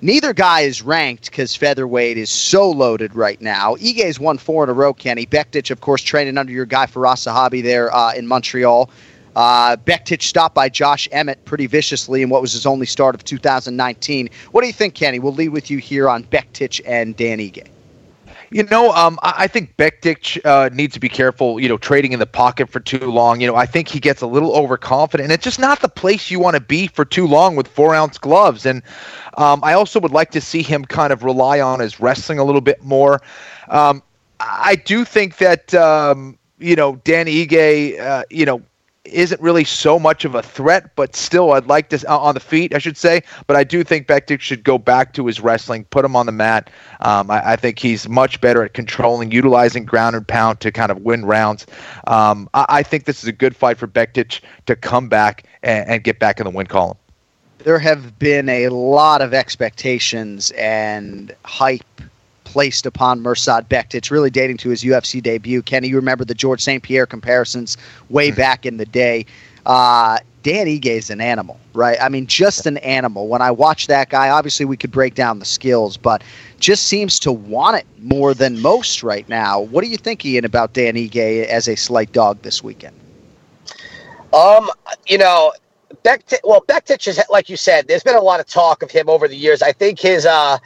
Neither 0.00 0.32
guy 0.32 0.62
is 0.62 0.82
ranked 0.82 1.30
because 1.30 1.54
featherweight 1.54 2.18
is 2.18 2.28
so 2.28 2.68
loaded 2.68 3.14
right 3.14 3.40
now. 3.40 3.76
Ige's 3.76 4.18
won 4.18 4.36
four 4.36 4.64
in 4.64 4.70
a 4.70 4.72
row, 4.72 4.92
Kenny. 4.92 5.24
Bektic, 5.24 5.70
of 5.70 5.80
course, 5.80 6.02
training 6.02 6.36
under 6.36 6.52
your 6.52 6.66
guy 6.66 6.86
Firas 6.86 7.28
Zahabi 7.28 7.62
there 7.62 7.94
uh, 7.94 8.12
in 8.12 8.26
Montreal. 8.26 8.90
Uh, 9.34 9.76
stopped 10.20 10.54
by 10.54 10.68
Josh 10.68 11.08
Emmett 11.12 11.44
pretty 11.44 11.66
viciously 11.66 12.22
in 12.22 12.28
what 12.28 12.42
was 12.42 12.52
his 12.52 12.66
only 12.66 12.86
start 12.86 13.14
of 13.14 13.24
2019. 13.24 14.28
What 14.50 14.60
do 14.60 14.66
you 14.66 14.72
think, 14.72 14.94
Kenny? 14.94 15.18
We'll 15.18 15.32
lead 15.32 15.48
with 15.48 15.70
you 15.70 15.78
here 15.78 16.08
on 16.08 16.24
Bektic 16.24 16.80
and 16.86 17.16
Dan 17.16 17.38
Ige. 17.38 17.66
You 18.52 18.64
know, 18.64 18.92
um, 18.92 19.18
I, 19.22 19.34
I 19.38 19.46
think 19.46 19.76
Bektic 19.78 20.44
uh, 20.44 20.68
needs 20.74 20.92
to 20.92 21.00
be 21.00 21.08
careful. 21.08 21.58
You 21.58 21.68
know, 21.68 21.78
trading 21.78 22.12
in 22.12 22.18
the 22.18 22.26
pocket 22.26 22.68
for 22.68 22.80
too 22.80 23.10
long. 23.10 23.40
You 23.40 23.46
know, 23.46 23.56
I 23.56 23.64
think 23.64 23.88
he 23.88 23.98
gets 23.98 24.20
a 24.20 24.26
little 24.26 24.54
overconfident, 24.54 25.24
and 25.24 25.32
it's 25.32 25.44
just 25.44 25.58
not 25.58 25.80
the 25.80 25.88
place 25.88 26.30
you 26.30 26.38
want 26.38 26.56
to 26.56 26.60
be 26.60 26.86
for 26.86 27.04
too 27.04 27.26
long 27.26 27.56
with 27.56 27.66
four 27.66 27.94
ounce 27.94 28.18
gloves. 28.18 28.66
And 28.66 28.82
um, 29.38 29.60
I 29.64 29.72
also 29.72 29.98
would 30.00 30.12
like 30.12 30.30
to 30.32 30.40
see 30.40 30.62
him 30.62 30.84
kind 30.84 31.12
of 31.12 31.22
rely 31.22 31.60
on 31.60 31.80
his 31.80 31.98
wrestling 31.98 32.38
a 32.38 32.44
little 32.44 32.60
bit 32.60 32.82
more. 32.82 33.22
Um, 33.70 34.02
I 34.38 34.76
do 34.76 35.04
think 35.06 35.38
that 35.38 35.72
um, 35.74 36.38
you 36.58 36.76
know 36.76 36.96
Dan 37.04 37.26
Ige, 37.26 37.98
uh, 37.98 38.24
you 38.28 38.44
know, 38.44 38.60
isn't 39.04 39.40
really 39.40 39.64
so 39.64 39.98
much 39.98 40.24
of 40.24 40.34
a 40.34 40.42
threat, 40.42 40.94
but 40.94 41.16
still, 41.16 41.52
I'd 41.52 41.66
like 41.66 41.88
to 41.88 42.08
uh, 42.08 42.16
on 42.18 42.34
the 42.34 42.40
feet, 42.40 42.74
I 42.74 42.78
should 42.78 42.96
say. 42.96 43.22
But 43.46 43.56
I 43.56 43.64
do 43.64 43.82
think 43.82 44.06
Bektic 44.06 44.40
should 44.40 44.62
go 44.62 44.78
back 44.78 45.12
to 45.14 45.26
his 45.26 45.40
wrestling, 45.40 45.84
put 45.84 46.04
him 46.04 46.14
on 46.14 46.26
the 46.26 46.32
mat. 46.32 46.70
Um, 47.00 47.30
I, 47.30 47.52
I 47.52 47.56
think 47.56 47.78
he's 47.78 48.08
much 48.08 48.40
better 48.40 48.62
at 48.62 48.74
controlling, 48.74 49.32
utilizing 49.32 49.84
ground 49.84 50.14
and 50.14 50.26
pound 50.26 50.60
to 50.60 50.70
kind 50.70 50.92
of 50.92 51.02
win 51.02 51.24
rounds. 51.24 51.66
Um, 52.06 52.48
I, 52.54 52.66
I 52.68 52.82
think 52.82 53.04
this 53.04 53.22
is 53.22 53.28
a 53.28 53.32
good 53.32 53.56
fight 53.56 53.76
for 53.76 53.88
Bektic 53.88 54.40
to 54.66 54.76
come 54.76 55.08
back 55.08 55.44
and, 55.62 55.88
and 55.88 56.04
get 56.04 56.18
back 56.20 56.38
in 56.38 56.44
the 56.44 56.50
win 56.50 56.66
column. 56.66 56.96
there 57.58 57.78
have 57.78 58.18
been 58.18 58.48
a 58.48 58.68
lot 58.68 59.20
of 59.20 59.34
expectations 59.34 60.52
and 60.52 61.34
hype 61.44 62.02
placed 62.52 62.84
upon 62.84 63.22
Mirsad 63.22 63.66
Bektic, 63.66 64.10
really 64.10 64.28
dating 64.28 64.58
to 64.58 64.68
his 64.68 64.84
UFC 64.84 65.22
debut. 65.22 65.62
Kenny, 65.62 65.88
you 65.88 65.96
remember 65.96 66.22
the 66.22 66.34
George 66.34 66.60
St. 66.60 66.82
Pierre 66.82 67.06
comparisons 67.06 67.78
way 68.10 68.28
mm-hmm. 68.28 68.36
back 68.36 68.66
in 68.66 68.76
the 68.76 68.84
day. 68.84 69.24
Uh, 69.64 70.18
Dan 70.42 70.66
Ige 70.66 70.84
is 70.84 71.08
an 71.08 71.22
animal, 71.22 71.58
right? 71.72 71.96
I 71.98 72.10
mean, 72.10 72.26
just 72.26 72.66
an 72.66 72.76
animal. 72.78 73.26
When 73.26 73.40
I 73.40 73.50
watch 73.50 73.86
that 73.86 74.10
guy, 74.10 74.28
obviously 74.28 74.66
we 74.66 74.76
could 74.76 74.90
break 74.90 75.14
down 75.14 75.38
the 75.38 75.46
skills, 75.46 75.96
but 75.96 76.22
just 76.60 76.88
seems 76.88 77.18
to 77.20 77.32
want 77.32 77.78
it 77.78 77.86
more 78.00 78.34
than 78.34 78.60
most 78.60 79.02
right 79.02 79.26
now. 79.30 79.58
What 79.58 79.82
are 79.82 79.86
you 79.86 79.96
thinking 79.96 80.44
about 80.44 80.74
Dan 80.74 80.94
Ige 80.94 81.46
as 81.46 81.68
a 81.68 81.76
slight 81.76 82.12
dog 82.12 82.42
this 82.42 82.62
weekend? 82.62 82.94
Um, 84.34 84.68
you 85.06 85.16
know, 85.16 85.54
Bektic, 86.04 86.40
well, 86.44 86.60
Bektic 86.68 87.06
is 87.08 87.18
like 87.30 87.48
you 87.48 87.56
said. 87.56 87.88
There's 87.88 88.02
been 88.02 88.16
a 88.16 88.20
lot 88.20 88.40
of 88.40 88.46
talk 88.46 88.82
of 88.82 88.90
him 88.90 89.08
over 89.08 89.26
the 89.26 89.36
years. 89.36 89.62
I 89.62 89.72
think 89.72 90.00
his, 90.00 90.26
uh, 90.26 90.58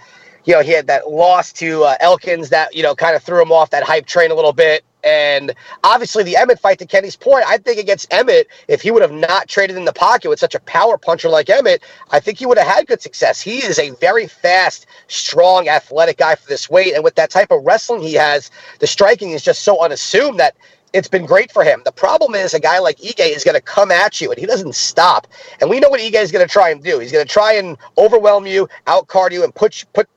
you 0.47 0.55
know, 0.55 0.63
he 0.63 0.71
had 0.71 0.87
that 0.87 1.11
loss 1.11 1.53
to 1.55 1.85
uh, 1.85 1.97
Elkins 2.01 2.49
that 2.51 2.75
you 2.75 2.83
know 2.83 2.95
kind 2.95 3.15
of 3.15 3.23
threw 3.23 3.43
him 3.43 3.53
off 3.53 3.71
that 3.71 3.83
hype 3.83 4.07
train 4.07 4.31
a 4.31 4.35
little 4.35 4.53
bit. 4.53 4.85
And 5.05 5.55
obviously, 5.85 6.25
the 6.25 6.37
Emmett 6.37 6.59
fight, 6.59 6.81
to 6.81 6.87
Kenny's 6.87 7.15
point, 7.15 7.45
I 7.47 7.59
think 7.59 7.79
against 7.79 8.13
Emmett, 8.13 8.49
if 8.67 8.83
he 8.83 8.91
would 8.91 9.03
have 9.03 9.13
not 9.13 9.47
traded 9.47 9.77
in 9.77 9.85
the 9.85 9.93
pocket 9.93 10.29
with 10.29 10.41
such 10.41 10.57
a 10.57 10.61
power 10.61 10.99
puncher 10.99 11.29
like 11.29 11.49
Emmett, 11.49 11.85
I 12.11 12.19
think 12.19 12.39
he 12.39 12.47
would 12.47 12.59
have 12.59 12.67
had 12.67 12.89
good 12.89 13.01
success. 13.01 13.41
He 13.41 13.59
is 13.59 13.79
a 13.79 13.91
very 13.91 14.27
fast, 14.27 14.87
strong, 15.07 15.69
athletic 15.69 16.19
guy 16.19 16.35
for 16.35 16.49
this 16.49 16.69
weight. 16.69 16.95
And 16.95 17.05
with 17.05 17.15
that 17.17 17.31
type 17.31 17.53
of 17.53 17.63
wrestling 17.65 18.03
he 18.03 18.15
has, 18.15 18.51
the 18.81 18.89
striking 18.89 19.31
is 19.31 19.45
just 19.45 19.63
so 19.63 19.81
unassumed 19.81 20.41
that 20.41 20.57
it's 20.93 21.09
been 21.09 21.27
great 21.27 21.53
for 21.53 21.63
him. 21.63 21.83
The 21.85 21.93
problem 21.93 22.35
is 22.35 22.55
a 22.55 22.61
guy 22.61 22.81
like 22.81 22.99
Ige 22.99 23.35
is 23.37 23.45
going 23.45 23.55
to 23.55 23.61
come 23.61 23.93
at 23.93 24.21
you 24.21 24.31
and 24.31 24.41
he 24.41 24.47
doesn't 24.47 24.75
stop. 24.75 25.29
And 25.61 25.71
we 25.71 25.79
know 25.79 25.89
what 25.89 26.01
Ige 26.01 26.15
is 26.15 26.33
going 26.33 26.47
to 26.47 26.53
try 26.53 26.71
and 26.71 26.83
do. 26.83 26.99
He's 26.99 27.13
going 27.13 27.27
to 27.27 27.33
try 27.33 27.53
and 27.53 27.77
overwhelm 27.97 28.47
you, 28.47 28.69
outcard 28.89 29.33
you, 29.33 29.45
and 29.45 29.55
put 29.55 29.85
put 29.93 30.09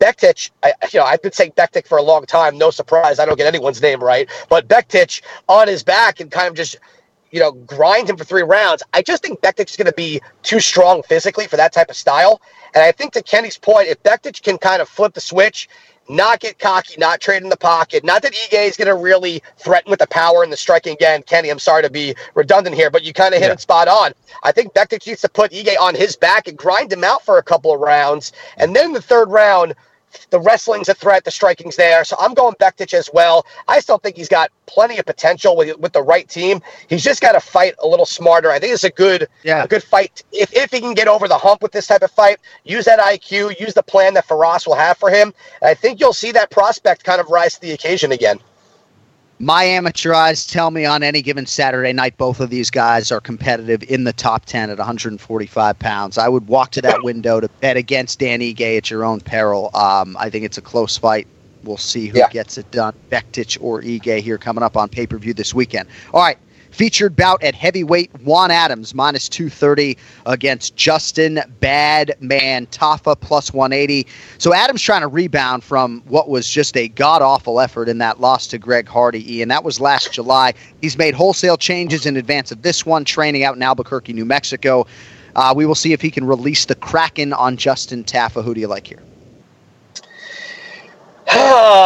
Bektic, 0.00 0.50
I, 0.62 0.72
you 0.92 0.98
know, 0.98 1.04
I've 1.04 1.22
been 1.22 1.32
saying 1.32 1.52
Bektic 1.52 1.86
for 1.86 1.98
a 1.98 2.02
long 2.02 2.26
time. 2.26 2.58
No 2.58 2.70
surprise, 2.70 3.18
I 3.18 3.26
don't 3.26 3.36
get 3.36 3.46
anyone's 3.46 3.80
name 3.80 4.02
right. 4.02 4.28
But 4.48 4.66
Bektic 4.66 5.22
on 5.48 5.68
his 5.68 5.82
back 5.82 6.20
and 6.20 6.30
kind 6.30 6.48
of 6.48 6.54
just, 6.54 6.76
you 7.30 7.38
know, 7.38 7.52
grind 7.52 8.08
him 8.08 8.16
for 8.16 8.24
three 8.24 8.42
rounds. 8.42 8.82
I 8.92 9.02
just 9.02 9.22
think 9.22 9.40
Bektic 9.40 9.70
is 9.70 9.76
going 9.76 9.86
to 9.86 9.92
be 9.92 10.20
too 10.42 10.58
strong 10.58 11.02
physically 11.02 11.46
for 11.46 11.56
that 11.56 11.72
type 11.72 11.90
of 11.90 11.96
style. 11.96 12.40
And 12.74 12.82
I 12.82 12.92
think 12.92 13.12
to 13.12 13.22
Kenny's 13.22 13.58
point, 13.58 13.88
if 13.88 14.02
Bektic 14.02 14.42
can 14.42 14.58
kind 14.58 14.80
of 14.82 14.88
flip 14.88 15.14
the 15.14 15.20
switch 15.20 15.68
not 16.10 16.40
get 16.40 16.58
cocky, 16.58 16.96
not 16.98 17.20
trade 17.20 17.42
in 17.42 17.48
the 17.48 17.56
pocket. 17.56 18.04
Not 18.04 18.22
that 18.22 18.32
Ige 18.32 18.66
is 18.66 18.76
going 18.76 18.88
to 18.88 18.94
really 18.94 19.42
threaten 19.56 19.90
with 19.90 20.00
the 20.00 20.08
power 20.08 20.42
and 20.42 20.52
the 20.52 20.56
striking 20.56 20.92
again. 20.92 21.22
Kenny, 21.22 21.50
I'm 21.50 21.58
sorry 21.58 21.82
to 21.82 21.90
be 21.90 22.14
redundant 22.34 22.74
here, 22.74 22.90
but 22.90 23.04
you 23.04 23.12
kind 23.12 23.32
of 23.32 23.40
hit 23.40 23.46
yeah. 23.46 23.52
it 23.52 23.60
spot 23.60 23.88
on. 23.88 24.12
I 24.42 24.52
think 24.52 24.74
Bektic 24.74 25.06
needs 25.06 25.20
to 25.22 25.28
put 25.28 25.52
Ige 25.52 25.78
on 25.80 25.94
his 25.94 26.16
back 26.16 26.48
and 26.48 26.58
grind 26.58 26.92
him 26.92 27.04
out 27.04 27.24
for 27.24 27.38
a 27.38 27.42
couple 27.42 27.72
of 27.72 27.80
rounds. 27.80 28.32
And 28.56 28.74
then 28.74 28.92
the 28.92 29.00
third 29.00 29.30
round, 29.30 29.74
the 30.30 30.40
wrestling's 30.40 30.88
a 30.88 30.94
threat, 30.94 31.24
the 31.24 31.30
striking's 31.30 31.76
there. 31.76 32.04
So 32.04 32.16
I'm 32.18 32.34
going 32.34 32.54
Bektic 32.54 32.94
as 32.94 33.10
well. 33.12 33.46
I 33.68 33.80
still 33.80 33.98
think 33.98 34.16
he's 34.16 34.28
got 34.28 34.50
plenty 34.66 34.98
of 34.98 35.06
potential 35.06 35.56
with 35.56 35.76
with 35.78 35.92
the 35.92 36.02
right 36.02 36.28
team. 36.28 36.60
He's 36.88 37.02
just 37.02 37.20
got 37.20 37.32
to 37.32 37.40
fight 37.40 37.74
a 37.82 37.86
little 37.86 38.06
smarter. 38.06 38.50
I 38.50 38.58
think 38.58 38.72
it's 38.72 38.84
a 38.84 38.90
good 38.90 39.28
yeah. 39.42 39.64
a 39.64 39.68
good 39.68 39.82
fight. 39.82 40.22
If, 40.32 40.54
if 40.54 40.70
he 40.70 40.80
can 40.80 40.94
get 40.94 41.08
over 41.08 41.28
the 41.28 41.38
hump 41.38 41.62
with 41.62 41.72
this 41.72 41.86
type 41.86 42.02
of 42.02 42.10
fight, 42.10 42.38
use 42.64 42.84
that 42.84 42.98
IQ, 42.98 43.58
use 43.60 43.74
the 43.74 43.82
plan 43.82 44.14
that 44.14 44.26
Firas 44.26 44.66
will 44.66 44.76
have 44.76 44.98
for 44.98 45.10
him. 45.10 45.32
And 45.60 45.70
I 45.70 45.74
think 45.74 46.00
you'll 46.00 46.12
see 46.12 46.32
that 46.32 46.50
prospect 46.50 47.04
kind 47.04 47.20
of 47.20 47.28
rise 47.28 47.54
to 47.54 47.60
the 47.60 47.72
occasion 47.72 48.12
again 48.12 48.40
my 49.40 49.64
amateur 49.64 50.12
eyes 50.12 50.46
tell 50.46 50.70
me 50.70 50.84
on 50.84 51.02
any 51.02 51.22
given 51.22 51.46
Saturday 51.46 51.94
night, 51.94 52.16
both 52.18 52.40
of 52.40 52.50
these 52.50 52.70
guys 52.70 53.10
are 53.10 53.20
competitive 53.22 53.82
in 53.90 54.04
the 54.04 54.12
top 54.12 54.44
10 54.44 54.68
at 54.68 54.76
145 54.76 55.78
pounds. 55.78 56.18
I 56.18 56.28
would 56.28 56.46
walk 56.46 56.72
to 56.72 56.82
that 56.82 57.02
window 57.02 57.40
to 57.40 57.48
bet 57.60 57.78
against 57.78 58.18
Dan 58.18 58.40
Ige 58.40 58.76
at 58.76 58.90
your 58.90 59.02
own 59.02 59.20
peril. 59.20 59.70
Um, 59.74 60.14
I 60.20 60.28
think 60.28 60.44
it's 60.44 60.58
a 60.58 60.62
close 60.62 60.98
fight. 60.98 61.26
We'll 61.64 61.78
see 61.78 62.08
who 62.08 62.18
yeah. 62.18 62.28
gets 62.28 62.58
it 62.58 62.70
done, 62.70 62.94
Bektic 63.10 63.56
or 63.62 63.80
Ige, 63.80 64.20
here 64.20 64.36
coming 64.36 64.62
up 64.62 64.76
on 64.76 64.90
pay 64.90 65.06
per 65.06 65.16
view 65.16 65.32
this 65.32 65.54
weekend. 65.54 65.88
All 66.12 66.20
right, 66.20 66.38
Featured 66.70 67.16
bout 67.16 67.42
at 67.42 67.54
heavyweight, 67.54 68.10
Juan 68.22 68.50
Adams 68.50 68.94
minus 68.94 69.28
230 69.28 69.98
against 70.26 70.76
Justin 70.76 71.40
Badman 71.60 72.66
Tafa 72.68 73.18
plus 73.18 73.52
180. 73.52 74.06
So 74.38 74.54
Adams 74.54 74.80
trying 74.80 75.00
to 75.00 75.08
rebound 75.08 75.64
from 75.64 76.02
what 76.06 76.28
was 76.28 76.48
just 76.48 76.76
a 76.76 76.88
god 76.88 77.22
awful 77.22 77.60
effort 77.60 77.88
in 77.88 77.98
that 77.98 78.20
loss 78.20 78.46
to 78.48 78.58
Greg 78.58 78.88
Hardy, 78.88 79.36
Ian. 79.36 79.48
That 79.48 79.64
was 79.64 79.80
last 79.80 80.12
July. 80.12 80.54
He's 80.80 80.96
made 80.96 81.14
wholesale 81.14 81.56
changes 81.56 82.06
in 82.06 82.16
advance 82.16 82.52
of 82.52 82.62
this 82.62 82.86
one, 82.86 83.04
training 83.04 83.42
out 83.42 83.56
in 83.56 83.62
Albuquerque, 83.62 84.12
New 84.12 84.24
Mexico. 84.24 84.86
Uh, 85.34 85.52
we 85.56 85.66
will 85.66 85.74
see 85.74 85.92
if 85.92 86.00
he 86.00 86.10
can 86.10 86.24
release 86.24 86.66
the 86.66 86.74
Kraken 86.76 87.32
on 87.32 87.56
Justin 87.56 88.04
Tafa. 88.04 88.44
Who 88.44 88.54
do 88.54 88.60
you 88.60 88.68
like 88.68 88.86
here? 88.86 89.02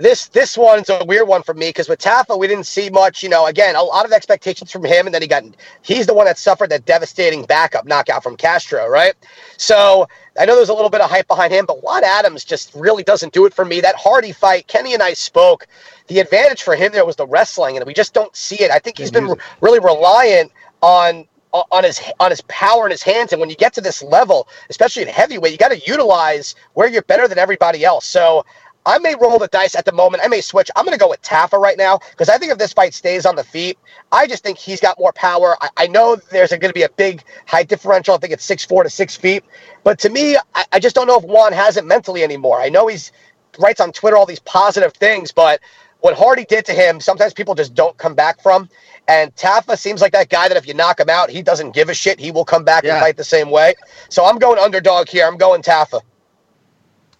this 0.00 0.28
this 0.28 0.56
one's 0.56 0.88
a 0.88 1.04
weird 1.04 1.28
one 1.28 1.42
for 1.42 1.54
me 1.54 1.68
because 1.68 1.88
with 1.88 2.00
Tafa 2.00 2.38
we 2.38 2.46
didn't 2.46 2.66
see 2.66 2.90
much. 2.90 3.22
You 3.22 3.28
know, 3.28 3.46
again, 3.46 3.76
a 3.76 3.82
lot 3.82 4.04
of 4.04 4.12
expectations 4.12 4.70
from 4.70 4.84
him, 4.84 5.06
and 5.06 5.14
then 5.14 5.22
he 5.22 5.28
got 5.28 5.44
he's 5.82 6.06
the 6.06 6.14
one 6.14 6.26
that 6.26 6.38
suffered 6.38 6.70
that 6.70 6.84
devastating 6.84 7.44
backup 7.44 7.86
knockout 7.86 8.22
from 8.22 8.36
Castro, 8.36 8.88
right? 8.88 9.14
So 9.56 10.08
I 10.38 10.44
know 10.44 10.56
there's 10.56 10.68
a 10.68 10.74
little 10.74 10.90
bit 10.90 11.00
of 11.00 11.10
hype 11.10 11.28
behind 11.28 11.52
him, 11.52 11.66
but 11.66 11.82
Juan 11.82 12.04
Adams 12.04 12.44
just 12.44 12.74
really 12.74 13.02
doesn't 13.02 13.32
do 13.32 13.46
it 13.46 13.54
for 13.54 13.64
me. 13.64 13.80
That 13.80 13.96
Hardy 13.96 14.32
fight, 14.32 14.66
Kenny 14.68 14.94
and 14.94 15.02
I 15.02 15.14
spoke. 15.14 15.66
The 16.08 16.20
advantage 16.20 16.62
for 16.62 16.76
him 16.76 16.92
there 16.92 17.04
was 17.04 17.16
the 17.16 17.26
wrestling, 17.26 17.76
and 17.76 17.86
we 17.86 17.94
just 17.94 18.14
don't 18.14 18.34
see 18.36 18.60
it. 18.60 18.70
I 18.70 18.78
think 18.78 18.98
he's 18.98 19.10
been 19.10 19.26
mhm. 19.26 19.40
really 19.60 19.80
reliant 19.80 20.52
on 20.82 21.26
on 21.70 21.84
his 21.84 22.00
on 22.20 22.30
his 22.30 22.40
power 22.42 22.84
in 22.84 22.90
his 22.90 23.02
hands. 23.02 23.32
And 23.32 23.40
when 23.40 23.50
you 23.50 23.56
get 23.56 23.72
to 23.74 23.80
this 23.80 24.02
level, 24.02 24.48
especially 24.68 25.02
in 25.02 25.08
heavyweight, 25.08 25.52
you 25.52 25.58
got 25.58 25.70
to 25.70 25.78
utilize 25.86 26.54
where 26.74 26.88
you're 26.88 27.02
better 27.02 27.28
than 27.28 27.38
everybody 27.38 27.84
else. 27.84 28.04
So 28.04 28.44
I 28.86 28.98
may 28.98 29.14
roll 29.16 29.38
the 29.38 29.48
dice 29.48 29.74
at 29.74 29.84
the 29.84 29.92
moment. 29.92 30.22
I 30.24 30.28
may 30.28 30.40
switch. 30.40 30.70
I'm 30.76 30.84
going 30.84 30.96
to 30.96 31.02
go 31.02 31.10
with 31.10 31.20
Tafa 31.22 31.58
right 31.60 31.76
now 31.76 31.98
because 32.10 32.28
I 32.28 32.38
think 32.38 32.52
if 32.52 32.58
this 32.58 32.72
fight 32.72 32.94
stays 32.94 33.26
on 33.26 33.34
the 33.34 33.44
feet, 33.44 33.78
I 34.12 34.26
just 34.26 34.42
think 34.44 34.58
he's 34.58 34.80
got 34.80 34.98
more 34.98 35.12
power. 35.12 35.56
I, 35.60 35.68
I 35.76 35.86
know 35.88 36.16
there's 36.30 36.50
going 36.50 36.60
to 36.60 36.72
be 36.72 36.84
a 36.84 36.88
big 36.90 37.22
height 37.46 37.68
differential. 37.68 38.14
I 38.14 38.18
think 38.18 38.32
it's 38.32 38.44
six 38.44 38.64
four 38.64 38.84
to 38.84 38.90
six 38.90 39.16
feet. 39.16 39.44
But 39.82 39.98
to 40.00 40.08
me, 40.08 40.36
I, 40.54 40.64
I 40.72 40.78
just 40.78 40.94
don't 40.94 41.08
know 41.08 41.18
if 41.18 41.24
Juan 41.24 41.52
has 41.52 41.76
it 41.76 41.84
mentally 41.84 42.22
anymore. 42.22 42.60
I 42.60 42.68
know 42.68 42.86
he's 42.86 43.12
writes 43.58 43.80
on 43.80 43.92
Twitter 43.92 44.16
all 44.16 44.26
these 44.26 44.40
positive 44.40 44.92
things, 44.94 45.32
but 45.32 45.60
what 46.00 46.16
Hardy 46.16 46.44
did 46.44 46.64
to 46.66 46.72
him, 46.72 47.00
sometimes 47.00 47.32
people 47.32 47.54
just 47.54 47.74
don't 47.74 47.96
come 47.96 48.14
back 48.14 48.40
from. 48.40 48.68
And 49.08 49.34
Tafa 49.34 49.78
seems 49.78 50.00
like 50.00 50.12
that 50.12 50.28
guy 50.28 50.48
that 50.48 50.56
if 50.56 50.68
you 50.68 50.74
knock 50.74 51.00
him 51.00 51.08
out, 51.08 51.30
he 51.30 51.42
doesn't 51.42 51.74
give 51.74 51.88
a 51.88 51.94
shit. 51.94 52.20
He 52.20 52.30
will 52.30 52.44
come 52.44 52.64
back 52.64 52.84
yeah. 52.84 52.94
and 52.94 53.00
fight 53.00 53.16
the 53.16 53.24
same 53.24 53.50
way. 53.50 53.74
So 54.10 54.24
I'm 54.24 54.38
going 54.38 54.58
underdog 54.58 55.08
here. 55.08 55.26
I'm 55.26 55.38
going 55.38 55.62
Tafa. 55.62 56.00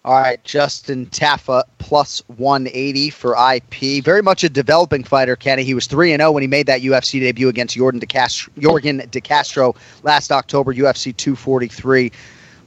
All 0.07 0.13
right, 0.13 0.41
Justin 0.45 1.07
Tafa 1.07 1.65
plus 1.79 2.23
180 2.37 3.09
for 3.09 3.35
IP. 3.35 4.01
Very 4.01 4.23
much 4.23 4.41
a 4.41 4.47
developing 4.47 5.03
fighter, 5.03 5.35
Kenny. 5.35 5.65
He 5.65 5.73
was 5.73 5.85
3 5.85 6.15
0 6.15 6.31
when 6.31 6.41
he 6.41 6.47
made 6.47 6.65
that 6.67 6.79
UFC 6.79 7.19
debut 7.19 7.49
against 7.49 7.75
Jordan 7.75 7.99
De 7.99 8.05
Castro, 8.05 8.53
Yorgan 8.57 9.11
De 9.11 9.19
Castro 9.19 9.75
last 10.03 10.31
October, 10.31 10.73
UFC 10.73 11.13
243. 11.13 12.09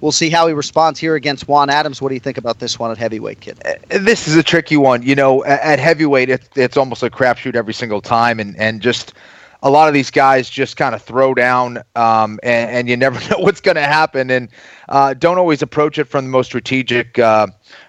We'll 0.02 0.12
see 0.12 0.28
how 0.28 0.48
he 0.48 0.52
responds 0.52 1.00
here 1.00 1.14
against 1.14 1.48
Juan 1.48 1.70
Adams. 1.70 2.02
What 2.02 2.10
do 2.10 2.14
you 2.14 2.20
think 2.20 2.36
about 2.36 2.58
this 2.58 2.78
one 2.78 2.90
at 2.90 2.98
heavyweight, 2.98 3.40
kid? 3.40 3.58
Uh, 3.64 3.98
this 4.00 4.28
is 4.28 4.36
a 4.36 4.42
tricky 4.42 4.76
one. 4.76 5.02
You 5.02 5.14
know, 5.14 5.42
at 5.46 5.78
heavyweight, 5.78 6.28
it's, 6.28 6.48
it's 6.56 6.76
almost 6.76 7.02
a 7.02 7.08
crapshoot 7.08 7.56
every 7.56 7.72
single 7.72 8.02
time, 8.02 8.38
and, 8.38 8.54
and 8.60 8.82
just– 8.82 9.14
a 9.62 9.70
lot 9.70 9.88
of 9.88 9.94
these 9.94 10.10
guys 10.10 10.48
just 10.48 10.76
kind 10.76 10.94
of 10.94 11.02
throw 11.02 11.34
down, 11.34 11.78
um, 11.96 12.38
and, 12.42 12.70
and, 12.70 12.88
you 12.88 12.96
never 12.96 13.18
know 13.30 13.38
what's 13.38 13.60
going 13.60 13.76
to 13.76 13.82
happen, 13.82 14.30
and 14.30 14.48
uh, 14.88 15.14
don't 15.14 15.38
always 15.38 15.62
approach 15.62 15.98
it 15.98 16.04
from 16.04 16.24
the 16.24 16.30
most 16.30 16.46
strategic 16.46 17.18
uh, 17.18 17.46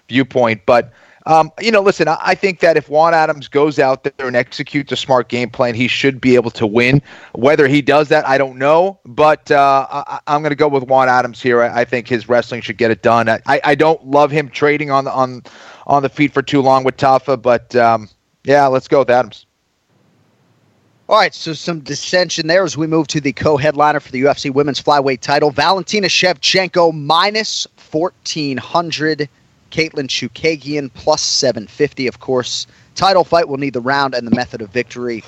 viewpoint. 0.07 0.61
But 0.65 0.91
um, 1.25 1.51
you 1.59 1.71
know, 1.71 1.81
listen, 1.81 2.07
I, 2.07 2.17
I 2.19 2.35
think 2.35 2.59
that 2.61 2.77
if 2.77 2.89
Juan 2.89 3.13
Adams 3.13 3.47
goes 3.47 3.79
out 3.79 4.03
there 4.03 4.27
and 4.27 4.35
executes 4.35 4.91
a 4.91 4.95
smart 4.95 5.29
game 5.29 5.49
plan, 5.49 5.75
he 5.75 5.87
should 5.87 6.19
be 6.19 6.35
able 6.35 6.51
to 6.51 6.65
win. 6.65 7.01
Whether 7.33 7.67
he 7.67 7.81
does 7.81 8.09
that, 8.09 8.27
I 8.27 8.37
don't 8.37 8.57
know, 8.57 8.99
but 9.05 9.51
uh, 9.51 9.87
I, 9.89 10.19
am 10.27 10.41
going 10.41 10.51
to 10.51 10.55
go 10.55 10.67
with 10.67 10.83
Juan 10.83 11.09
Adams 11.09 11.41
here. 11.41 11.61
I, 11.61 11.81
I, 11.81 11.85
think 11.85 12.07
his 12.07 12.27
wrestling 12.27 12.61
should 12.61 12.77
get 12.77 12.91
it 12.91 13.01
done. 13.01 13.29
I, 13.29 13.41
I 13.45 13.75
don't 13.75 14.05
love 14.05 14.31
him 14.31 14.49
trading 14.49 14.91
on 14.91 15.05
the 15.05 15.11
on 15.11 15.43
on 15.87 16.03
the 16.03 16.09
feet 16.09 16.33
for 16.33 16.41
too 16.41 16.61
long 16.61 16.83
with 16.83 16.97
Tafa, 16.97 17.41
but 17.41 17.75
um, 17.75 18.09
yeah, 18.43 18.67
let's 18.67 18.87
go 18.87 18.99
with 18.99 19.09
Adams. 19.09 19.45
All 21.11 21.17
right, 21.17 21.35
so 21.35 21.51
some 21.51 21.81
dissension 21.81 22.47
there 22.47 22.63
as 22.63 22.77
we 22.77 22.87
move 22.87 23.05
to 23.07 23.19
the 23.19 23.33
co-headliner 23.33 23.99
for 23.99 24.13
the 24.13 24.21
UFC 24.21 24.49
Women's 24.49 24.81
Flyweight 24.81 25.19
title. 25.19 25.51
Valentina 25.51 26.07
Shevchenko 26.07 26.93
minus 26.93 27.67
1400. 27.91 29.27
Katlyn 29.71 30.07
Chookagian 30.07 30.89
plus 30.93 31.21
750. 31.21 32.07
Of 32.07 32.21
course, 32.21 32.65
title 32.95 33.25
fight 33.25 33.49
will 33.49 33.57
need 33.57 33.73
the 33.73 33.81
round 33.81 34.15
and 34.15 34.25
the 34.25 34.33
method 34.33 34.61
of 34.61 34.69
victory. 34.69 35.21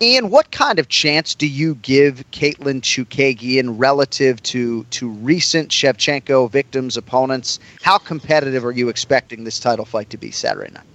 Ian, 0.00 0.30
what 0.30 0.52
kind 0.52 0.78
of 0.78 0.88
chance 0.88 1.34
do 1.34 1.48
you 1.48 1.74
give 1.74 2.22
Katlyn 2.30 2.80
Chookagian 2.80 3.74
relative 3.76 4.40
to 4.44 4.84
to 4.84 5.08
recent 5.08 5.70
Shevchenko 5.70 6.48
victims, 6.48 6.96
opponents? 6.96 7.58
How 7.82 7.98
competitive 7.98 8.64
are 8.64 8.70
you 8.70 8.88
expecting 8.88 9.42
this 9.42 9.58
title 9.58 9.86
fight 9.86 10.08
to 10.10 10.16
be 10.16 10.30
Saturday 10.30 10.72
night? 10.72 10.86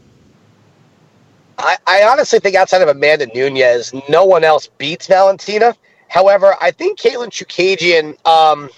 I, 1.62 1.78
I 1.86 2.04
honestly 2.04 2.40
think 2.40 2.56
outside 2.56 2.82
of 2.82 2.90
Amanda 2.90 3.28
Nunes, 3.34 3.94
no 4.10 4.26
one 4.26 4.44
else 4.44 4.68
beats 4.78 5.08
Valentina. 5.08 5.76
However, 6.08 6.56
I 6.60 6.72
think 6.72 7.00
Katlyn 7.00 7.30
Chookagian, 7.30 8.18
um, 8.28 8.70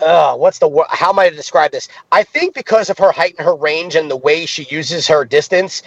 uh, 0.00 0.36
what's 0.36 0.58
the 0.58 0.68
word? 0.68 0.86
How 0.90 1.10
am 1.10 1.18
I 1.18 1.30
to 1.30 1.34
describe 1.34 1.72
this? 1.72 1.88
I 2.12 2.22
think 2.24 2.54
because 2.54 2.90
of 2.90 2.98
her 2.98 3.10
height 3.10 3.36
and 3.38 3.46
her 3.46 3.56
range 3.56 3.94
and 3.94 4.10
the 4.10 4.16
way 4.16 4.46
she 4.46 4.64
uses 4.64 5.08
her 5.08 5.24
distance, 5.24 5.82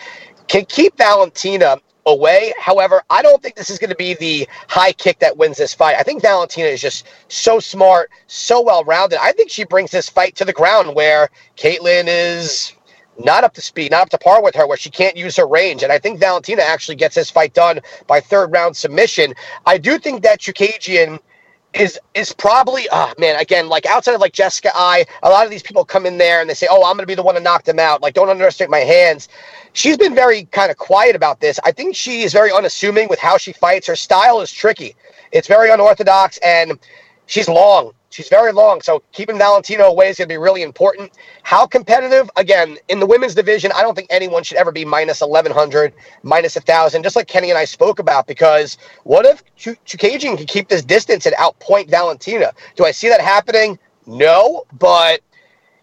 can 0.47 0.65
keep 0.65 0.97
Valentina 0.97 1.77
away. 2.05 2.53
However, 2.59 3.01
I 3.09 3.21
don't 3.21 3.41
think 3.41 3.55
this 3.55 3.69
is 3.69 3.79
going 3.79 3.89
to 3.89 3.95
be 3.95 4.13
the 4.13 4.47
high 4.67 4.91
kick 4.93 5.19
that 5.19 5.37
wins 5.37 5.57
this 5.57 5.73
fight. 5.73 5.95
I 5.97 6.03
think 6.03 6.21
Valentina 6.21 6.67
is 6.67 6.81
just 6.81 7.07
so 7.29 7.59
smart, 7.59 8.11
so 8.27 8.61
well 8.61 8.83
rounded. 8.83 9.19
I 9.21 9.31
think 9.31 9.49
she 9.49 9.65
brings 9.65 9.91
this 9.91 10.09
fight 10.09 10.35
to 10.35 10.45
the 10.45 10.53
ground 10.53 10.95
where 10.95 11.29
Katlyn 11.57 12.05
is 12.07 12.73
not 13.17 13.43
up 13.43 13.53
to 13.53 13.61
speed, 13.61 13.91
not 13.91 14.01
up 14.01 14.09
to 14.09 14.17
par 14.17 14.43
with 14.43 14.55
her, 14.55 14.67
where 14.67 14.77
she 14.77 14.89
can't 14.89 15.17
use 15.17 15.35
her 15.37 15.47
range. 15.47 15.83
And 15.83 15.91
I 15.91 15.99
think 15.99 16.19
Valentina 16.19 16.61
actually 16.61 16.95
gets 16.95 17.15
this 17.15 17.29
fight 17.29 17.53
done 17.53 17.79
by 18.07 18.19
third 18.19 18.51
round 18.51 18.75
submission. 18.75 19.33
I 19.65 19.77
do 19.77 19.97
think 19.97 20.23
that 20.23 20.39
Chookagian 20.39 21.19
is 21.73 21.99
is 22.13 22.31
probably 22.31 22.87
ah 22.91 23.11
oh 23.11 23.19
man 23.19 23.37
again 23.37 23.67
like 23.67 23.85
outside 23.85 24.13
of 24.13 24.21
like 24.21 24.31
Jessica 24.31 24.71
I 24.73 25.05
a 25.23 25.29
lot 25.29 25.43
of 25.43 25.51
these 25.51 25.61
people 25.61 25.83
come 25.83 26.05
in 26.05 26.17
there 26.17 26.39
and 26.39 26.49
they 26.49 26.53
say 26.53 26.67
oh 26.69 26.85
I'm 26.85 26.95
going 26.95 27.03
to 27.03 27.05
be 27.05 27.15
the 27.15 27.23
one 27.23 27.35
to 27.35 27.41
knock 27.41 27.65
them 27.65 27.79
out. 27.79 28.01
Like 28.01 28.13
don't 28.13 28.29
underestimate 28.29 28.69
my 28.69 28.79
hands. 28.79 29.27
She's 29.73 29.97
been 29.97 30.15
very 30.15 30.45
kind 30.45 30.71
of 30.71 30.77
quiet 30.77 31.17
about 31.17 31.41
this. 31.41 31.59
I 31.65 31.71
think 31.73 31.95
she 31.95 32.21
is 32.21 32.31
very 32.31 32.51
unassuming 32.51 33.09
with 33.09 33.19
how 33.19 33.37
she 33.37 33.51
fights. 33.51 33.87
Her 33.87 33.95
style 33.97 34.39
is 34.39 34.51
tricky. 34.51 34.95
It's 35.33 35.49
very 35.49 35.69
unorthodox 35.69 36.37
and 36.37 36.79
she's 37.25 37.49
long 37.49 37.91
She's 38.15 38.29
very 38.29 38.53
long, 38.53 38.81
so 38.81 39.03
keeping 39.11 39.37
Valentina 39.37 39.83
away 39.83 40.07
is 40.07 40.17
going 40.17 40.29
to 40.29 40.33
be 40.33 40.37
really 40.37 40.61
important. 40.61 41.11
How 41.43 41.67
competitive? 41.67 42.29
Again, 42.37 42.77
in 42.87 43.01
the 43.01 43.05
women's 43.05 43.35
division, 43.35 43.73
I 43.75 43.81
don't 43.81 43.93
think 43.93 44.07
anyone 44.09 44.41
should 44.41 44.55
ever 44.55 44.71
be 44.71 44.85
minus 44.85 45.19
1,100, 45.19 45.93
minus 46.23 46.55
1,000, 46.55 47.03
just 47.03 47.17
like 47.17 47.27
Kenny 47.27 47.49
and 47.49 47.59
I 47.59 47.65
spoke 47.65 47.99
about, 47.99 48.25
because 48.25 48.77
what 49.03 49.25
if 49.25 49.43
Ch- 49.57 49.77
Chookagian 49.85 50.37
can 50.37 50.45
keep 50.45 50.69
this 50.69 50.81
distance 50.81 51.25
and 51.25 51.35
outpoint 51.35 51.89
Valentina? 51.89 52.53
Do 52.77 52.85
I 52.85 52.91
see 52.91 53.09
that 53.09 53.19
happening? 53.19 53.77
No, 54.05 54.63
but 54.71 55.19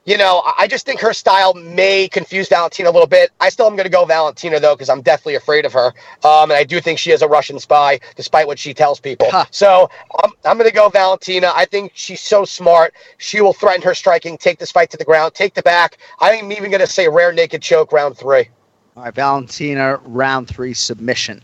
you 0.04 0.16
know, 0.16 0.42
I 0.58 0.66
just 0.66 0.84
think 0.84 1.00
her 1.00 1.12
style 1.12 1.54
may 1.54 2.08
confuse 2.08 2.48
Valentina 2.48 2.90
a 2.90 2.92
little 2.92 3.06
bit. 3.06 3.30
I 3.40 3.50
still 3.50 3.66
am 3.66 3.76
going 3.76 3.84
to 3.84 3.90
go 3.90 4.04
Valentina 4.04 4.58
though 4.58 4.74
because 4.74 4.88
I'm 4.88 5.00
deathly 5.00 5.36
afraid 5.36 5.64
of 5.64 5.72
her, 5.72 5.86
um, 6.24 6.50
and 6.50 6.52
I 6.52 6.64
do 6.64 6.80
think 6.80 6.98
she 6.98 7.12
is 7.12 7.22
a 7.22 7.28
Russian 7.28 7.58
spy, 7.60 8.00
despite 8.16 8.46
what 8.46 8.58
she 8.58 8.74
tells 8.74 8.98
people. 8.98 9.28
Huh. 9.30 9.44
So 9.50 9.88
um, 10.24 10.32
I'm 10.44 10.58
going 10.58 10.68
to 10.68 10.74
go 10.74 10.88
Valentina. 10.88 11.52
I 11.54 11.66
think 11.66 11.92
she's 11.94 12.20
so 12.20 12.44
smart. 12.44 12.94
She 13.18 13.40
will 13.40 13.52
threaten 13.52 13.82
her 13.82 13.94
striking, 13.94 14.36
take 14.38 14.58
this 14.58 14.72
fight 14.72 14.90
to 14.90 14.96
the 14.96 15.04
ground, 15.04 15.34
take 15.34 15.54
the 15.54 15.62
back. 15.62 15.98
I'm 16.20 16.50
even 16.50 16.70
going 16.70 16.80
to 16.80 16.86
say 16.86 17.08
rare 17.08 17.32
naked 17.32 17.62
choke 17.62 17.92
round 17.92 18.18
three. 18.18 18.48
All 18.96 19.04
right, 19.04 19.14
Valentina 19.14 20.00
round 20.04 20.48
three 20.48 20.74
submission. 20.74 21.42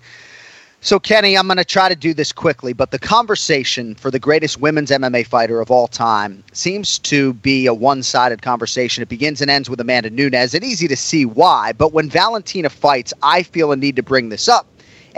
So, 0.80 1.00
Kenny, 1.00 1.36
I'm 1.36 1.48
going 1.48 1.56
to 1.56 1.64
try 1.64 1.88
to 1.88 1.96
do 1.96 2.14
this 2.14 2.30
quickly, 2.30 2.72
but 2.72 2.92
the 2.92 3.00
conversation 3.00 3.96
for 3.96 4.12
the 4.12 4.20
greatest 4.20 4.60
women's 4.60 4.90
MMA 4.90 5.26
fighter 5.26 5.60
of 5.60 5.72
all 5.72 5.88
time 5.88 6.44
seems 6.52 7.00
to 7.00 7.32
be 7.32 7.66
a 7.66 7.74
one 7.74 8.04
sided 8.04 8.42
conversation. 8.42 9.02
It 9.02 9.08
begins 9.08 9.40
and 9.40 9.50
ends 9.50 9.68
with 9.68 9.80
Amanda 9.80 10.10
Nunes, 10.10 10.54
and 10.54 10.62
easy 10.62 10.86
to 10.86 10.96
see 10.96 11.24
why. 11.24 11.72
But 11.72 11.92
when 11.92 12.08
Valentina 12.08 12.70
fights, 12.70 13.12
I 13.24 13.42
feel 13.42 13.72
a 13.72 13.76
need 13.76 13.96
to 13.96 14.04
bring 14.04 14.28
this 14.28 14.48
up 14.48 14.68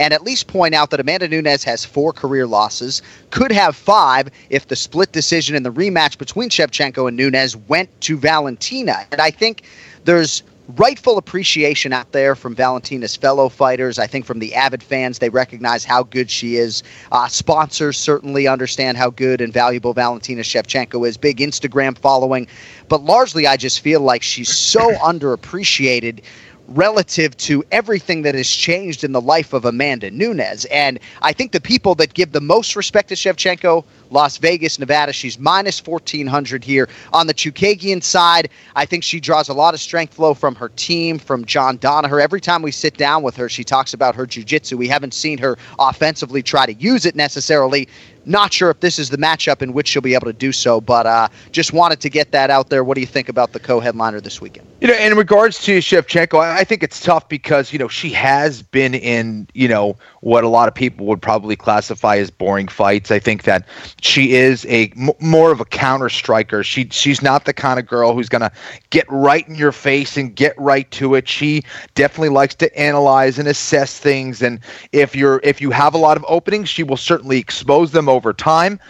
and 0.01 0.15
at 0.15 0.23
least 0.23 0.47
point 0.47 0.75
out 0.75 0.89
that 0.91 1.01
Amanda 1.01 1.29
Nunes 1.29 1.63
has 1.65 1.85
four 1.85 2.13
career 2.15 2.47
losses, 2.47 3.03
could 3.29 3.53
have 3.53 3.77
five 3.77 4.31
if 4.49 4.69
the 4.69 4.77
split 4.77 5.13
decision 5.13 5.55
in 5.55 5.63
the 5.63 5.73
rematch 5.73 6.17
between 6.17 6.49
Shevchenko 6.49 7.07
and 7.07 7.19
Nunes 7.19 7.55
went 7.55 8.01
to 8.03 8.17
Valentina. 8.17 9.07
And 9.13 9.21
I 9.21 9.31
think 9.31 9.65
there's 10.07 10.43
rightful 10.77 11.19
appreciation 11.19 11.93
out 11.93 12.13
there 12.13 12.35
from 12.35 12.55
Valentina's 12.55 13.17
fellow 13.17 13.49
fighters. 13.49 13.99
I 13.99 14.07
think 14.07 14.25
from 14.25 14.39
the 14.39 14.55
avid 14.55 14.83
fans, 14.83 15.19
they 15.19 15.29
recognize 15.29 15.85
how 15.85 16.03
good 16.03 16.31
she 16.31 16.57
is. 16.57 16.83
Uh, 17.13 17.29
sponsors 17.29 17.99
certainly 17.99 18.47
understand 18.47 18.97
how 18.97 19.11
good 19.11 19.41
and 19.41 19.53
valuable 19.53 19.93
Valentina 19.93 20.43
Shevchenko 20.43 21.07
is. 21.07 21.17
Big 21.17 21.39
Instagram 21.39 21.97
following. 21.97 22.47
But 22.89 23.03
largely, 23.03 23.47
I 23.47 23.57
just 23.57 23.81
feel 23.81 24.01
like 24.01 24.23
she's 24.23 24.57
so 24.57 24.91
underappreciated 24.97 26.23
relative 26.71 27.37
to 27.37 27.65
everything 27.73 28.23
that 28.23 28.35
has 28.35 28.49
changed 28.49 29.03
in 29.03 29.13
the 29.13 29.21
life 29.21 29.53
of 29.53 29.65
Amanda 29.65 30.11
Nunes. 30.11 30.65
And 30.67 30.99
I 31.21 31.33
think 31.33 31.53
the 31.53 31.61
people 31.61 31.95
that 31.97 32.15
give 32.15 32.33
the 32.33 32.41
most 32.41 32.77
respect 32.77 33.09
to 33.09 33.15
Shevchenko, 33.17 33.85
Las 34.11 34.39
Vegas, 34.39 34.79
Nevada, 34.79 35.13
she's 35.13 35.39
minus 35.39 35.85
1400 35.85 36.65
here. 36.65 36.89
On 37.13 37.27
the 37.27 37.35
Chookagian 37.35 38.03
side, 38.03 38.51
I 38.77 38.85
think 38.85 39.05
she 39.05 39.21
draws 39.21 39.49
a 39.49 39.55
lot 39.55 39.75
of 39.75 39.81
strength 39.81 40.15
flow 40.15 40.35
from 40.35 40.55
her 40.57 40.69
team, 40.71 41.19
from 41.19 41.45
John 41.45 41.79
Danaher. 41.79 42.21
Every 42.21 42.41
time 42.41 42.63
we 42.63 42.73
sit 42.73 42.97
down 42.97 43.23
with 43.23 43.37
her, 43.37 43.49
she 43.49 43.65
talks 43.65 43.95
about 43.95 44.15
her 44.15 44.27
jiu-jitsu. 44.27 44.77
We 44.77 44.89
haven't 44.89 45.15
seen 45.15 45.39
her 45.39 45.57
offensively 45.79 46.43
try 46.43 46.67
to 46.67 46.75
use 46.75 47.07
it 47.07 47.15
necessarily. 47.15 47.89
Not 48.27 48.53
sure 48.53 48.71
if 48.71 48.81
this 48.81 48.99
is 48.99 49.11
the 49.11 49.17
matchup 49.17 49.63
in 49.63 49.73
which 49.73 49.89
she'll 49.89 50.03
be 50.03 50.15
able 50.15 50.27
to 50.27 50.33
do 50.33 50.53
so, 50.53 50.81
but 50.81 51.07
uh, 51.07 51.29
just 51.53 51.73
wanted 51.73 52.01
to 52.01 52.11
get 52.11 52.33
that 52.33 52.51
out 52.51 52.69
there. 52.69 52.85
What 52.85 52.97
do 52.97 53.01
you 53.01 53.07
think 53.07 53.29
about 53.29 53.53
the 53.53 53.61
co-headliner 53.61 54.21
this 54.21 54.41
weekend? 54.41 54.67
You 54.81 54.89
know, 54.89 54.95
in 54.95 55.17
regards 55.17 55.63
to 55.65 55.79
Shevchenko, 55.79 56.39
I 56.39 56.65
think 56.65 56.83
it's 56.83 57.01
tough 57.01 57.29
because 57.29 57.73
you 57.73 57.79
know 57.79 57.89
she 57.89 58.11
has 58.11 58.63
been 58.63 58.95
in 58.95 59.49
you 59.55 59.69
know 59.69 59.97
what 60.21 60.45
a 60.45 60.49
lot 60.49 60.69
of 60.69 60.75
people 60.75 61.07
would 61.07 61.23
probably 61.23 61.57
classify 61.57 62.17
as 62.17 62.31
boring 62.31 62.69
fights. 62.69 63.11
I 63.11 63.19
think 63.19 63.45
that 63.45 63.67
she 64.03 64.35
is 64.35 64.65
a 64.67 64.93
m- 64.97 65.11
more 65.21 65.53
of 65.53 65.61
a 65.61 65.65
counter 65.65 66.09
striker. 66.09 66.63
She 66.63 66.89
she's 66.91 67.23
not 67.23 67.45
the 67.45 67.53
kind 67.53 67.79
of 67.79 67.87
girl 67.87 68.15
who's 68.15 68.29
to 68.29 68.51
get 68.91 69.07
right 69.09 69.47
in 69.49 69.55
your 69.55 69.73
face 69.73 70.17
and 70.17 70.35
get 70.35 70.55
right 70.59 70.91
to 70.93 71.15
it. 71.15 71.29
She 71.29 71.63
definitely 71.95 72.31
likes 72.31 72.55
to 72.57 72.79
analyze 72.79 73.39
and 73.39 73.49
assess 73.49 73.99
things, 73.99 74.43
and 74.43 74.61
if 74.93 75.15
you're 75.15 75.41
if 75.43 75.61
you 75.61 75.71
have 75.71 75.95
a 75.95 75.99
lot 75.99 76.17
of 76.17 76.25
openings, 76.29 76.69
she 76.69 76.83
will 76.83 76.97
certainly 76.97 77.39
expose 77.39 77.93
them 77.93 78.09
over 78.09 78.33
time. 78.33 78.81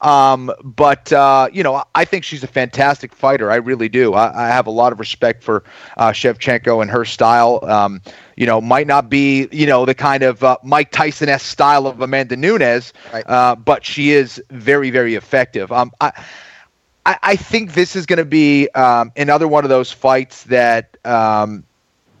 Um, 0.00 0.52
but 0.62 1.12
uh, 1.12 1.48
you 1.52 1.62
know, 1.62 1.82
I 1.94 2.04
think 2.04 2.24
she's 2.24 2.44
a 2.44 2.48
fantastic 2.48 3.12
fighter. 3.14 3.50
I 3.50 3.56
really 3.56 3.88
do. 3.88 4.14
I, 4.14 4.46
I 4.46 4.48
have 4.48 4.66
a 4.66 4.70
lot 4.70 4.92
of 4.92 5.00
respect 5.00 5.42
for 5.42 5.64
uh, 5.96 6.10
Shevchenko 6.10 6.80
and 6.82 6.90
her 6.90 7.04
style. 7.04 7.64
Um, 7.64 8.00
you 8.38 8.46
know, 8.46 8.60
might 8.60 8.86
not 8.86 9.10
be 9.10 9.48
you 9.50 9.66
know 9.66 9.84
the 9.84 9.94
kind 9.94 10.22
of 10.22 10.44
uh, 10.44 10.56
Mike 10.62 10.92
Tyson 10.92 11.28
esque 11.28 11.44
style 11.44 11.88
of 11.88 12.00
Amanda 12.00 12.36
Nunes, 12.36 12.92
right. 13.12 13.28
uh, 13.28 13.56
but 13.56 13.84
she 13.84 14.12
is 14.12 14.40
very 14.50 14.90
very 14.90 15.16
effective. 15.16 15.72
Um, 15.72 15.90
I, 16.00 16.12
I, 17.04 17.34
think 17.34 17.74
this 17.74 17.96
is 17.96 18.06
going 18.06 18.18
to 18.18 18.24
be 18.24 18.68
um, 18.76 19.10
another 19.16 19.48
one 19.48 19.64
of 19.64 19.70
those 19.70 19.90
fights 19.90 20.44
that 20.44 20.96
um, 21.04 21.64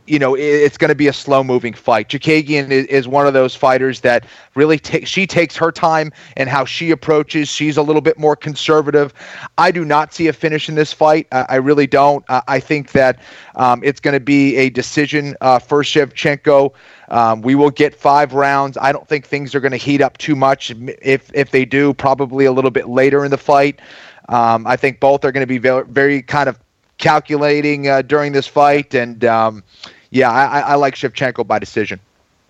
you 0.08 0.18
know, 0.18 0.34
it's 0.34 0.78
going 0.78 0.88
to 0.88 0.94
be 0.94 1.08
a 1.08 1.12
slow 1.12 1.44
moving 1.44 1.74
fight. 1.74 2.08
Chookagian 2.08 2.70
is, 2.70 3.08
one 3.08 3.26
of 3.26 3.34
those 3.34 3.54
fighters 3.54 4.00
that 4.00 4.26
really 4.54 4.78
takes, 4.78 5.08
she 5.08 5.26
takes 5.26 5.56
her 5.56 5.72
time 5.72 6.12
and 6.36 6.48
how 6.48 6.64
she 6.64 6.90
approaches. 6.90 7.48
She's 7.48 7.76
a 7.76 7.82
little 7.82 8.02
bit 8.02 8.18
more 8.18 8.36
conservative. 8.36 9.14
I 9.56 9.70
do 9.70 9.84
not 9.84 10.12
see 10.12 10.28
a 10.28 10.32
finish 10.32 10.68
in 10.68 10.74
this 10.74 10.92
fight. 10.92 11.26
Uh, 11.32 11.46
I 11.48 11.56
really 11.56 11.86
don't. 11.86 12.24
Uh, 12.28 12.42
I 12.48 12.60
think 12.60 12.92
that 12.92 13.20
um, 13.56 13.82
it's 13.84 14.00
going 14.00 14.14
to 14.14 14.20
be 14.20 14.56
a 14.56 14.70
decision 14.70 15.36
uh, 15.40 15.58
for 15.58 15.82
Shevchenko. 15.82 16.72
Um, 17.08 17.40
we 17.42 17.54
will 17.54 17.70
get 17.70 17.94
five 17.94 18.34
rounds. 18.34 18.76
I 18.76 18.92
don't 18.92 19.08
think 19.08 19.26
things 19.26 19.54
are 19.54 19.60
going 19.60 19.72
to 19.72 19.78
heat 19.78 20.02
up 20.02 20.18
too 20.18 20.36
much. 20.36 20.70
If 21.02 21.30
if 21.34 21.50
they 21.50 21.64
do, 21.64 21.94
probably 21.94 22.44
a 22.44 22.52
little 22.52 22.70
bit 22.70 22.88
later 22.88 23.24
in 23.24 23.30
the 23.30 23.38
fight. 23.38 23.80
Um, 24.28 24.66
I 24.66 24.76
think 24.76 25.00
both 25.00 25.24
are 25.24 25.32
going 25.32 25.42
to 25.42 25.46
be 25.46 25.58
very, 25.58 25.84
very 25.86 26.22
kind 26.22 26.48
of 26.48 26.58
calculating 26.98 27.88
uh, 27.88 28.02
during 28.02 28.32
this 28.32 28.46
fight, 28.46 28.94
and 28.94 29.24
um, 29.24 29.62
yeah, 30.10 30.30
I, 30.30 30.60
I 30.60 30.74
like 30.76 30.94
Shevchenko 30.94 31.46
by 31.46 31.58
decision. 31.58 32.00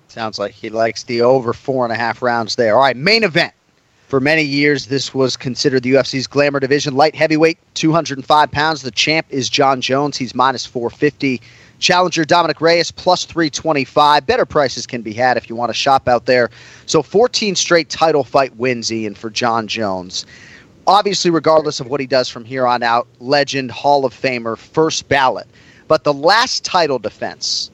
Sounds 0.09 0.39
like 0.39 0.53
he 0.53 0.71
likes 0.71 1.03
the 1.03 1.21
over 1.23 1.53
four 1.53 1.85
and 1.85 1.93
a 1.93 1.97
half 1.97 2.23
rounds 2.23 2.57
there. 2.57 2.75
All 2.75 2.81
right, 2.81 2.97
main 2.97 3.25
event. 3.25 3.53
For 4.09 4.21
many 4.21 4.43
years, 4.43 4.87
this 4.87 5.13
was 5.13 5.37
considered 5.37 5.83
the 5.83 5.93
UFC's 5.93 6.27
glamour 6.27 6.61
division. 6.61 6.95
Light 6.95 7.15
heavyweight, 7.15 7.59
205 7.75 8.51
pounds. 8.51 8.81
The 8.81 8.91
champ 8.91 9.27
is 9.29 9.51
Jon 9.51 9.83
Jones. 9.83 10.17
He's 10.17 10.35
minus 10.35 10.65
450. 10.65 11.43
Challenger 11.79 12.25
Dominick 12.25 12.61
Reyes 12.63 12.91
plus 12.91 13.27
325. 13.27 14.27
Better 14.27 14.47
prices 14.47 14.87
can 14.87 15.03
be 15.03 15.13
had 15.13 15.37
if 15.37 15.51
you 15.51 15.57
want 15.57 15.69
to 15.69 15.75
shop 15.75 16.09
out 16.09 16.25
there. 16.25 16.49
So 16.87 17.03
14 17.03 17.55
straight 17.55 17.91
title 17.91 18.25
fight 18.25 18.57
wins, 18.57 18.91
Ian, 18.91 19.15
for 19.15 19.29
Jon 19.29 19.69
Jones. 19.69 20.25
Obviously, 20.87 21.31
regardless 21.31 21.79
of 21.79 21.89
what 21.89 22.01
he 22.01 22.07
does 22.07 22.31
from 22.31 22.47
here 22.47 22.67
on 22.67 22.83
out, 22.83 23.07
legend, 23.21 23.71
Hall 23.71 24.07
of 24.07 24.15
Famer, 24.15 24.57
first 24.57 25.07
ballot. 25.11 25.47
But 25.89 26.05
the 26.05 26.13
last 26.13 26.65
title 26.65 26.99
defense 26.99 27.71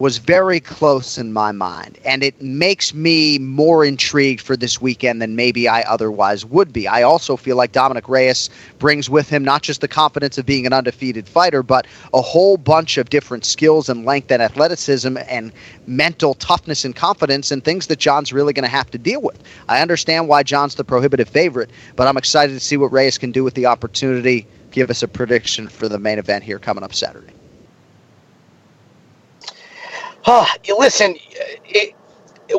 was 0.00 0.18
very 0.18 0.58
close 0.58 1.16
in 1.18 1.32
my 1.32 1.52
mind, 1.52 1.96
and 2.04 2.24
it 2.24 2.42
makes 2.42 2.92
me 2.92 3.38
more 3.38 3.84
intrigued 3.84 4.40
for 4.40 4.56
this 4.56 4.80
weekend 4.80 5.22
than 5.22 5.36
maybe 5.36 5.68
I 5.68 5.82
otherwise 5.82 6.44
would 6.44 6.72
be. 6.72 6.88
I 6.88 7.02
also 7.02 7.36
feel 7.36 7.56
like 7.56 7.70
Dominick 7.70 8.08
Reyes 8.08 8.50
brings 8.80 9.08
with 9.08 9.28
him 9.28 9.44
not 9.44 9.62
just 9.62 9.80
the 9.80 9.88
confidence 9.88 10.36
of 10.36 10.44
being 10.44 10.66
an 10.66 10.72
undefeated 10.72 11.28
fighter, 11.28 11.62
but 11.62 11.86
a 12.12 12.20
whole 12.20 12.56
bunch 12.56 12.98
of 12.98 13.08
different 13.08 13.44
skills 13.44 13.88
and 13.88 14.04
length 14.04 14.32
and 14.32 14.42
athleticism 14.42 15.16
and 15.28 15.52
mental 15.86 16.34
toughness 16.34 16.84
and 16.84 16.96
confidence 16.96 17.52
and 17.52 17.62
things 17.64 17.86
that 17.86 18.00
Jon's 18.00 18.32
really 18.32 18.52
going 18.52 18.64
to 18.64 18.68
have 18.68 18.90
to 18.90 18.98
deal 18.98 19.22
with. 19.22 19.40
I 19.68 19.80
understand 19.80 20.26
why 20.26 20.42
Jon's 20.42 20.74
the 20.74 20.82
prohibitive 20.82 21.28
favorite, 21.28 21.70
but 21.94 22.08
I'm 22.08 22.16
excited 22.16 22.52
to 22.54 22.60
see 22.60 22.76
what 22.76 22.90
Reyes 22.90 23.16
can 23.16 23.30
do 23.30 23.44
with 23.44 23.54
the 23.54 23.66
opportunity. 23.66 24.48
Give 24.72 24.90
us 24.90 25.04
a 25.04 25.08
prediction 25.08 25.68
for 25.68 25.88
the 25.88 26.00
main 26.00 26.18
event 26.18 26.42
here 26.42 26.58
coming 26.58 26.82
up 26.82 26.92
Saturday. 26.92 27.32
Huh, 30.24 30.46
listen, 30.78 31.16
it, 31.66 31.94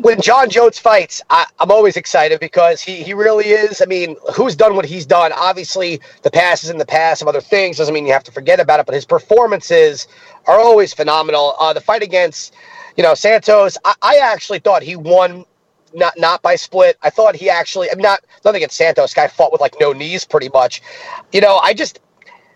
when 0.01 0.21
Jon 0.21 0.51
Jones 0.51 0.77
fights, 0.77 1.23
I, 1.31 1.47
I'm 1.59 1.71
always 1.71 1.97
excited 1.97 2.39
because 2.39 2.79
he, 2.79 3.01
he 3.01 3.15
really 3.15 3.45
is. 3.45 3.81
I 3.81 3.85
mean, 3.85 4.15
who's 4.35 4.55
done 4.55 4.75
what 4.75 4.85
he's 4.85 5.07
done? 5.07 5.31
Obviously, 5.33 5.99
the 6.21 6.29
past 6.29 6.63
is 6.63 6.69
in 6.69 6.77
the 6.77 6.85
past 6.85 7.23
of 7.23 7.27
other 7.27 7.41
things. 7.41 7.77
Doesn't 7.77 7.93
mean 7.93 8.05
you 8.05 8.13
have 8.13 8.23
to 8.25 8.31
forget 8.31 8.59
about 8.59 8.79
it, 8.79 8.85
but 8.85 8.93
his 8.93 9.05
performances 9.05 10.07
are 10.45 10.59
always 10.59 10.93
phenomenal. 10.93 11.55
Uh, 11.59 11.73
the 11.73 11.81
fight 11.81 12.03
against, 12.03 12.53
you 12.97 13.03
know, 13.03 13.15
Santos, 13.15 13.79
I, 13.83 13.95
I 14.01 14.17
actually 14.17 14.59
thought 14.59 14.83
he 14.83 14.95
won 14.95 15.43
not 15.91 16.19
not 16.19 16.43
by 16.43 16.57
split. 16.57 16.97
I 17.01 17.09
thought 17.09 17.35
he 17.35 17.49
actually, 17.49 17.89
I'm 17.89 17.97
not 17.97 18.19
nothing 18.43 18.57
against 18.59 18.77
Santos. 18.77 19.11
Guy 19.13 19.27
fought 19.27 19.51
with 19.51 19.61
like 19.61 19.75
no 19.79 19.91
knees, 19.91 20.23
pretty 20.23 20.49
much. 20.49 20.83
You 21.31 21.41
know, 21.41 21.57
I 21.57 21.73
just, 21.73 21.99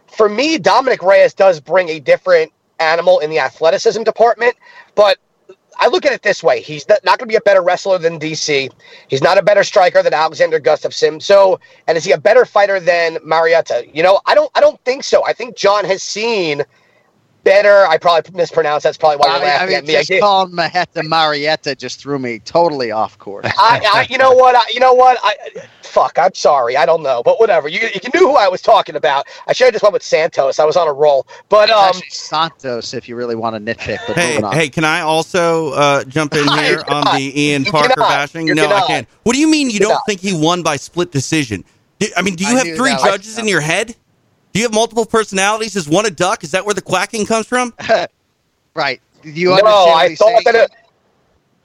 for 0.06 0.30
me, 0.30 0.60
Dominic 0.60 1.02
Reyes 1.02 1.34
does 1.34 1.60
bring 1.60 1.90
a 1.90 2.00
different 2.00 2.52
animal 2.80 3.20
in 3.20 3.30
the 3.30 3.40
athleticism 3.40 4.04
department, 4.04 4.56
but 4.96 5.18
I 5.80 5.88
look 5.88 6.06
at 6.06 6.12
it 6.12 6.22
this 6.22 6.44
way: 6.44 6.62
he's 6.62 6.88
not, 6.88 7.04
going 7.04 7.20
to 7.20 7.26
be 7.26 7.36
a 7.36 7.42
better 7.42 7.62
wrestler 7.62 7.98
than 7.98 8.20
DC. 8.20 8.70
He's 9.08 9.22
not 9.22 9.38
a 9.38 9.42
better 9.42 9.64
striker 9.64 10.04
than 10.04 10.14
Alexander 10.14 10.60
Gustafsson. 10.60 11.22
So, 11.22 11.60
and 11.88 11.98
is 11.98 12.04
he 12.04 12.12
a 12.12 12.18
better 12.18 12.46
fighter 12.46 12.80
than 12.80 13.18
Marietta? 13.24 13.88
You 13.94 14.04
know, 14.04 14.20
I 14.26 14.36
don't. 14.36 14.52
I 14.56 14.60
don't 14.60 14.80
think 14.84 15.04
so. 15.04 15.26
I 15.26 15.34
think 15.34 15.56
Jon 15.56 15.86
has 15.86 16.04
seen 16.04 16.64
better. 17.50 17.86
I 17.88 17.98
probably 17.98 18.32
mispronounced. 18.38 18.84
That's 18.84 18.98
probably 18.98 19.18
why 19.18 19.28
you're 19.28 19.36
I 19.38 19.40
mean, 19.40 19.48
I 19.48 19.52
laughing 19.54 19.68
mean 19.70 19.78
at 19.78 19.86
me. 19.88 19.94
just 19.94 20.12
I 20.12 20.14
did- 20.16 20.22
calling 20.22 20.54
Marreta 20.54 21.08
Marietta 21.08 21.76
just 21.76 22.00
threw 22.00 22.20
me 22.20 22.40
totally 22.40 22.92
off 22.92 23.18
course. 23.18 23.46
I, 23.58 23.82
I, 23.94 24.08
you 24.10 24.18
know 24.18 24.32
what? 24.42 24.56
I, 24.56 24.62
you 24.74 24.80
know 24.80 24.94
what? 24.94 25.18
I, 25.24 25.36
fuck. 25.82 26.18
I'm 26.20 26.34
sorry. 26.36 26.78
I 26.78 26.86
don't 26.86 27.02
know, 27.02 27.24
but 27.24 27.40
whatever. 27.40 27.68
You, 27.68 27.80
you 27.82 28.10
knew 28.14 28.28
who 28.30 28.36
I 28.36 28.48
was 28.48 28.62
talking 28.62 28.96
about. 28.96 29.26
I 29.48 29.54
should 29.54 29.66
have 29.66 29.74
just 29.74 29.84
went 29.84 29.94
with 29.94 30.04
Santos. 30.04 30.60
I 30.60 30.66
was 30.66 30.78
on 30.78 30.88
a 30.88 30.94
roll, 30.94 31.26
but 31.50 31.70
um, 31.70 31.88
Actually, 31.90 32.10
Santos, 32.12 32.94
if 32.94 33.10
you 33.10 33.16
really 33.16 33.36
want 33.36 33.56
to 33.56 33.76
nitpick. 33.76 34.00
But 34.08 34.16
Hey, 34.16 34.42
on. 34.42 34.54
hey, 34.54 34.70
can 34.70 34.84
I 34.86 35.02
also 35.02 35.72
uh, 35.74 36.04
jump 36.04 36.36
in 36.36 36.48
here 36.60 36.80
on 36.88 37.04
cannot. 37.04 37.16
the 37.16 37.42
Ian 37.42 37.66
You 37.66 37.72
Parker 37.72 37.94
cannot. 37.96 38.10
bashing? 38.10 38.48
You 38.48 38.54
no, 38.56 38.68
I 38.70 38.86
can't. 38.88 39.08
What 39.24 39.34
do 39.34 39.40
you 39.40 39.48
mean 39.50 39.68
you, 39.68 39.74
You 39.74 39.80
don't 39.80 39.90
cannot. 39.90 40.06
think 40.08 40.20
he 40.22 40.34
won 40.34 40.62
by 40.62 40.76
split 40.76 41.12
decision? 41.12 41.64
Do- 41.98 42.08
I 42.16 42.22
mean, 42.22 42.36
do 42.36 42.46
you 42.46 42.56
I 42.56 42.66
have 42.66 42.78
three 42.78 42.92
that 42.92 43.02
was 43.02 43.12
judges 43.12 43.38
in 43.40 43.48
your 43.48 43.60
head? 43.62 43.96
Do 44.54 44.60
you 44.60 44.66
have 44.66 44.74
multiple 44.74 45.06
personalities? 45.06 45.76
Is 45.76 45.88
one 45.88 46.06
a 46.06 46.10
duck? 46.10 46.44
Is 46.44 46.52
that 46.52 46.66
where 46.66 46.74
the 46.74 46.82
quacking 46.82 47.26
comes 47.26 47.46
from? 47.46 47.74
right. 48.74 49.00
Do 49.22 49.30
you 49.30 49.50
no, 49.50 49.54
understand 49.56 49.66
what 49.86 49.96
I 50.06 50.10
he's 50.10 50.18
thought 50.18 50.28
saying? 50.28 50.42
that. 50.46 50.56
It, 50.56 50.72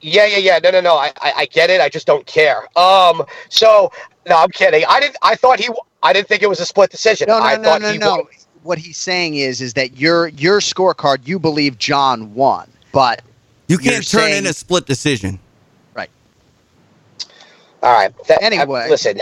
yeah, 0.01 0.25
yeah, 0.25 0.37
yeah. 0.37 0.59
No, 0.63 0.71
no, 0.71 0.81
no. 0.81 0.95
I, 0.95 1.11
I, 1.21 1.33
I 1.37 1.45
get 1.47 1.69
it. 1.69 1.81
I 1.81 1.89
just 1.89 2.05
don't 2.05 2.25
care. 2.27 2.59
Um. 2.77 3.23
So 3.49 3.91
no, 4.27 4.37
I'm 4.37 4.49
kidding. 4.51 4.83
I 4.87 4.99
didn't. 4.99 5.17
I 5.23 5.35
thought 5.35 5.59
he. 5.59 5.69
I 6.03 6.13
didn't 6.13 6.27
think 6.27 6.43
it 6.43 6.49
was 6.49 6.59
a 6.59 6.65
split 6.65 6.91
decision. 6.91 7.27
No, 7.27 7.39
no, 7.39 7.45
I 7.45 7.55
no, 7.57 7.63
thought 7.63 7.81
no, 7.81 7.91
he 7.91 7.97
no. 7.97 8.09
won. 8.17 8.25
What 8.63 8.77
he's 8.77 8.97
saying 8.97 9.35
is, 9.35 9.61
is 9.61 9.73
that 9.75 9.97
your 9.97 10.27
your 10.27 10.59
scorecard, 10.59 11.27
you 11.27 11.39
believe 11.39 11.77
Jon 11.77 12.33
won, 12.35 12.69
but 12.91 13.21
You 13.67 13.77
you're 13.81 13.93
can't 13.93 14.07
turn 14.07 14.21
saying- 14.21 14.37
in 14.39 14.47
a 14.47 14.53
split 14.53 14.85
decision. 14.85 15.39
Right. 15.95 16.09
All 17.81 17.93
right. 17.93 18.11
That, 18.27 18.41
Anyway. 18.43 18.89
listen. 18.89 19.19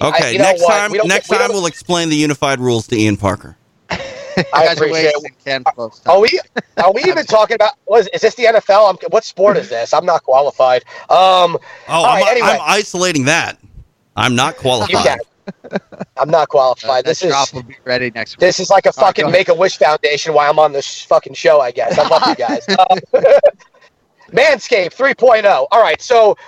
Okay, 0.00 0.26
I- 0.28 0.30
you 0.30 0.38
know 0.38 0.44
next 0.44 0.62
what? 0.62 0.70
time, 0.70 0.90
We 0.92 0.98
don't- 0.98 1.08
next 1.08 1.28
we 1.30 1.36
time 1.36 1.50
we'll 1.50 1.66
explain 1.66 2.08
the 2.08 2.16
unified 2.16 2.60
rules 2.60 2.86
to 2.88 2.96
Ian 2.96 3.16
Parker. 3.16 3.56
I 3.90 4.66
are 4.68 4.72
appreciate 4.72 5.12
wasting 5.14 5.36
Ken 5.44 5.64
Are 6.06 6.18
we? 6.20 6.40
Are 6.82 6.92
we 6.92 7.02
even 7.02 7.26
talking 7.26 7.54
about? 7.56 7.72
Was 7.86 8.06
is 8.14 8.22
this 8.22 8.34
the 8.34 8.44
NFL? 8.44 8.88
I'm, 8.88 8.96
what 9.10 9.24
sport 9.24 9.58
is 9.58 9.68
this? 9.68 9.92
I'm 9.92 10.06
not 10.06 10.22
qualified. 10.22 10.84
Um. 11.10 11.58
Oh, 11.88 12.04
I'm, 12.04 12.22
right, 12.22 12.24
anyway, 12.30 12.48
I'm 12.48 12.60
isolating 12.62 13.26
that. 13.26 13.58
I'm 14.16 14.34
not 14.34 14.54
you 14.54 14.60
qualified. 14.60 15.04
can. 15.04 15.18
I'm 16.16 16.30
not 16.30 16.48
qualified. 16.48 17.04
that 17.04 17.10
this 17.10 17.22
is 17.22 17.30
drop 17.30 17.52
will 17.52 17.62
be 17.64 17.76
ready 17.84 18.10
next 18.14 18.36
week. 18.36 18.40
this 18.40 18.58
is 18.58 18.70
like 18.70 18.86
a 18.86 18.88
All 18.90 18.94
right, 19.02 19.06
fucking 19.08 19.24
go 19.24 19.28
ahead. 19.28 19.38
Make 19.40 19.48
a 19.48 19.54
Wish 19.54 19.76
Foundation. 19.76 20.32
Why 20.32 20.48
I'm 20.48 20.58
on 20.58 20.72
this 20.72 21.02
fucking 21.02 21.34
show, 21.34 21.60
I 21.60 21.70
guess. 21.70 21.98
I 21.98 22.08
love 22.08 22.22
you 22.26 22.34
guys. 22.36 22.64
Um, 22.78 22.98
Manscaped 24.32 24.94
3.0. 24.96 25.66
All 25.70 25.82
right, 25.82 26.00
so 26.00 26.38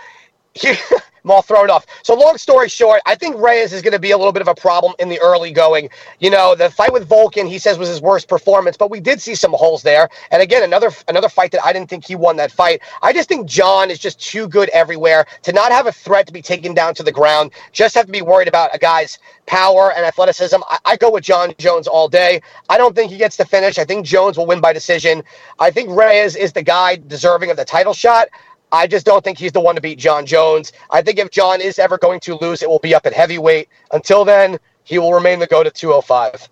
I'm 1.24 1.30
all 1.30 1.42
thrown 1.42 1.70
off. 1.70 1.86
So 2.02 2.14
long 2.14 2.36
story 2.36 2.68
short, 2.68 3.00
I 3.06 3.14
think 3.14 3.36
Reyes 3.38 3.72
is 3.72 3.80
going 3.80 3.92
to 3.92 3.98
be 3.98 4.10
a 4.10 4.18
little 4.18 4.32
bit 4.32 4.42
of 4.42 4.48
a 4.48 4.54
problem 4.54 4.92
in 4.98 5.08
the 5.08 5.18
early 5.20 5.52
going. 5.52 5.88
You 6.18 6.30
know, 6.30 6.54
the 6.54 6.68
fight 6.68 6.92
with 6.92 7.08
Volkan, 7.08 7.48
he 7.48 7.58
says 7.58 7.78
was 7.78 7.88
his 7.88 8.02
worst 8.02 8.28
performance, 8.28 8.76
but 8.76 8.90
we 8.90 9.00
did 9.00 9.22
see 9.22 9.34
some 9.34 9.52
holes 9.52 9.82
there. 9.82 10.10
And 10.30 10.42
again, 10.42 10.62
another 10.62 10.90
another 11.08 11.30
fight 11.30 11.52
that 11.52 11.64
I 11.64 11.72
didn't 11.72 11.88
think 11.88 12.04
he 12.04 12.14
won 12.14 12.36
that 12.36 12.52
fight. 12.52 12.82
I 13.02 13.14
just 13.14 13.28
think 13.28 13.46
Jon 13.46 13.90
is 13.90 13.98
just 13.98 14.20
too 14.20 14.48
good 14.48 14.68
everywhere 14.70 15.26
to 15.42 15.52
not 15.52 15.72
have 15.72 15.86
a 15.86 15.92
threat 15.92 16.26
to 16.26 16.32
be 16.32 16.42
taken 16.42 16.74
down 16.74 16.94
to 16.96 17.02
the 17.02 17.12
ground. 17.12 17.52
Just 17.72 17.94
have 17.94 18.04
to 18.06 18.12
be 18.12 18.22
worried 18.22 18.48
about 18.48 18.74
a 18.74 18.78
guy's 18.78 19.18
power 19.46 19.92
and 19.92 20.04
athleticism. 20.04 20.56
I, 20.68 20.78
I 20.84 20.96
go 20.96 21.10
with 21.10 21.24
Jon 21.24 21.54
Jones 21.58 21.86
all 21.86 22.08
day. 22.08 22.42
I 22.68 22.76
don't 22.76 22.94
think 22.94 23.10
he 23.10 23.16
gets 23.16 23.36
the 23.36 23.46
finish. 23.46 23.78
I 23.78 23.84
think 23.84 24.04
Jones 24.04 24.36
will 24.36 24.46
win 24.46 24.60
by 24.60 24.74
decision. 24.74 25.22
I 25.58 25.70
think 25.70 25.88
Reyes 25.88 26.36
is 26.36 26.52
the 26.52 26.62
guy 26.62 26.96
deserving 26.96 27.50
of 27.50 27.56
the 27.56 27.64
title 27.64 27.94
shot. 27.94 28.28
I 28.74 28.88
just 28.88 29.06
don't 29.06 29.22
think 29.22 29.38
he's 29.38 29.52
the 29.52 29.60
one 29.60 29.76
to 29.76 29.80
beat 29.80 30.00
Jon 30.00 30.26
Jones. 30.26 30.72
I 30.90 31.00
think 31.00 31.20
if 31.20 31.30
Jon 31.30 31.60
is 31.60 31.78
ever 31.78 31.96
going 31.96 32.18
to 32.20 32.34
lose, 32.34 32.60
it 32.60 32.68
will 32.68 32.80
be 32.80 32.92
up 32.92 33.06
at 33.06 33.12
heavyweight. 33.12 33.68
Until 33.92 34.24
then, 34.24 34.58
he 34.82 34.98
will 34.98 35.14
remain 35.14 35.38
the 35.38 35.46
GOAT 35.46 35.68
at 35.68 35.74
205. 35.76 36.48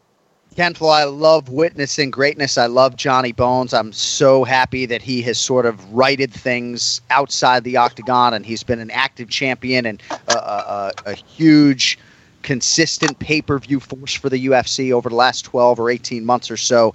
Ken 0.54 0.74
Flo, 0.74 0.90
I 0.90 1.04
love 1.04 1.48
witnessing 1.48 2.10
greatness. 2.10 2.56
I 2.56 2.66
love 2.66 2.94
Johnny 2.94 3.32
Bones. 3.32 3.74
I'm 3.74 3.92
so 3.92 4.44
happy 4.44 4.86
that 4.86 5.02
he 5.02 5.20
has 5.22 5.36
sort 5.36 5.66
of 5.66 5.92
righted 5.92 6.32
things 6.32 7.00
outside 7.10 7.64
the 7.64 7.76
octagon, 7.76 8.34
and 8.34 8.46
he's 8.46 8.62
been 8.62 8.78
an 8.78 8.90
active 8.92 9.28
champion 9.28 9.84
and 9.84 10.00
a, 10.28 10.34
a, 10.34 10.36
a, 10.36 10.92
a 11.10 11.14
huge, 11.14 11.98
consistent 12.42 13.18
pay 13.18 13.42
per 13.42 13.58
view 13.58 13.80
force 13.80 14.14
for 14.14 14.28
the 14.28 14.46
UFC 14.46 14.92
over 14.92 15.08
the 15.08 15.16
last 15.16 15.42
12 15.46 15.80
or 15.80 15.90
18 15.90 16.24
months 16.24 16.52
or 16.52 16.56
so. 16.56 16.94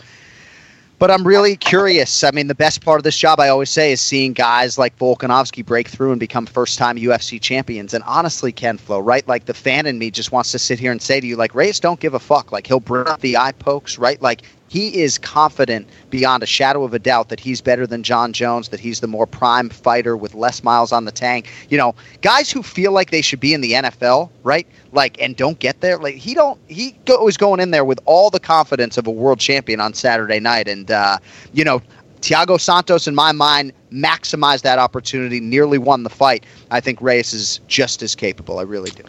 But 1.00 1.12
I'm 1.12 1.28
really 1.28 1.56
curious. 1.56 2.24
I 2.24 2.32
mean, 2.32 2.48
the 2.48 2.56
best 2.56 2.84
part 2.84 3.00
of 3.00 3.04
this 3.04 3.18
job, 3.18 3.40
I 3.40 3.50
always 3.50 3.70
say, 3.70 3.92
is 3.92 4.02
seeing 4.02 4.34
guys 4.34 4.80
like 4.80 4.98
Volkanovski 4.98 5.64
break 5.64 5.88
through 5.88 6.12
and 6.12 6.20
become 6.20 6.48
first 6.48 6.80
time 6.80 6.98
UFC 6.98 7.40
champions. 7.40 7.94
And 7.94 8.04
honestly, 8.06 8.52
Ken 8.52 8.80
Flo, 8.80 9.00
right? 9.00 9.28
Like 9.28 9.46
the 9.46 9.54
fan 9.54 9.86
in 9.86 10.00
me 10.00 10.10
just 10.10 10.32
wants 10.32 10.52
to 10.54 10.60
sit 10.60 10.80
here 10.80 10.92
and 10.92 11.00
say 11.00 11.20
to 11.20 11.28
you, 11.28 11.36
like, 11.36 11.54
Reyes 11.54 11.80
don't 11.80 12.00
give 12.00 12.16
a 12.16 12.20
fuck. 12.20 12.52
Like 12.52 12.66
he'll 12.66 12.80
bring 12.80 13.08
up 13.08 13.22
the 13.22 13.38
eye 13.38 13.52
pokes, 13.52 14.00
right? 14.00 14.20
Like 14.24 14.42
he 14.68 15.02
is 15.02 15.18
confident 15.18 15.88
beyond 16.10 16.44
a 16.44 16.46
shadow 16.46 16.84
of 16.84 16.94
a 16.94 17.00
doubt 17.00 17.30
that 17.30 17.40
he's 17.40 17.62
better 17.62 17.88
than 17.88 18.04
Jon 18.04 18.34
Jones, 18.34 18.70
that 18.70 18.80
he's 18.80 19.00
the 19.00 19.08
more 19.08 19.26
prime 19.26 19.70
fighter 19.70 20.18
with 20.18 20.34
less 20.34 20.64
miles 20.64 20.92
on 20.92 21.06
the 21.06 21.12
tank. 21.12 21.52
You 21.70 21.78
know, 21.78 21.96
guys 22.22 22.52
who 22.52 22.64
feel 22.64 22.92
like 22.92 23.12
they 23.12 23.22
should 23.22 23.40
be 23.40 23.54
in 23.54 23.62
the 23.62 23.74
NFL, 23.74 24.30
right? 24.44 24.68
Like 24.92 25.22
and 25.22 25.36
don't 25.36 25.60
get 25.60 25.82
there. 25.82 25.98
Like 25.98 26.16
he 26.16 26.34
don't 26.34 26.60
he 26.68 26.98
go, 27.06 27.24
was 27.24 27.38
going 27.38 27.60
in 27.60 27.72
there 27.72 27.86
with 27.86 28.00
all 28.06 28.30
the 28.30 28.40
confidence 28.40 28.98
of 28.98 29.08
a 29.08 29.12
world 29.12 29.40
champion 29.40 29.80
on 29.80 29.94
Saturday 29.94 30.40
night 30.40 30.68
and 30.68 30.90
uh, 30.92 31.18
you 31.54 31.64
know, 31.64 31.82
Thiago 32.22 32.60
Santos 32.60 33.08
in 33.08 33.16
my 33.16 33.32
mind 33.32 33.72
maximized 33.92 34.64
that 34.64 34.80
opportunity, 34.80 35.40
nearly 35.40 35.78
won 35.78 36.04
the 36.04 36.10
fight. 36.10 36.46
I 36.72 36.82
think 36.82 37.02
Reyes 37.02 37.34
is 37.34 37.60
just 37.68 38.02
as 38.02 38.16
capable. 38.16 38.60
I 38.60 38.64
really 38.64 38.92
do. 38.92 39.04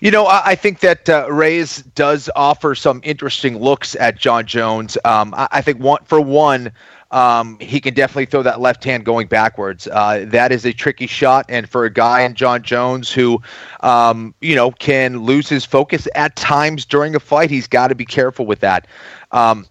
You 0.00 0.10
know, 0.10 0.26
I, 0.26 0.42
I 0.46 0.54
think 0.54 0.80
that 0.80 1.08
uh, 1.08 1.26
Reyes 1.30 1.82
does 1.94 2.30
offer 2.34 2.74
some 2.74 3.00
interesting 3.04 3.58
looks 3.58 3.94
at 3.96 4.18
Jon 4.18 4.46
Jones. 4.46 4.98
Um, 5.04 5.34
I, 5.34 5.48
I 5.52 5.60
think 5.62 5.80
one 5.80 6.04
for 6.04 6.20
one, 6.20 6.72
um, 7.10 7.58
he 7.60 7.80
can 7.80 7.94
definitely 7.94 8.26
throw 8.26 8.42
that 8.42 8.60
left 8.60 8.82
hand 8.82 9.04
going 9.04 9.28
backwards. 9.28 9.86
Uh, 9.86 10.24
that 10.28 10.50
is 10.50 10.64
a 10.64 10.72
tricky 10.72 11.06
shot, 11.06 11.46
and 11.48 11.68
for 11.68 11.84
a 11.84 11.90
guy 11.90 12.22
in 12.22 12.34
Jon 12.34 12.62
Jones 12.62 13.10
who, 13.12 13.40
um, 13.80 14.34
you 14.40 14.56
know, 14.56 14.72
can 14.72 15.18
lose 15.18 15.48
his 15.48 15.64
focus 15.64 16.08
at 16.14 16.34
times 16.34 16.84
during 16.84 17.14
a 17.14 17.20
fight, 17.20 17.50
he's 17.50 17.68
got 17.68 17.88
to 17.88 17.94
be 17.94 18.04
careful 18.04 18.46
with 18.46 18.60
that. 18.60 18.88
Um, 19.30 19.66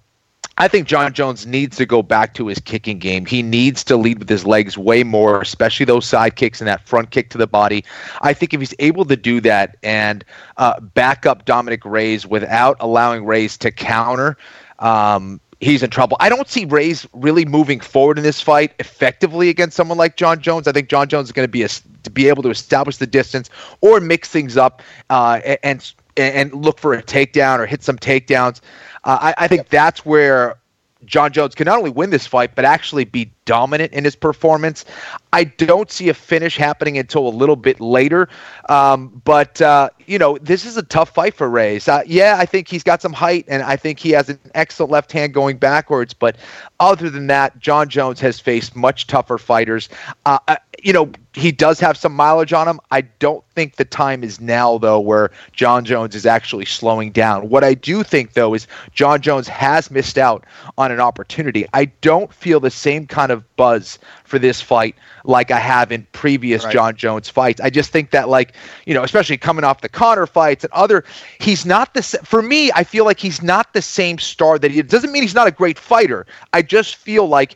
I 0.58 0.68
think 0.68 0.88
Jon 0.88 1.14
Jones 1.14 1.48
needs 1.48 1.78
to 1.78 1.86
go 1.86 2.04
back 2.04 2.36
to 2.36 2.48
his 2.48 2.60
kicking 2.60 3.00
game. 3.00 3.26
He 3.26 3.42
needs 3.42 3.84
to 3.86 3.98
lead 3.98 4.20
with 4.20 4.30
his 4.30 4.46
legs 4.46 4.78
way 4.78 5.04
more, 5.04 5.42
especially 5.42 5.86
those 5.86 6.06
side 6.06 6.36
kicks 6.36 6.62
and 6.62 6.68
that 6.68 6.88
front 6.88 7.10
kick 7.10 7.30
to 7.32 7.40
the 7.40 7.48
body. 7.48 7.84
I 8.22 8.34
think 8.34 8.54
if 8.54 8.60
he's 8.60 8.76
able 8.78 9.06
to 9.06 9.16
do 9.16 9.42
that 9.42 9.78
and 9.82 10.24
uh, 10.58 10.80
back 10.80 11.26
up 11.26 11.46
Dominick 11.46 11.84
Reyes 11.84 12.28
without 12.28 12.78
allowing 12.80 13.26
Reyes 13.26 13.58
to 13.60 13.72
counter, 13.72 14.38
um, 14.78 15.40
he's 15.60 15.82
in 15.82 15.90
trouble. 15.90 16.18
I 16.20 16.30
don't 16.30 16.48
see 16.48 16.66
Reyes 16.66 17.08
really 17.14 17.46
moving 17.46 17.80
forward 17.80 18.20
in 18.20 18.24
this 18.24 18.40
fight 18.40 18.74
effectively 18.80 19.50
against 19.50 19.76
someone 19.76 19.98
like 19.98 20.18
Jon 20.18 20.40
Jones. 20.40 20.68
I 20.68 20.72
think 20.72 20.88
Jon 20.88 21.08
Jones 21.08 21.30
is 21.30 21.32
going 21.32 21.48
to 21.48 21.52
be 21.52 21.64
a, 21.64 21.70
to 21.70 22.12
be 22.12 22.28
able 22.28 22.44
to 22.44 22.50
establish 22.50 22.98
the 22.98 23.08
distance 23.08 23.50
or 23.82 24.00
mix 24.00 24.30
things 24.30 24.56
up 24.56 24.84
uh, 25.10 25.40
and 25.64 25.94
and 26.16 26.54
look 26.54 26.80
for 26.80 26.94
a 26.94 27.02
takedown 27.02 27.58
or 27.58 27.66
hit 27.66 27.82
some 27.82 27.98
takedowns. 27.98 28.62
Uh, 29.04 29.34
I, 29.38 29.46
I 29.46 29.48
think 29.48 29.70
that's 29.70 30.06
where 30.06 30.58
Jon 31.06 31.32
Jones 31.32 31.56
can 31.56 31.66
not 31.66 31.78
only 31.78 31.90
win 31.90 32.10
this 32.10 32.26
fight, 32.26 32.56
but 32.56 32.66
actually 32.66 33.06
be 33.06 33.32
dominant 33.46 33.92
in 33.92 34.06
his 34.06 34.16
performance. 34.16 34.86
I 35.34 35.44
don't 35.44 35.92
see 35.92 36.08
a 36.10 36.14
finish 36.14 36.56
happening 36.56 36.98
until 36.98 37.28
a 37.28 37.30
little 37.30 37.56
bit 37.56 37.82
later. 37.82 38.30
Um, 38.70 39.22
but, 39.26 39.62
uh, 39.62 39.90
you 40.06 40.18
know, 40.18 40.38
this 40.38 40.66
is 40.66 40.78
a 40.78 40.84
tough 40.84 41.14
fight 41.14 41.34
for 41.34 41.50
Reyes. 41.50 41.88
Uh, 41.88 42.04
yeah, 42.06 42.38
I 42.40 42.46
think 42.46 42.70
he's 42.70 42.84
got 42.84 43.02
some 43.02 43.14
height, 43.14 43.46
and 43.48 43.64
I 43.64 43.76
think 43.76 44.00
he 44.00 44.12
has 44.12 44.30
an 44.30 44.40
excellent 44.56 44.92
left 44.92 45.12
hand 45.12 45.34
going 45.34 45.58
backwards. 45.58 46.14
But 46.14 46.38
other 46.80 47.10
than 47.10 47.28
that, 47.28 47.60
Jon 47.60 47.90
Jones 47.90 48.20
has 48.22 48.40
faced 48.40 48.76
much 48.76 49.08
tougher 49.08 49.38
fighters. 49.38 49.90
Uh, 50.26 50.40
you 50.84 50.92
know, 50.92 51.10
he 51.34 51.52
does 51.52 51.80
have 51.80 51.98
some 51.98 52.14
mileage 52.14 52.54
on 52.54 52.68
him. 52.68 52.80
I 52.92 53.02
don't 53.02 53.44
think 53.56 53.78
the 53.78 53.86
time 53.86 54.24
is 54.24 54.40
now, 54.40 54.78
though, 54.78 55.00
where 55.00 55.32
Jon 55.54 55.86
Jones 55.86 56.14
is 56.14 56.26
actually 56.26 56.66
slowing 56.66 57.12
down. 57.12 57.50
What 57.50 57.64
I 57.64 57.74
do 57.74 58.04
think, 58.04 58.34
though, 58.34 58.54
is 58.54 58.68
Jon 58.94 59.22
Jones 59.22 59.48
has 59.48 59.90
missed 59.90 60.18
out 60.18 60.46
on 60.78 60.92
an 60.92 61.00
opportunity. 61.00 61.66
I 61.74 61.86
don't 61.86 62.32
feel 62.34 62.60
the 62.60 62.70
same 62.70 63.08
kind 63.08 63.32
of 63.32 63.56
buzz 63.56 63.98
for 64.26 64.38
this 64.38 64.62
fight 64.62 64.96
like 65.24 65.52
I 65.52 65.60
have 65.60 65.92
in 65.92 66.06
previous 66.12 66.66
right. 66.66 66.74
Jon 66.74 66.96
Jones 66.98 67.30
fights. 67.30 67.62
I 67.62 67.70
just 67.70 67.92
think 67.92 68.12
that, 68.12 68.28
like, 68.28 68.54
you 68.86 68.94
know, 68.94 69.04
especially 69.04 69.38
coming 69.38 69.64
off 69.64 69.82
the 69.82 69.90
Conor 69.90 70.28
fights 70.28 70.66
and 70.66 70.74
other, 70.74 71.06
he's 71.40 71.66
not 71.66 71.94
the, 71.94 72.04
for 72.04 72.42
me, 72.42 72.72
I 72.76 72.84
feel 72.84 73.06
like 73.06 73.20
he's 73.20 73.42
not 73.42 73.74
the 73.74 73.82
same 73.82 74.20
star 74.20 74.60
that 74.60 74.70
he 74.70 74.80
it 74.80 74.90
doesn't 74.90 75.14
mean 75.14 75.24
he's 75.24 75.34
not 75.34 75.48
a 75.48 75.52
great 75.52 75.80
fighter. 75.80 76.26
I 76.52 76.62
just 76.62 76.98
feel 76.98 77.28
like 77.28 77.56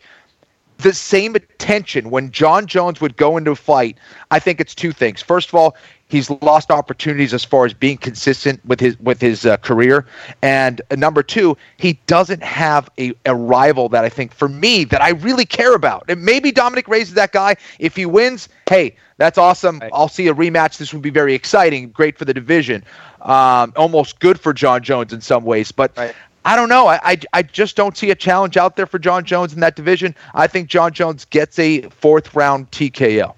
the 0.78 0.94
same 0.94 1.36
attention 1.36 2.10
when 2.10 2.32
Jon 2.32 2.68
Jones 2.68 3.02
would 3.02 3.18
go 3.18 3.38
into 3.38 3.52
a 3.52 3.56
fight, 3.56 3.98
I 4.32 4.40
think 4.40 4.60
it's 4.60 4.76
two 4.76 4.92
things. 4.92 5.22
First 5.22 5.50
of 5.50 5.56
all, 5.56 5.76
he's 6.08 6.30
lost 6.42 6.72
opportunities 6.72 7.34
as 7.34 7.44
far 7.44 7.66
as 7.66 7.74
being 7.74 7.98
consistent 7.98 8.64
with 8.66 8.80
his 8.80 9.00
with 9.00 9.20
his 9.20 9.46
uh, 9.46 9.58
career, 9.58 10.06
and 10.42 10.82
uh, 10.92 10.96
number 10.96 11.24
two, 11.24 11.58
he 11.78 12.00
doesn't 12.08 12.44
have 12.44 12.90
a, 12.98 13.14
a 13.26 13.36
rival 13.36 13.90
that 13.90 14.06
I 14.06 14.10
think 14.10 14.34
for 14.34 14.48
me 14.48 14.84
that 14.86 15.02
I 15.02 15.10
really 15.10 15.46
care 15.46 15.74
about. 15.74 16.06
And 16.08 16.24
maybe 16.24 16.52
Dominick 16.52 16.88
Reyes 16.88 17.10
is 17.10 17.14
that 17.16 17.32
guy. 17.32 17.56
If 17.80 17.96
he 17.96 18.06
wins, 18.06 18.48
hey, 18.70 18.96
that's 19.18 19.38
awesome. 19.38 19.80
Right. 19.80 19.92
I'll 19.94 20.10
see 20.10 20.28
a 20.28 20.34
rematch. 20.34 20.78
This 20.78 20.94
would 20.94 21.02
be 21.02 21.10
very 21.10 21.34
exciting, 21.34 21.90
great 21.90 22.18
for 22.18 22.26
the 22.26 22.34
division, 22.34 22.84
um, 23.22 23.74
almost 23.76 24.20
good 24.20 24.40
for 24.40 24.54
Jon 24.54 24.84
Jones 24.84 25.12
in 25.12 25.22
some 25.22 25.44
ways. 25.44 25.72
But 25.72 25.98
right. 25.98 26.16
I 26.48 26.56
don't 26.56 26.70
know. 26.70 26.88
I, 26.88 27.00
I, 27.04 27.20
I 27.34 27.44
just 27.44 27.76
don't 27.76 27.98
see 27.98 28.10
a 28.10 28.16
challenge 28.16 28.56
out 28.56 28.78
there 28.78 28.86
for 28.86 29.00
Jon 29.00 29.26
Jones 29.26 29.52
in 29.54 29.60
that 29.60 29.76
division. 29.76 30.16
I 30.34 30.48
think 30.48 30.70
Jon 30.70 30.94
Jones 30.94 31.26
gets 31.26 31.60
a 31.60 31.82
fourth 31.90 32.34
round 32.36 32.72
TKO. 32.72 33.26
All 33.26 33.36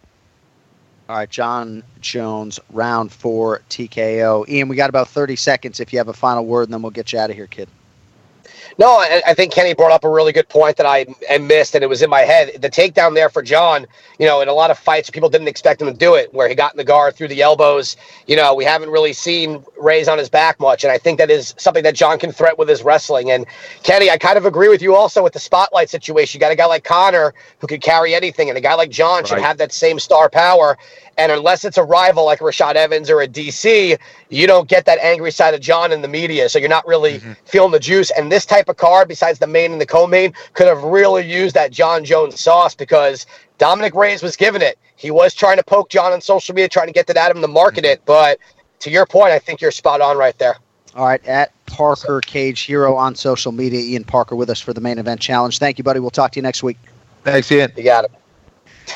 right, 1.07 1.27
Jon 1.27 1.81
Jones, 2.01 2.59
round 2.69 3.11
four 3.11 3.61
TKO. 3.71 4.47
Ian, 4.47 4.67
we 4.67 4.75
got 4.75 4.91
about 4.91 5.07
30 5.07 5.35
seconds 5.37 5.79
if 5.79 5.91
you 5.91 5.97
have 5.97 6.07
a 6.07 6.13
final 6.13 6.45
word, 6.45 6.67
and 6.67 6.73
then 6.73 6.83
we'll 6.83 6.91
get 6.91 7.11
you 7.11 7.17
out 7.17 7.31
of 7.31 7.35
here, 7.35 7.47
kid. 7.47 7.67
No, 8.79 8.91
I, 8.93 9.21
I, 9.27 9.33
think 9.33 9.51
Kenny 9.51 9.73
brought 9.73 9.91
up 9.91 10.05
a 10.05 10.09
really 10.09 10.31
good 10.31 10.47
point 10.47 10.77
that 10.77 10.85
I, 10.85 11.05
I 11.29 11.37
missed, 11.37 11.75
and 11.75 11.83
it 11.83 11.87
was 11.87 12.01
in 12.01 12.09
my 12.09 12.21
head. 12.21 12.61
The 12.61 12.69
takedown 12.69 13.13
there 13.13 13.29
for 13.29 13.41
Jon, 13.41 13.85
you 14.17 14.25
know, 14.25 14.39
in 14.39 14.47
a 14.47 14.53
lot 14.53 14.71
of 14.71 14.79
fights, 14.79 15.09
people 15.09 15.27
didn't 15.27 15.49
expect 15.49 15.81
him 15.81 15.87
to 15.89 15.93
do 15.93 16.15
it, 16.15 16.33
where 16.33 16.47
he 16.47 16.55
got 16.55 16.71
in 16.71 16.77
the 16.77 16.85
guard 16.85 17.13
through 17.13 17.27
the 17.27 17.41
elbows. 17.41 17.97
You 18.25 18.37
know, 18.37 18.55
we 18.55 18.63
haven't 18.63 18.89
really 18.89 19.11
seen 19.11 19.65
Reyes 19.77 20.07
on 20.07 20.17
his 20.17 20.29
back 20.29 20.61
much, 20.61 20.85
and 20.85 20.93
I 20.93 20.97
think 20.97 21.17
that 21.17 21.29
is 21.29 21.53
something 21.57 21.83
that 21.83 21.93
Jon 21.93 22.19
can 22.19 22.31
threat 22.31 22.57
with 22.57 22.69
his 22.69 22.81
wrestling. 22.81 23.29
And 23.29 23.45
Kenny, 23.83 24.09
I 24.09 24.17
kind 24.17 24.37
of 24.37 24.45
agree 24.45 24.69
with 24.69 24.81
you 24.81 24.95
also 24.95 25.21
with 25.21 25.33
the 25.33 25.39
spotlight 25.39 25.89
situation. 25.89 26.37
You 26.37 26.39
got 26.39 26.53
a 26.53 26.55
guy 26.55 26.65
like 26.65 26.85
Conor 26.85 27.33
who 27.59 27.67
could 27.67 27.81
carry 27.81 28.15
anything, 28.15 28.47
and 28.47 28.57
a 28.57 28.61
guy 28.61 28.75
like 28.75 28.91
Jon 28.91 29.17
right. 29.17 29.27
should 29.27 29.39
have 29.39 29.57
that 29.57 29.73
same 29.73 29.99
star 29.99 30.29
power. 30.29 30.77
And 31.17 31.33
unless 31.33 31.65
it's 31.65 31.77
a 31.77 31.83
rival 31.83 32.23
like 32.23 32.39
Rashad 32.39 32.75
Evans 32.75 33.09
or 33.09 33.21
a 33.21 33.27
DC, 33.27 33.99
you 34.29 34.47
don't 34.47 34.69
get 34.69 34.85
that 34.85 34.99
angry 34.99 35.31
side 35.31 35.53
of 35.53 35.59
Jon 35.59 35.91
in 35.91 36.01
the 36.01 36.07
media. 36.07 36.47
So 36.47 36.59
you're 36.59 36.69
not 36.69 36.87
really 36.87 37.19
mm-hmm. 37.19 37.33
feeling 37.43 37.71
the 37.73 37.79
juice. 37.79 38.09
And 38.11 38.31
this 38.31 38.45
type 38.45 38.68
of 38.69 38.77
card, 38.77 39.07
besides 39.07 39.39
the 39.39 39.47
main 39.47 39.71
and 39.71 39.81
the 39.81 39.85
co-main, 39.85 40.33
could 40.53 40.67
have 40.67 40.83
really 40.83 41.29
used 41.29 41.55
that 41.55 41.71
Jon 41.71 42.05
Jones 42.05 42.39
sauce 42.39 42.75
because 42.75 43.25
Dominick 43.57 43.93
Reyes 43.93 44.23
was 44.23 44.35
giving 44.35 44.61
it. 44.61 44.77
He 44.95 45.11
was 45.11 45.33
trying 45.33 45.57
to 45.57 45.63
poke 45.63 45.89
Jon 45.89 46.11
on 46.11 46.21
social 46.21 46.53
media, 46.55 46.69
trying 46.69 46.87
to 46.87 46.93
get 46.93 47.07
that 47.07 47.17
at 47.17 47.35
him 47.35 47.41
to 47.41 47.47
market 47.47 47.85
it. 47.85 48.01
But 48.05 48.39
to 48.79 48.89
your 48.89 49.05
point, 49.05 49.31
I 49.31 49.39
think 49.39 49.61
you're 49.61 49.71
spot 49.71 50.01
on 50.01 50.17
right 50.17 50.37
there. 50.37 50.55
All 50.95 51.05
right, 51.05 51.23
at 51.25 51.53
Parker 51.67 52.19
Cage 52.21 52.61
Hero 52.61 52.95
on 52.95 53.15
social 53.15 53.51
media, 53.51 53.79
Ian 53.79 54.03
Parker 54.03 54.35
with 54.35 54.49
us 54.49 54.59
for 54.59 54.73
the 54.73 54.81
main 54.81 54.97
event 54.97 55.21
challenge. 55.21 55.59
Thank 55.59 55.77
you, 55.77 55.83
buddy. 55.83 55.99
We'll 55.99 56.09
talk 56.09 56.31
to 56.31 56.39
you 56.39 56.43
next 56.43 56.63
week. 56.63 56.77
Thanks, 57.23 57.51
Ian. 57.51 57.71
You 57.77 57.83
got 57.83 58.05
it. 58.05 58.11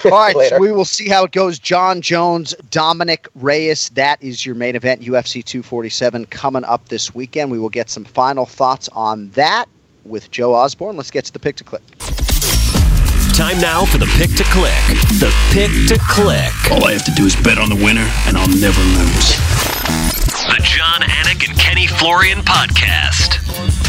All 0.06 0.12
right, 0.12 0.36
so 0.50 0.60
we 0.60 0.72
will 0.72 0.86
see 0.86 1.10
how 1.10 1.24
it 1.26 1.32
goes. 1.32 1.60
Jon 1.60 2.02
Jones, 2.02 2.54
Dominick 2.70 3.28
Reyes. 3.36 3.90
That 3.90 4.22
is 4.22 4.46
your 4.46 4.56
main 4.56 4.76
event, 4.76 5.02
UFC 5.02 5.44
247, 5.44 6.26
coming 6.28 6.64
up 6.64 6.88
this 6.90 7.14
weekend. 7.16 7.52
We 7.52 7.60
will 7.60 7.70
get 7.70 7.90
some 7.90 8.04
final 8.04 8.46
thoughts 8.46 8.90
on 8.90 9.30
that 9.32 9.68
with 10.06 10.32
Joe 10.32 10.54
Osborne. 10.54 10.98
Let's 10.98 11.12
get 11.12 11.26
to 11.26 11.34
the 11.34 11.40
pick 11.40 11.56
to 11.58 11.64
click. 11.64 11.84
Time 13.34 13.60
now 13.60 13.84
for 13.86 13.98
the 13.98 14.06
pick 14.18 14.30
to 14.36 14.44
click. 14.44 14.74
The 15.20 15.34
pick 15.52 15.72
to 15.88 15.98
click. 16.08 16.54
All 16.72 16.86
I 16.86 16.94
have 16.94 17.06
to 17.06 17.12
do 17.16 17.26
is 17.26 17.36
bet 17.38 17.58
on 17.58 17.70
the 17.70 17.76
winner, 17.76 18.08
and 18.28 18.38
I'll 18.38 18.48
never 18.48 18.80
lose. 18.80 19.38
The 20.46 20.62
Jon 20.62 21.02
Anik 21.02 21.50
and 21.50 21.58
Kenny 21.58 21.88
Florian 21.88 22.40
podcast. 22.40 23.83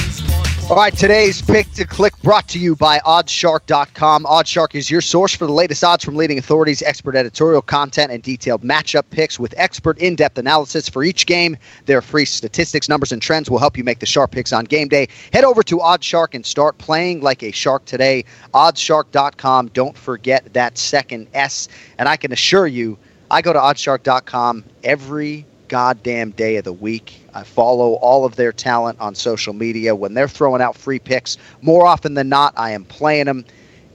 All 0.70 0.76
right, 0.76 0.96
today's 0.96 1.42
pick 1.42 1.70
to 1.72 1.84
click 1.84 2.16
brought 2.22 2.48
to 2.48 2.58
you 2.58 2.74
by 2.74 2.98
oddshark.com. 3.00 4.24
Oddshark 4.24 4.74
is 4.74 4.90
your 4.90 5.02
source 5.02 5.34
for 5.34 5.44
the 5.44 5.52
latest 5.52 5.84
odds 5.84 6.02
from 6.02 6.16
leading 6.16 6.38
authorities, 6.38 6.80
expert 6.80 7.14
editorial 7.16 7.60
content, 7.60 8.10
and 8.10 8.22
detailed 8.22 8.62
matchup 8.62 9.02
picks 9.10 9.38
with 9.38 9.52
expert 9.58 9.98
in 9.98 10.16
depth 10.16 10.38
analysis 10.38 10.88
for 10.88 11.04
each 11.04 11.26
game. 11.26 11.58
Their 11.84 12.00
free 12.00 12.24
statistics, 12.24 12.88
numbers, 12.88 13.12
and 13.12 13.20
trends 13.20 13.50
will 13.50 13.58
help 13.58 13.76
you 13.76 13.84
make 13.84 13.98
the 13.98 14.06
sharp 14.06 14.30
picks 14.30 14.54
on 14.54 14.64
game 14.64 14.88
day. 14.88 15.08
Head 15.34 15.44
over 15.44 15.62
to 15.64 15.76
Oddshark 15.76 16.28
and 16.32 16.46
start 16.46 16.78
playing 16.78 17.20
like 17.20 17.42
a 17.42 17.50
shark 17.50 17.84
today. 17.84 18.24
Oddshark.com. 18.54 19.68
Don't 19.68 19.96
forget 19.96 20.50
that 20.54 20.78
second 20.78 21.28
S. 21.34 21.68
And 21.98 22.08
I 22.08 22.16
can 22.16 22.32
assure 22.32 22.66
you, 22.66 22.96
I 23.30 23.42
go 23.42 23.52
to 23.52 23.58
oddshark.com 23.58 24.64
every 24.82 25.44
goddamn 25.68 26.30
day 26.30 26.56
of 26.56 26.64
the 26.64 26.72
week. 26.72 27.20
I 27.34 27.42
follow 27.42 27.94
all 27.94 28.24
of 28.24 28.36
their 28.36 28.52
talent 28.52 29.00
on 29.00 29.14
social 29.14 29.52
media. 29.52 29.94
When 29.94 30.14
they're 30.14 30.28
throwing 30.28 30.62
out 30.62 30.76
free 30.76 30.98
picks, 30.98 31.36
more 31.62 31.86
often 31.86 32.14
than 32.14 32.28
not, 32.28 32.54
I 32.56 32.70
am 32.70 32.84
playing 32.84 33.26
them. 33.26 33.44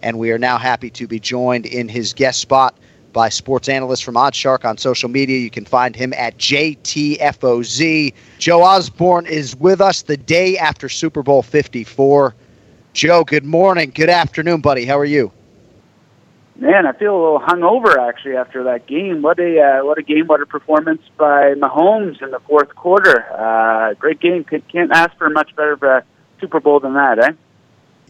And 0.01 0.17
we 0.17 0.31
are 0.31 0.37
now 0.37 0.57
happy 0.57 0.89
to 0.91 1.07
be 1.07 1.19
joined 1.19 1.65
in 1.65 1.89
his 1.89 2.13
guest 2.13 2.39
spot 2.39 2.77
by 3.11 3.29
sports 3.29 3.67
analyst 3.67 4.03
from 4.03 4.15
Oddshark 4.15 4.65
on 4.65 4.77
social 4.77 5.09
media. 5.09 5.39
You 5.39 5.49
can 5.49 5.65
find 5.65 5.95
him 5.95 6.13
at 6.13 6.37
JTFOZ. 6.37 8.13
Joe 8.37 8.63
Osborne 8.63 9.25
is 9.25 9.55
with 9.55 9.81
us 9.81 10.03
the 10.03 10.17
day 10.17 10.57
after 10.57 10.89
Super 10.89 11.23
Bowl 11.23 11.41
54. 11.41 12.35
Joe, 12.93 13.23
good 13.23 13.45
morning. 13.45 13.91
Good 13.93 14.09
afternoon, 14.09 14.61
buddy. 14.61 14.85
How 14.85 14.97
are 14.97 15.05
you? 15.05 15.31
Man, 16.59 16.85
I 16.85 16.91
feel 16.91 17.15
a 17.15 17.21
little 17.21 17.39
hungover 17.39 17.95
actually 17.97 18.35
after 18.35 18.65
that 18.65 18.85
game. 18.85 19.21
What 19.21 19.39
a 19.39 19.61
uh, 19.61 19.85
what 19.85 19.97
a 19.97 20.03
game! 20.03 20.27
What 20.27 20.41
a 20.41 20.45
performance 20.45 21.01
by 21.17 21.53
Mahomes 21.53 22.21
in 22.21 22.31
the 22.31 22.41
fourth 22.41 22.75
quarter. 22.75 23.25
Uh, 23.31 23.93
great 23.93 24.19
game. 24.19 24.43
Can't 24.43 24.91
ask 24.91 25.17
for 25.17 25.29
much 25.29 25.55
better 25.55 25.71
of 25.71 25.83
a 25.83 26.03
Super 26.41 26.59
Bowl 26.59 26.81
than 26.81 26.95
that, 26.95 27.17
eh? 27.17 27.31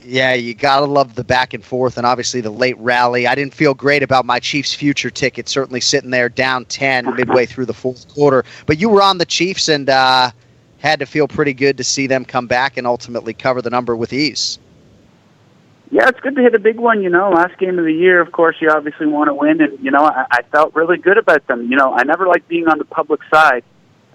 Yeah, 0.04 0.34
you 0.34 0.56
gotta 0.56 0.88
love 0.88 1.14
the 1.14 1.24
back 1.24 1.54
and 1.54 1.64
forth, 1.64 1.96
and 1.96 2.08
obviously 2.08 2.42
the 2.42 2.50
late 2.50 2.78
rally. 2.80 3.28
I 3.28 3.36
didn't 3.36 3.54
feel 3.54 3.76
great 3.76 4.02
about 4.02 4.26
my 4.26 4.40
Chiefs 4.40 4.74
future 4.74 5.12
ticket, 5.12 5.48
certainly 5.48 5.80
sitting 5.80 6.10
there 6.10 6.28
down 6.28 6.66
ten 6.66 7.06
midway 7.16 7.46
through 7.46 7.68
the 7.68 7.74
fourth 7.76 8.12
quarter. 8.12 8.44
But 8.66 8.80
you 8.80 8.90
were 8.90 9.04
on 9.04 9.20
the 9.20 9.28
Chiefs 9.28 9.68
and 9.68 9.88
uh, 9.92 10.32
had 10.80 10.98
to 11.02 11.06
feel 11.06 11.28
pretty 11.28 11.54
good 11.54 11.78
to 11.78 11.84
see 11.84 12.08
them 12.08 12.26
come 12.26 12.48
back 12.48 12.78
and 12.78 12.88
ultimately 12.88 13.36
cover 13.36 13.62
the 13.62 13.70
number 13.70 13.96
with 13.96 14.12
ease. 14.12 14.58
Yeah, 15.92 16.08
it's 16.08 16.20
good 16.20 16.36
to 16.36 16.42
hit 16.42 16.54
a 16.54 16.60
big 16.60 16.78
one. 16.78 17.02
You 17.02 17.10
know, 17.10 17.32
last 17.32 17.58
game 17.58 17.80
of 17.80 17.86
the 17.86 17.94
year, 17.94 18.22
of 18.22 18.32
course, 18.32 18.56
you 18.62 18.70
obviously 18.70 19.08
want 19.08 19.28
to 19.30 19.34
win, 19.34 19.60
and 19.60 19.84
you 19.84 19.90
know, 19.90 20.04
I, 20.04 20.26
I 20.30 20.42
felt 20.44 20.76
really 20.76 20.98
good 20.98 21.18
about 21.18 21.48
them. 21.48 21.70
You 21.70 21.78
know, 21.78 21.94
I 21.94 22.04
never 22.04 22.28
like 22.28 22.48
being 22.48 22.68
on 22.68 22.78
the 22.78 22.86
public 22.86 23.22
side, 23.34 23.64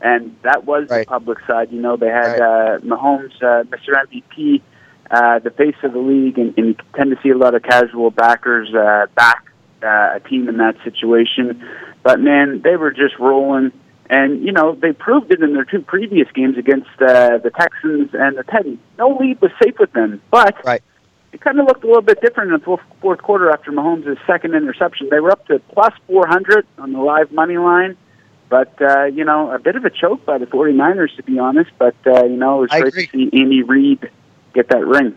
and 0.00 0.36
that 0.42 0.64
was 0.64 0.88
right. 0.88 1.00
the 1.00 1.06
public 1.06 1.38
side. 1.48 1.72
You 1.72 1.80
know, 1.80 1.96
they 1.96 2.08
had 2.08 2.38
right. 2.38 2.76
uh, 2.76 2.78
Mahomes, 2.78 3.34
uh, 3.42 3.64
Mr. 3.64 3.90
MVP, 4.06 4.62
uh, 5.10 5.40
the 5.40 5.50
face 5.50 5.74
of 5.82 5.92
the 5.92 5.98
league, 5.98 6.38
and, 6.38 6.56
and 6.56 6.66
you 6.68 6.76
tend 6.94 7.10
to 7.10 7.20
see 7.22 7.30
a 7.30 7.36
lot 7.36 7.56
of 7.56 7.64
casual 7.64 8.12
backers 8.12 8.72
uh, 8.72 9.06
back 9.16 9.44
uh, 9.82 10.14
a 10.14 10.20
team 10.28 10.48
in 10.48 10.58
that 10.58 10.76
situation. 10.84 11.66
But 12.04 12.20
man, 12.20 12.62
they 12.62 12.76
were 12.76 12.92
just 12.92 13.18
rolling. 13.18 13.72
And 14.10 14.44
you 14.44 14.52
know 14.52 14.74
they 14.74 14.92
proved 14.92 15.32
it 15.32 15.42
in 15.42 15.54
their 15.54 15.64
two 15.64 15.80
previous 15.80 16.30
games 16.34 16.58
against 16.58 16.90
uh, 17.00 17.38
the 17.38 17.50
Texans 17.58 18.10
and 18.12 18.36
the 18.36 18.42
Titans. 18.42 18.78
No 18.98 19.16
lead 19.18 19.40
was 19.40 19.50
safe 19.62 19.76
with 19.80 19.92
them, 19.92 20.20
but 20.30 20.62
right 20.62 20.82
it 21.34 21.40
kind 21.40 21.58
of 21.58 21.66
looked 21.66 21.82
a 21.82 21.86
little 21.88 22.00
bit 22.00 22.20
different 22.20 22.52
in 22.52 22.60
the 22.60 22.78
fourth, 23.00 23.20
quarter 23.20 23.50
after 23.50 23.72
Mahomes' 23.72 24.16
second 24.24 24.54
interception. 24.54 25.08
They 25.10 25.18
were 25.18 25.32
up 25.32 25.44
to 25.48 25.58
plus 25.58 25.92
400 26.06 26.64
on 26.78 26.92
the 26.92 27.00
live 27.00 27.32
money 27.32 27.58
line, 27.58 27.96
but, 28.48 28.80
uh, 28.80 29.06
you 29.06 29.24
know, 29.24 29.50
a 29.50 29.58
bit 29.58 29.74
of 29.74 29.84
a 29.84 29.90
choke 29.90 30.24
by 30.24 30.38
the 30.38 30.46
49ers, 30.46 31.16
to 31.16 31.24
be 31.24 31.40
honest. 31.40 31.72
But, 31.76 31.96
uh, 32.06 32.24
you 32.26 32.36
know, 32.36 32.58
it 32.58 32.60
was 32.60 32.70
I 32.70 32.80
great 32.82 32.92
agree. 32.92 33.06
to 33.06 33.30
see 33.30 33.40
Andy 33.40 33.64
Reid 33.64 34.08
get 34.54 34.68
that 34.68 34.86
ring. 34.86 35.16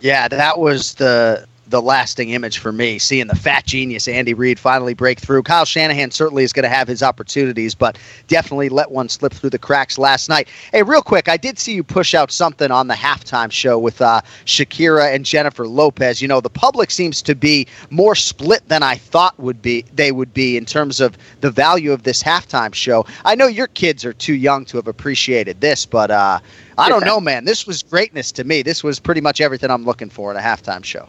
Yeah, 0.00 0.28
that 0.28 0.58
was 0.58 0.94
the 0.94 1.46
the 1.70 1.80
lasting 1.80 2.30
image 2.30 2.58
for 2.58 2.72
me, 2.72 2.98
seeing 2.98 3.28
the 3.28 3.36
fat 3.36 3.64
genius 3.64 4.08
Andy 4.08 4.34
Reid 4.34 4.58
finally 4.58 4.94
break 4.94 5.18
through. 5.18 5.42
Kyle 5.42 5.64
Shanahan 5.64 6.10
certainly 6.10 6.44
is 6.44 6.52
going 6.52 6.64
to 6.64 6.68
have 6.68 6.88
his 6.88 7.02
opportunities, 7.02 7.74
but 7.74 7.98
definitely 8.28 8.68
let 8.68 8.90
one 8.90 9.08
slip 9.08 9.32
through 9.32 9.50
the 9.50 9.58
cracks 9.58 9.96
last 9.96 10.28
night. 10.28 10.48
Hey, 10.72 10.82
real 10.82 11.02
quick, 11.02 11.28
I 11.28 11.36
did 11.36 11.58
see 11.58 11.74
you 11.74 11.84
push 11.84 12.14
out 12.14 12.30
something 12.30 12.70
on 12.70 12.88
the 12.88 12.94
halftime 12.94 13.50
show 13.50 13.78
with 13.78 14.02
uh, 14.02 14.20
Shakira 14.44 15.14
and 15.14 15.24
Jennifer 15.24 15.66
Lopez. 15.66 16.20
You 16.20 16.28
know, 16.28 16.40
the 16.40 16.50
public 16.50 16.90
seems 16.90 17.22
to 17.22 17.34
be 17.34 17.66
more 17.90 18.14
split 18.14 18.68
than 18.68 18.82
I 18.82 18.96
thought 18.96 19.38
would 19.38 19.62
be 19.62 19.84
they 19.94 20.12
would 20.12 20.34
be 20.34 20.56
in 20.56 20.64
terms 20.64 21.00
of 21.00 21.16
the 21.40 21.50
value 21.50 21.92
of 21.92 22.02
this 22.02 22.22
halftime 22.22 22.74
show. 22.74 23.06
I 23.24 23.34
know 23.34 23.46
your 23.46 23.68
kids 23.68 24.04
are 24.04 24.12
too 24.12 24.34
young 24.34 24.64
to 24.66 24.76
have 24.76 24.88
appreciated 24.88 25.60
this, 25.60 25.86
but 25.86 26.10
uh, 26.10 26.40
I 26.78 26.88
don't 26.88 27.04
know, 27.04 27.20
man. 27.20 27.44
This 27.44 27.66
was 27.66 27.82
greatness 27.82 28.32
to 28.32 28.44
me. 28.44 28.62
This 28.62 28.82
was 28.82 28.98
pretty 28.98 29.20
much 29.20 29.40
everything 29.40 29.70
I'm 29.70 29.84
looking 29.84 30.10
for 30.10 30.30
in 30.30 30.36
a 30.36 30.40
halftime 30.40 30.84
show. 30.84 31.08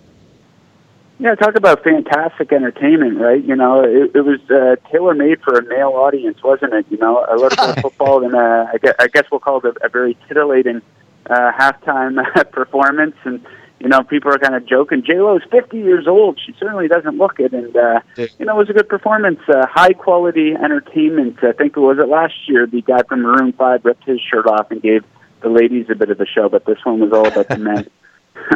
Yeah, 1.21 1.35
talk 1.35 1.55
about 1.55 1.83
fantastic 1.83 2.51
entertainment, 2.51 3.19
right? 3.19 3.43
You 3.45 3.55
know, 3.55 3.83
it, 3.83 4.15
it 4.15 4.21
was 4.21 4.39
uh, 4.49 4.77
tailor 4.91 5.13
made 5.13 5.39
for 5.43 5.53
a 5.53 5.63
male 5.63 5.89
audience, 5.89 6.41
wasn't 6.43 6.73
it? 6.73 6.87
You 6.89 6.97
know, 6.97 7.23
a 7.29 7.35
little 7.35 7.49
bit 7.49 7.59
of 7.59 7.75
football 7.83 8.25
and 8.25 8.33
uh, 8.33 8.65
I, 8.73 8.79
guess, 8.79 8.95
I 8.97 9.07
guess 9.07 9.25
we'll 9.31 9.39
call 9.39 9.59
it 9.59 9.65
a, 9.65 9.85
a 9.85 9.89
very 9.89 10.17
titillating 10.27 10.81
uh, 11.27 11.51
halftime 11.51 12.17
performance. 12.51 13.15
And 13.23 13.45
you 13.79 13.87
know, 13.87 14.01
people 14.01 14.33
are 14.33 14.39
kind 14.39 14.55
of 14.55 14.65
joking. 14.65 15.03
J 15.05 15.19
Lo 15.19 15.37
is 15.37 15.43
50 15.51 15.77
years 15.77 16.07
old. 16.07 16.39
She 16.43 16.55
certainly 16.59 16.87
doesn't 16.87 17.17
look 17.19 17.39
it, 17.39 17.53
and 17.53 17.77
uh, 17.77 17.99
you 18.17 18.45
know, 18.47 18.55
it 18.55 18.57
was 18.57 18.69
a 18.71 18.73
good 18.73 18.89
performance. 18.89 19.41
Uh, 19.47 19.67
high 19.67 19.93
quality 19.93 20.53
entertainment. 20.53 21.37
I 21.43 21.51
think 21.51 21.77
it 21.77 21.79
was 21.79 21.99
it 21.99 22.09
last 22.09 22.33
year. 22.47 22.65
The 22.65 22.81
guy 22.81 23.03
from 23.07 23.21
Maroon 23.21 23.53
Five 23.53 23.85
ripped 23.85 24.05
his 24.05 24.19
shirt 24.19 24.47
off 24.47 24.71
and 24.71 24.81
gave 24.81 25.03
the 25.41 25.49
ladies 25.49 25.85
a 25.91 25.95
bit 25.95 26.09
of 26.09 26.19
a 26.19 26.25
show, 26.25 26.49
but 26.49 26.65
this 26.65 26.79
one 26.83 26.99
was 26.99 27.11
all 27.11 27.27
about 27.27 27.47
the 27.47 27.59
men. 27.59 27.87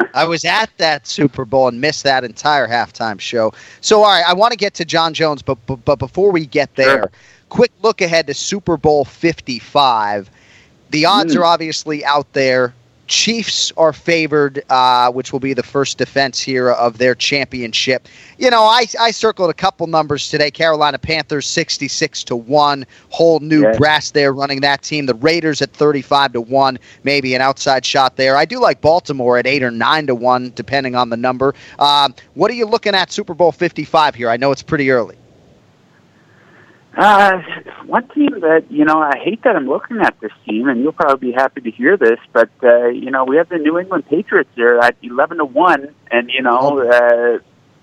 I 0.13 0.25
was 0.25 0.45
at 0.45 0.69
that 0.77 1.07
Super 1.07 1.45
Bowl 1.45 1.67
and 1.67 1.79
missed 1.79 2.03
that 2.03 2.23
entire 2.23 2.67
halftime 2.67 3.19
show. 3.19 3.53
So, 3.81 4.03
all 4.03 4.09
right, 4.09 4.23
I 4.27 4.33
want 4.33 4.51
to 4.51 4.57
get 4.57 4.73
to 4.75 4.85
Jon 4.85 5.13
Jones, 5.13 5.41
but 5.41 5.57
but, 5.65 5.83
but 5.85 5.99
before 5.99 6.31
we 6.31 6.45
get 6.45 6.73
there, 6.75 6.97
sure. 6.97 7.11
quick 7.49 7.71
look 7.81 8.01
ahead 8.01 8.27
to 8.27 8.33
Super 8.33 8.77
Bowl 8.77 9.05
55. 9.05 10.29
The 10.91 11.05
odds 11.05 11.35
mm. 11.35 11.39
are 11.39 11.45
obviously 11.45 12.05
out 12.05 12.31
there. 12.33 12.73
Chiefs 13.08 13.72
are 13.78 13.93
favored, 13.93 14.64
uh, 14.70 15.12
which 15.12 15.32
will 15.32 15.39
be 15.39 15.53
the 15.53 15.64
first 15.64 15.97
defense 15.97 16.41
here 16.41 16.72
of 16.72 16.97
their 16.97 17.14
championship. 17.14 18.08
You 18.38 18.49
know, 18.49 18.64
I, 18.64 18.88
I 18.99 19.12
circled 19.12 19.49
a 19.49 19.53
couple 19.53 19.86
numbers 19.88 20.30
today. 20.30 20.49
Carolina 20.49 20.97
Panthers 20.97 21.45
sixty 21.45 21.88
six 21.88 22.24
to 22.24 22.36
one, 22.36 22.86
whole 23.10 23.39
new 23.39 23.62
yeah. 23.62 23.78
brass 23.78 24.12
there 24.12 24.34
running 24.34 24.62
that 24.62 24.82
team. 24.82 25.06
The 25.06 25.14
Raiders 25.14 25.62
at 25.62 25.72
thirty 25.72 26.01
five 26.01 26.34
to 26.34 26.41
one, 26.41 26.80
maybe 27.03 27.36
an 27.36 27.41
outside 27.41 27.86
shot 27.86 28.16
there. 28.16 28.38
I 28.38 28.45
do 28.45 28.60
like 28.60 28.82
Baltimore 28.82 29.38
at 29.38 29.45
eight 29.45 29.62
or 29.62 29.72
nine 29.72 30.08
to 30.08 30.16
one, 30.16 30.51
depending 30.56 30.95
on 30.95 31.10
the 31.10 31.18
number. 31.18 31.53
Um, 31.80 32.16
what 32.34 32.49
are 32.49 32.56
you 32.56 32.66
looking 32.66 32.95
at 32.95 33.12
Super 33.12 33.34
Bowl 33.34 33.51
fifty 33.51 33.84
five 33.84 34.16
here? 34.16 34.30
I 34.30 34.38
know 34.38 34.51
it's 34.51 34.64
pretty 34.64 34.89
early. 34.89 35.16
Uh, 36.97 37.41
one 37.87 38.07
team 38.09 38.39
that 38.39 38.65
you 38.69 38.85
know, 38.85 38.99
I 38.99 39.17
hate 39.21 39.43
that 39.43 39.55
I'm 39.55 39.67
looking 39.67 39.99
at 39.99 40.17
this 40.21 40.31
team, 40.47 40.69
and 40.69 40.81
you'll 40.81 40.93
probably 40.93 41.31
be 41.31 41.33
happy 41.33 41.59
to 41.61 41.71
hear 41.71 41.97
this, 41.97 42.19
but 42.31 42.49
uh, 42.63 42.87
you 42.87 43.11
know, 43.11 43.25
we 43.25 43.35
have 43.35 43.49
the 43.49 43.57
New 43.57 43.77
England 43.77 44.05
Patriots 44.07 44.49
here 44.55 44.79
at 44.81 44.95
eleven 45.01 45.37
to 45.37 45.45
one, 45.45 45.93
and 46.09 46.29
you 46.29 46.41
know, 46.41 46.79
uh, 46.79 47.39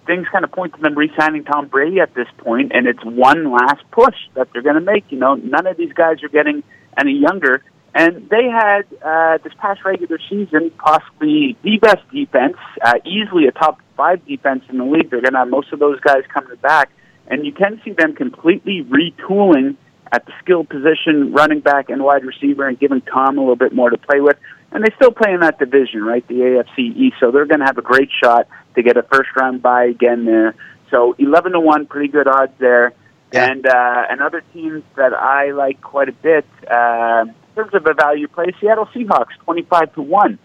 things 0.06 0.26
kind 0.32 0.44
of 0.44 0.52
point 0.52 0.74
to 0.74 0.80
them 0.80 0.96
re-signing 0.96 1.44
Tom 1.44 1.68
Brady 1.68 2.00
at 2.00 2.14
this 2.14 2.28
point, 2.38 2.72
and 2.74 2.86
it's 2.86 3.04
one 3.04 3.52
last 3.52 3.82
push 3.90 4.16
that 4.34 4.48
they're 4.52 4.62
going 4.62 4.76
to 4.76 4.80
make. 4.80 5.04
You 5.10 5.18
know, 5.18 5.34
none 5.34 5.66
of 5.66 5.76
these 5.76 5.92
guys 5.92 6.22
are 6.22 6.30
getting 6.30 6.62
any 6.98 7.12
younger, 7.12 7.62
and 7.94 8.30
they 8.30 8.44
had 8.44 8.86
uh, 9.04 9.38
this 9.44 9.52
past 9.58 9.84
regular 9.84 10.18
season 10.30 10.70
possibly 10.78 11.58
the 11.62 11.76
best 11.76 12.08
defense, 12.10 12.56
uh, 12.82 12.94
easily 13.04 13.46
a 13.46 13.52
top 13.52 13.78
five 13.94 14.24
defense 14.26 14.64
in 14.70 14.78
the 14.78 14.84
league. 14.84 15.10
They're 15.10 15.20
going 15.20 15.34
to 15.34 15.40
have 15.40 15.48
most 15.48 15.70
of 15.74 15.80
those 15.80 16.00
guys 16.00 16.22
coming 16.32 16.56
back 16.62 16.90
and 17.28 17.46
you 17.46 17.52
can 17.52 17.80
see 17.84 17.92
them 17.92 18.14
completely 18.14 18.84
retooling 18.84 19.76
at 20.12 20.26
the 20.26 20.32
skill 20.42 20.64
position, 20.64 21.32
running 21.32 21.60
back 21.60 21.88
and 21.88 22.04
wide 22.04 22.24
receiver, 22.24 22.68
and 22.68 22.78
giving 22.78 23.00
Tom 23.00 23.38
a 23.38 23.40
little 23.40 23.56
bit 23.56 23.72
more 23.72 23.88
to 23.88 23.96
play 23.96 24.20
with. 24.20 24.36
And 24.70 24.84
they 24.84 24.90
still 24.96 25.10
play 25.10 25.32
in 25.32 25.40
that 25.40 25.58
division, 25.58 26.04
right? 26.04 26.26
The 26.28 26.34
AFC 26.34 26.96
East, 26.96 27.16
so 27.20 27.30
they're 27.30 27.46
going 27.46 27.60
to 27.60 27.66
have 27.66 27.78
a 27.78 27.82
great 27.82 28.10
shot 28.22 28.46
to 28.74 28.82
get 28.82 28.96
a 28.96 29.02
first 29.02 29.30
round 29.36 29.62
bye 29.62 29.84
again 29.84 30.24
there. 30.24 30.54
So 30.90 31.14
eleven 31.18 31.52
to 31.52 31.60
one, 31.60 31.86
pretty 31.86 32.08
good 32.08 32.28
odds 32.28 32.52
there. 32.58 32.92
Yeah. 33.32 33.50
And 33.50 33.66
uh, 33.66 34.04
another 34.10 34.42
team 34.52 34.84
that 34.96 35.14
I 35.14 35.52
like 35.52 35.80
quite 35.80 36.10
a 36.10 36.12
bit 36.12 36.44
uh, 36.70 37.24
in 37.26 37.54
terms 37.54 37.74
of 37.74 37.86
a 37.86 37.94
value 37.94 38.28
play, 38.28 38.46
Seattle 38.60 38.86
Seahawks, 38.94 39.36
twenty-five 39.44 39.94
to 39.94 40.02
one. 40.02 40.38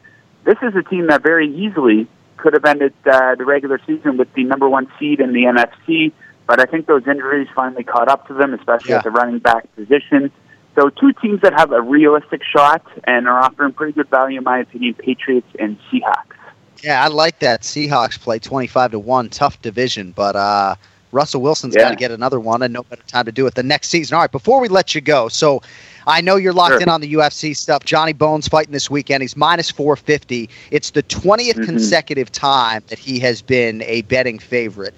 This 0.45 0.57
is 0.61 0.73
a 0.75 0.83
team 0.83 1.07
that 1.07 1.23
very 1.23 1.53
easily 1.53 2.07
could 2.37 2.53
have 2.53 2.63
ended 2.63 2.93
uh, 3.05 3.35
the 3.35 3.43
regular 3.43 3.81
season 3.85 4.17
with 4.17 4.33
the 4.33 4.43
number 4.43 4.69
one 4.69 4.87
seed 4.97 5.19
in 5.19 5.33
the 5.33 5.43
NFC. 5.43 6.13
But 6.47 6.59
I 6.61 6.65
think 6.65 6.87
those 6.87 7.05
injuries 7.07 7.47
finally 7.53 7.83
caught 7.83 8.07
up 8.07 8.27
to 8.27 8.33
them, 8.33 8.53
especially 8.53 8.91
yeah. 8.91 8.97
at 8.97 9.03
the 9.03 9.11
running 9.11 9.39
back 9.39 9.73
position. 9.75 10.31
So 10.75 10.89
two 10.89 11.11
teams 11.13 11.41
that 11.41 11.53
have 11.53 11.71
a 11.71 11.81
realistic 11.81 12.41
shot 12.43 12.85
and 13.03 13.27
are 13.27 13.39
offering 13.39 13.73
pretty 13.73 13.93
good 13.93 14.09
value, 14.09 14.37
in 14.37 14.43
my 14.43 14.59
opinion, 14.59 14.93
Patriots 14.93 15.47
and 15.59 15.77
Seahawks. 15.91 16.35
Yeah, 16.83 17.03
I 17.03 17.07
like 17.07 17.39
that. 17.39 17.63
Seahawks 17.63 18.19
play 18.19 18.39
25 18.39 18.91
to 18.91 18.99
1, 18.99 19.29
tough 19.29 19.61
division, 19.61 20.13
but 20.15 20.35
uh, 20.35 20.75
Russell 21.11 21.41
Wilson's 21.41 21.75
yeah. 21.75 21.83
got 21.83 21.89
to 21.89 21.95
get 21.95 22.11
another 22.11 22.39
one 22.39 22.61
and 22.61 22.73
no 22.73 22.83
better 22.83 23.01
time 23.03 23.25
to 23.25 23.31
do 23.31 23.47
it 23.47 23.55
the 23.55 23.63
next 23.63 23.89
season. 23.89 24.15
All 24.15 24.21
right, 24.21 24.31
before 24.31 24.59
we 24.59 24.67
let 24.67 24.93
you 24.93 25.01
go, 25.01 25.29
so 25.29 25.61
I 26.05 26.21
know 26.21 26.35
you're 26.35 26.53
locked 26.53 26.73
sure. 26.73 26.81
in 26.81 26.89
on 26.89 27.01
the 27.01 27.13
UFC 27.13 27.55
stuff. 27.55 27.83
Johnny 27.83 28.13
Bones 28.13 28.47
fighting 28.47 28.71
this 28.71 28.89
weekend. 28.89 29.23
He's 29.23 29.35
minus 29.35 29.71
450. 29.71 30.49
It's 30.71 30.91
the 30.91 31.03
20th 31.03 31.53
mm-hmm. 31.53 31.63
consecutive 31.63 32.31
time 32.31 32.83
that 32.87 32.99
he 32.99 33.19
has 33.19 33.41
been 33.41 33.81
a 33.83 34.03
betting 34.03 34.37
favorite. 34.37 34.93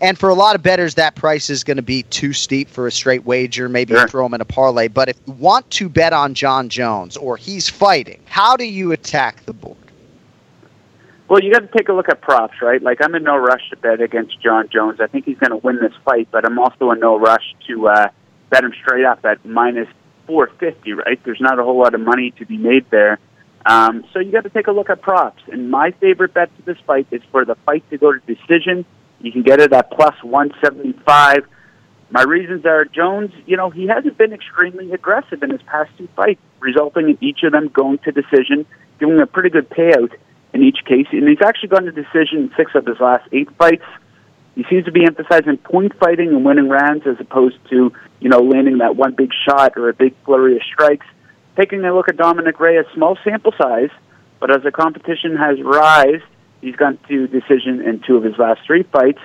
And 0.00 0.18
for 0.18 0.28
a 0.28 0.34
lot 0.34 0.54
of 0.54 0.62
bettors, 0.62 0.94
that 0.94 1.16
price 1.16 1.50
is 1.50 1.64
going 1.64 1.76
to 1.76 1.82
be 1.82 2.04
too 2.04 2.32
steep 2.32 2.68
for 2.68 2.86
a 2.86 2.92
straight 2.92 3.24
wager. 3.24 3.68
Maybe 3.68 3.94
sure. 3.94 4.08
throw 4.08 4.26
him 4.26 4.34
in 4.34 4.40
a 4.40 4.44
parlay. 4.44 4.88
But 4.88 5.08
if 5.08 5.16
you 5.26 5.32
want 5.34 5.68
to 5.70 5.88
bet 5.88 6.12
on 6.12 6.34
Jon 6.34 6.68
Jones 6.68 7.16
or 7.16 7.36
he's 7.36 7.68
fighting, 7.68 8.20
how 8.26 8.56
do 8.56 8.64
you 8.64 8.92
attack 8.92 9.44
the 9.44 9.52
board? 9.52 9.76
Well, 11.28 11.42
you 11.42 11.52
got 11.52 11.60
to 11.60 11.78
take 11.78 11.88
a 11.88 11.92
look 11.92 12.08
at 12.08 12.20
props, 12.20 12.62
right? 12.62 12.80
Like 12.80 13.02
I'm 13.02 13.14
in 13.14 13.24
no 13.24 13.36
rush 13.36 13.68
to 13.70 13.76
bet 13.76 14.00
against 14.00 14.40
Jon 14.40 14.68
Jones. 14.72 15.00
I 15.00 15.08
think 15.08 15.26
he's 15.26 15.38
going 15.38 15.50
to 15.50 15.58
win 15.58 15.78
this 15.80 15.92
fight, 16.04 16.28
but 16.30 16.46
I'm 16.46 16.58
also 16.58 16.90
in 16.92 17.00
no 17.00 17.18
rush 17.18 17.54
to 17.66 17.88
uh, 17.88 18.08
bet 18.50 18.64
him 18.64 18.72
straight 18.80 19.04
up 19.04 19.24
at 19.24 19.44
minus 19.44 19.88
450. 20.26 20.92
Right? 20.92 21.20
There's 21.24 21.40
not 21.40 21.58
a 21.58 21.64
whole 21.64 21.78
lot 21.78 21.94
of 21.94 22.00
money 22.00 22.30
to 22.38 22.46
be 22.46 22.56
made 22.56 22.88
there. 22.90 23.18
Um, 23.66 24.04
so 24.12 24.20
you 24.20 24.32
got 24.32 24.44
to 24.44 24.50
take 24.50 24.68
a 24.68 24.72
look 24.72 24.88
at 24.88 25.02
props. 25.02 25.42
And 25.52 25.70
my 25.70 25.90
favorite 25.90 26.32
bet 26.32 26.56
to 26.56 26.62
this 26.62 26.78
fight 26.86 27.08
is 27.10 27.20
for 27.30 27.44
the 27.44 27.56
fight 27.66 27.84
to 27.90 27.98
go 27.98 28.12
to 28.12 28.20
decision 28.20 28.86
you 29.20 29.32
can 29.32 29.42
get 29.42 29.60
it 29.60 29.72
at 29.72 29.90
plus 29.90 30.14
175. 30.22 31.46
My 32.10 32.22
reasons 32.22 32.64
are 32.64 32.84
Jones, 32.84 33.32
you 33.46 33.56
know, 33.56 33.70
he 33.70 33.86
hasn't 33.86 34.16
been 34.16 34.32
extremely 34.32 34.92
aggressive 34.92 35.42
in 35.42 35.50
his 35.50 35.62
past 35.62 35.90
two 35.98 36.08
fights, 36.16 36.40
resulting 36.60 37.10
in 37.10 37.18
each 37.20 37.42
of 37.42 37.52
them 37.52 37.68
going 37.68 37.98
to 37.98 38.12
decision, 38.12 38.64
giving 38.98 39.20
a 39.20 39.26
pretty 39.26 39.50
good 39.50 39.68
payout 39.68 40.12
in 40.54 40.62
each 40.62 40.84
case. 40.86 41.06
And 41.12 41.28
he's 41.28 41.42
actually 41.44 41.68
gone 41.68 41.84
to 41.84 41.92
decision 41.92 42.38
in 42.38 42.52
six 42.56 42.72
of 42.74 42.86
his 42.86 42.98
last 43.00 43.28
eight 43.32 43.48
fights. 43.58 43.84
He 44.54 44.64
seems 44.70 44.86
to 44.86 44.92
be 44.92 45.04
emphasizing 45.04 45.58
point 45.58 45.96
fighting 45.98 46.28
and 46.28 46.44
winning 46.44 46.68
rounds 46.68 47.06
as 47.06 47.16
opposed 47.20 47.58
to, 47.70 47.92
you 48.20 48.28
know, 48.28 48.40
landing 48.40 48.78
that 48.78 48.96
one 48.96 49.14
big 49.14 49.30
shot 49.46 49.76
or 49.76 49.88
a 49.88 49.94
big 49.94 50.14
flurry 50.24 50.56
of 50.56 50.62
strikes. 50.62 51.06
Taking 51.56 51.84
a 51.84 51.94
look 51.94 52.08
at 52.08 52.16
Dominick 52.16 52.58
Reyes, 52.58 52.86
small 52.94 53.18
sample 53.22 53.52
size, 53.60 53.90
but 54.40 54.50
as 54.50 54.62
the 54.62 54.72
competition 54.72 55.36
has 55.36 55.60
rised, 55.60 56.24
He's 56.60 56.76
gone 56.76 56.98
to 57.08 57.26
decision 57.26 57.82
in 57.82 58.02
two 58.06 58.16
of 58.16 58.24
his 58.24 58.36
last 58.38 58.60
three 58.66 58.82
fights. 58.84 59.20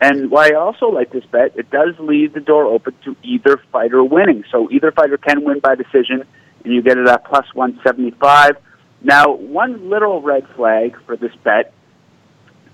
And 0.00 0.30
why 0.30 0.50
I 0.50 0.54
also 0.54 0.86
like 0.86 1.12
this 1.12 1.24
bet, 1.26 1.56
it 1.56 1.70
does 1.70 1.94
leave 2.00 2.32
the 2.32 2.40
door 2.40 2.64
open 2.64 2.94
to 3.04 3.16
either 3.22 3.62
fighter 3.70 4.02
winning. 4.02 4.44
So 4.50 4.68
either 4.70 4.90
fighter 4.90 5.16
can 5.16 5.44
win 5.44 5.60
by 5.60 5.76
decision, 5.76 6.24
and 6.64 6.74
you 6.74 6.82
get 6.82 6.98
it 6.98 7.06
at 7.06 7.24
plus 7.24 7.46
175. 7.54 8.56
Now, 9.02 9.32
one 9.32 9.90
little 9.90 10.20
red 10.20 10.46
flag 10.56 10.96
for 11.06 11.16
this 11.16 11.32
bet 11.44 11.72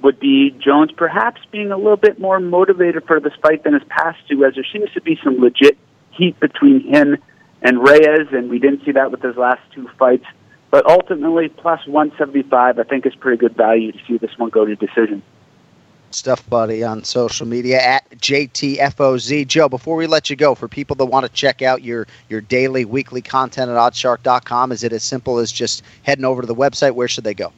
would 0.02 0.20
be 0.20 0.50
Jones 0.58 0.92
perhaps 0.96 1.40
being 1.50 1.70
a 1.70 1.76
little 1.76 1.96
bit 1.96 2.18
more 2.18 2.40
motivated 2.40 3.04
for 3.06 3.20
this 3.20 3.32
fight 3.42 3.64
than 3.64 3.74
his 3.74 3.82
past 3.88 4.18
two, 4.28 4.44
as 4.44 4.54
there 4.54 4.66
seems 4.72 4.90
to 4.92 5.02
be 5.02 5.18
some 5.22 5.38
legit 5.38 5.76
heat 6.12 6.38
between 6.40 6.80
him 6.80 7.18
and 7.62 7.78
Reyes, 7.86 8.28
and 8.32 8.48
we 8.48 8.58
didn't 8.58 8.84
see 8.84 8.92
that 8.92 9.10
with 9.10 9.22
his 9.22 9.36
last 9.36 9.60
two 9.74 9.88
fights. 9.98 10.24
But 10.70 10.86
ultimately, 10.86 11.48
plus 11.48 11.86
175, 11.86 12.78
I 12.78 12.82
think 12.82 13.06
is 13.06 13.14
pretty 13.14 13.38
good 13.38 13.56
value 13.56 13.92
to 13.92 13.98
see 14.06 14.18
this 14.18 14.36
one 14.36 14.50
go 14.50 14.66
to 14.66 14.76
decision. 14.76 15.22
Stuff 16.10 16.48
Buddy 16.48 16.82
on 16.82 17.04
social 17.04 17.46
media 17.46 17.80
at 17.80 18.08
JTFOZ. 18.10 19.46
Joe, 19.46 19.68
before 19.68 19.96
we 19.96 20.06
let 20.06 20.30
you 20.30 20.36
go, 20.36 20.54
for 20.54 20.68
people 20.68 20.96
that 20.96 21.06
want 21.06 21.26
to 21.26 21.32
check 21.32 21.62
out 21.62 21.82
your, 21.82 22.06
your 22.28 22.40
daily, 22.40 22.84
weekly 22.84 23.20
content 23.20 23.70
at 23.70 23.76
oddshark.com, 23.76 24.72
is 24.72 24.84
it 24.84 24.92
as 24.92 25.02
simple 25.02 25.38
as 25.38 25.52
just 25.52 25.82
heading 26.02 26.24
over 26.24 26.42
to 26.42 26.46
the 26.46 26.54
website? 26.54 26.92
Where 26.92 27.08
should 27.08 27.24
they 27.24 27.34
go? 27.34 27.52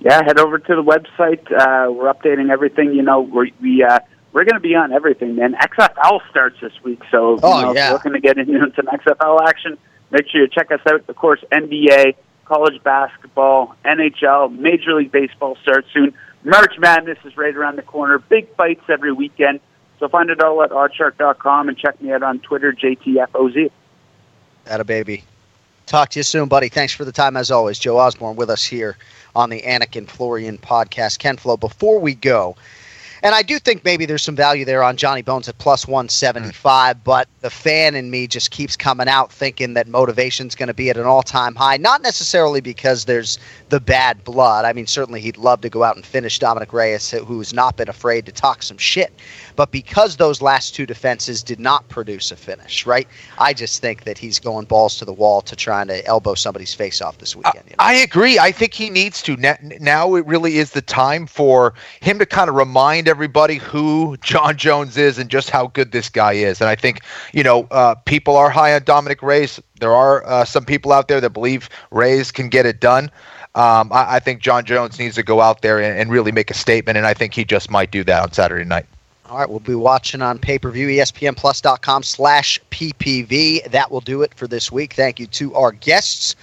Yeah, 0.00 0.22
head 0.24 0.38
over 0.40 0.58
to 0.58 0.74
the 0.74 0.82
website. 0.82 1.44
Uh, 1.52 1.92
we're 1.92 2.12
updating 2.12 2.50
everything. 2.50 2.92
You 2.92 3.02
know, 3.02 3.20
we're, 3.20 3.48
we, 3.60 3.84
uh, 3.84 4.00
we're 4.32 4.44
going 4.44 4.54
to 4.54 4.60
be 4.60 4.74
on 4.74 4.92
everything, 4.92 5.36
man. 5.36 5.54
XFL 5.54 6.20
starts 6.30 6.60
this 6.60 6.72
week, 6.82 7.02
so 7.10 7.38
oh, 7.40 7.58
you 7.58 7.66
know, 7.66 7.74
yeah. 7.74 7.84
if 7.96 8.04
you're 8.04 8.12
looking 8.12 8.12
to 8.14 8.20
get 8.20 8.38
into 8.38 8.72
some 8.74 8.86
XFL 8.86 9.48
action– 9.48 9.78
Make 10.12 10.28
sure 10.28 10.42
you 10.42 10.48
check 10.48 10.70
us 10.70 10.80
out. 10.86 11.02
Of 11.08 11.16
course, 11.16 11.42
NBA, 11.50 12.14
college 12.44 12.80
basketball, 12.84 13.74
NHL, 13.84 14.56
Major 14.56 14.94
League 14.94 15.10
Baseball 15.10 15.56
starts 15.62 15.88
soon. 15.92 16.14
March 16.44 16.78
Madness 16.78 17.18
is 17.24 17.36
right 17.36 17.56
around 17.56 17.76
the 17.76 17.82
corner. 17.82 18.18
Big 18.18 18.54
fights 18.54 18.84
every 18.88 19.12
weekend. 19.12 19.60
So 19.98 20.08
find 20.08 20.30
it 20.30 20.40
all 20.42 20.62
at 20.62 20.70
oddshark.com 20.70 21.68
and 21.68 21.78
check 21.78 22.00
me 22.02 22.12
out 22.12 22.22
on 22.22 22.40
Twitter, 22.40 22.72
JTFOZ. 22.72 23.70
That 24.64 24.80
a 24.80 24.84
baby. 24.84 25.24
Talk 25.86 26.10
to 26.10 26.18
you 26.18 26.24
soon, 26.24 26.48
buddy. 26.48 26.68
Thanks 26.68 26.92
for 26.92 27.04
the 27.04 27.12
time 27.12 27.36
as 27.36 27.50
always. 27.50 27.78
Joe 27.78 27.98
Osborne 27.98 28.36
with 28.36 28.50
us 28.50 28.64
here 28.64 28.96
on 29.34 29.50
the 29.50 29.62
Anik 29.62 29.96
and 29.96 30.10
Florian 30.10 30.58
podcast. 30.58 31.18
Ken 31.18 31.36
Flo, 31.36 31.56
before 31.56 31.98
we 32.00 32.14
go, 32.14 32.56
And 33.22 33.34
I 33.34 33.42
do 33.42 33.58
think 33.58 33.84
maybe 33.84 34.04
there's 34.04 34.22
some 34.22 34.34
value 34.34 34.64
there 34.64 34.82
on 34.82 34.96
Johnny 34.96 35.22
Bones 35.22 35.48
at 35.48 35.56
plus 35.58 35.86
175, 35.86 36.96
mm. 36.96 37.00
but 37.04 37.28
the 37.40 37.50
fan 37.50 37.94
in 37.94 38.10
me 38.10 38.26
just 38.26 38.50
keeps 38.50 38.76
coming 38.76 39.08
out 39.08 39.32
thinking 39.32 39.74
that 39.74 39.86
motivation's 39.86 40.54
going 40.56 40.66
to 40.66 40.74
be 40.74 40.90
at 40.90 40.96
an 40.96 41.04
all 41.04 41.22
time 41.22 41.54
high. 41.54 41.76
Not 41.76 42.02
necessarily 42.02 42.60
because 42.60 43.04
there's 43.04 43.38
the 43.68 43.78
bad 43.78 44.24
blood. 44.24 44.64
I 44.64 44.72
mean, 44.72 44.86
certainly 44.86 45.20
he'd 45.20 45.36
love 45.36 45.60
to 45.60 45.68
go 45.68 45.84
out 45.84 45.94
and 45.94 46.04
finish 46.04 46.38
Dominick 46.38 46.72
Reyes, 46.72 47.10
who's 47.10 47.52
not 47.52 47.76
been 47.76 47.88
afraid 47.88 48.26
to 48.26 48.32
talk 48.32 48.62
some 48.62 48.78
shit. 48.78 49.12
But 49.54 49.70
because 49.70 50.16
those 50.16 50.42
last 50.42 50.74
two 50.74 50.86
defenses 50.86 51.42
did 51.42 51.60
not 51.60 51.88
produce 51.88 52.32
a 52.32 52.36
finish, 52.36 52.86
right? 52.86 53.06
I 53.38 53.52
just 53.52 53.80
think 53.80 54.04
that 54.04 54.18
he's 54.18 54.40
going 54.40 54.66
balls 54.66 54.96
to 54.96 55.04
the 55.04 55.12
wall 55.12 55.42
to 55.42 55.54
trying 55.54 55.88
to 55.88 56.04
elbow 56.06 56.34
somebody's 56.34 56.74
face 56.74 57.00
off 57.00 57.18
this 57.18 57.36
weekend. 57.36 57.64
You 57.66 57.70
know? 57.70 57.76
I 57.78 57.94
agree. 57.94 58.38
I 58.38 58.50
think 58.50 58.74
he 58.74 58.90
needs 58.90 59.22
to. 59.22 59.36
Now 59.80 60.14
it 60.14 60.26
really 60.26 60.58
is 60.58 60.72
the 60.72 60.82
time 60.82 61.26
for 61.26 61.74
him 62.00 62.18
to 62.18 62.26
kind 62.26 62.48
of 62.48 62.56
remind 62.56 63.08
everybody 63.12 63.56
who 63.56 64.16
Jon 64.22 64.56
Jones 64.56 64.96
is 64.96 65.18
and 65.18 65.28
just 65.28 65.50
how 65.50 65.66
good 65.66 65.92
this 65.92 66.08
guy 66.08 66.32
is. 66.32 66.62
And 66.62 66.70
I 66.70 66.74
think, 66.74 67.02
you 67.34 67.42
know, 67.42 67.68
uh, 67.70 67.94
people 68.06 68.36
are 68.36 68.48
high 68.48 68.74
on 68.74 68.84
Dominick 68.84 69.22
Reyes. 69.22 69.60
There 69.80 69.92
are 69.92 70.26
uh, 70.26 70.46
some 70.46 70.64
people 70.64 70.92
out 70.92 71.08
there 71.08 71.20
that 71.20 71.30
believe 71.30 71.68
Reyes 71.90 72.32
can 72.32 72.48
get 72.48 72.64
it 72.64 72.80
done. 72.80 73.10
Um, 73.54 73.92
I, 73.92 74.16
I, 74.16 74.18
think 74.18 74.40
Jon 74.40 74.64
Jones 74.64 74.98
needs 74.98 75.14
to 75.16 75.22
go 75.22 75.42
out 75.42 75.60
there 75.60 75.78
and, 75.78 75.98
and 75.98 76.10
really 76.10 76.32
make 76.32 76.50
a 76.50 76.54
statement, 76.54 76.96
and 76.96 77.06
I 77.06 77.12
think 77.12 77.34
he 77.34 77.44
just 77.44 77.70
might 77.70 77.90
do 77.90 78.02
that 78.04 78.22
on 78.22 78.32
Saturday 78.32 78.64
night. 78.64 78.86
All 79.28 79.36
right, 79.36 79.48
we'll 79.48 79.60
be 79.60 79.74
watching 79.74 80.22
on 80.22 80.38
pay-per-view, 80.38 80.88
espnplus.com 80.88 82.02
slash 82.02 82.58
PPV. 82.70 83.70
That 83.70 83.90
will 83.90 84.00
do 84.00 84.22
it 84.22 84.32
for 84.34 84.46
this 84.46 84.72
week. 84.72 84.94
Thank 84.94 85.20
you 85.20 85.26
to 85.26 85.54
our 85.54 85.72
guests. 85.72 86.34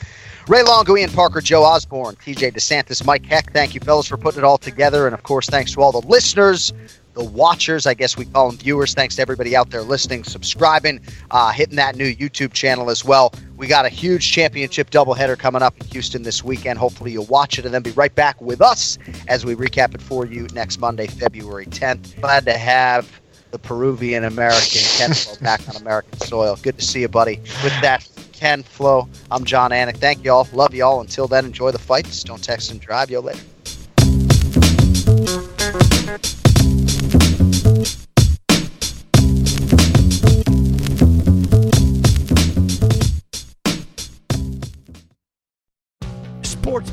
Ray 0.50 0.64
Longo, 0.64 0.97
Ian 0.97 1.12
Parker, 1.12 1.41
Joe 1.41 1.64
Osborne, 1.64 2.16
TJ 2.16 2.54
DeSantis, 2.54 3.06
Mike 3.06 3.24
Heck. 3.24 3.54
Thank 3.54 3.76
you, 3.76 3.82
fellas, 3.82 4.08
for 4.08 4.18
putting 4.18 4.39
it 4.39 4.43
all 4.43 4.58
together. 4.58 5.06
And, 5.06 5.14
of 5.14 5.22
course, 5.22 5.45
thanks 5.47 5.74
to 5.74 5.82
all 5.82 5.91
the 5.91 6.08
listeners 6.08 6.74
the 7.14 7.24
watchers. 7.24 7.86
I 7.86 7.93
guess 7.93 8.18
we 8.18 8.26
call 8.26 8.50
them 8.50 8.58
viewers. 8.58 8.95
Thanks 8.95 9.18
to 9.18 9.22
everybody 9.22 9.56
out 9.56 9.70
there 9.70 9.84
listening, 9.84 10.24
subscribing, 10.24 11.02
uh, 11.30 11.52
hitting 11.52 11.76
that 11.76 11.95
new 11.95 12.16
YouTube 12.16 12.54
channel 12.54 12.89
as 12.89 13.06
well. 13.06 13.32
We 13.58 13.68
got 13.68 13.86
a 13.86 13.89
huge 13.89 14.32
championship 14.32 14.89
doubleheader 14.89 15.38
coming 15.38 15.62
up 15.62 15.80
in 15.80 15.86
Houston 15.88 16.24
this 16.24 16.43
weekend. 16.43 16.80
Hopefully, 16.80 17.12
you'll 17.12 17.26
watch 17.26 17.60
it 17.60 17.66
and 17.66 17.74
then 17.74 17.84
be 17.84 17.91
right 17.91 18.14
back 18.16 18.41
with 18.41 18.60
us 18.60 18.97
as 19.28 19.45
we 19.45 19.54
recap 19.54 19.93
it 19.93 20.02
for 20.02 20.26
you 20.26 20.47
next 20.54 20.80
Monday, 20.80 21.06
February 21.06 21.68
10th. 21.68 22.20
Glad 22.22 22.45
to 22.45 22.58
have 22.58 23.22
the 23.52 23.60
Peruvian 23.60 24.24
American 24.24 24.82
Ken 24.97 25.14
Flo 25.14 25.36
back 25.41 25.62
on 25.70 25.76
American 25.76 26.18
soil. 26.22 26.58
Good 26.62 26.80
to 26.80 26.86
see 26.86 27.02
you, 27.02 27.08
buddy. 27.08 27.38
With 27.64 27.80
that, 27.82 28.08
Ken 28.39 28.63
Flo, 28.63 29.09
I'm 29.29 29.43
Jon 29.43 29.71
Anik. 29.71 29.97
Thank 29.97 30.23
you 30.23 30.31
all. 30.31 30.47
Love 30.53 30.73
you 30.73 30.85
all. 30.85 31.01
Until 31.01 31.27
then, 31.27 31.43
enjoy 31.43 31.71
the 31.71 31.79
fights. 31.79 32.23
Don't 32.23 32.41
text 32.41 32.71
and 32.71 32.79
drive. 32.79 33.11
Yo, 33.11 33.19
later. 33.19 33.41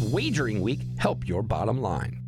Wagering 0.00 0.60
Week 0.60 0.80
help 0.98 1.26
your 1.26 1.42
bottom 1.42 1.80
line. 1.80 2.27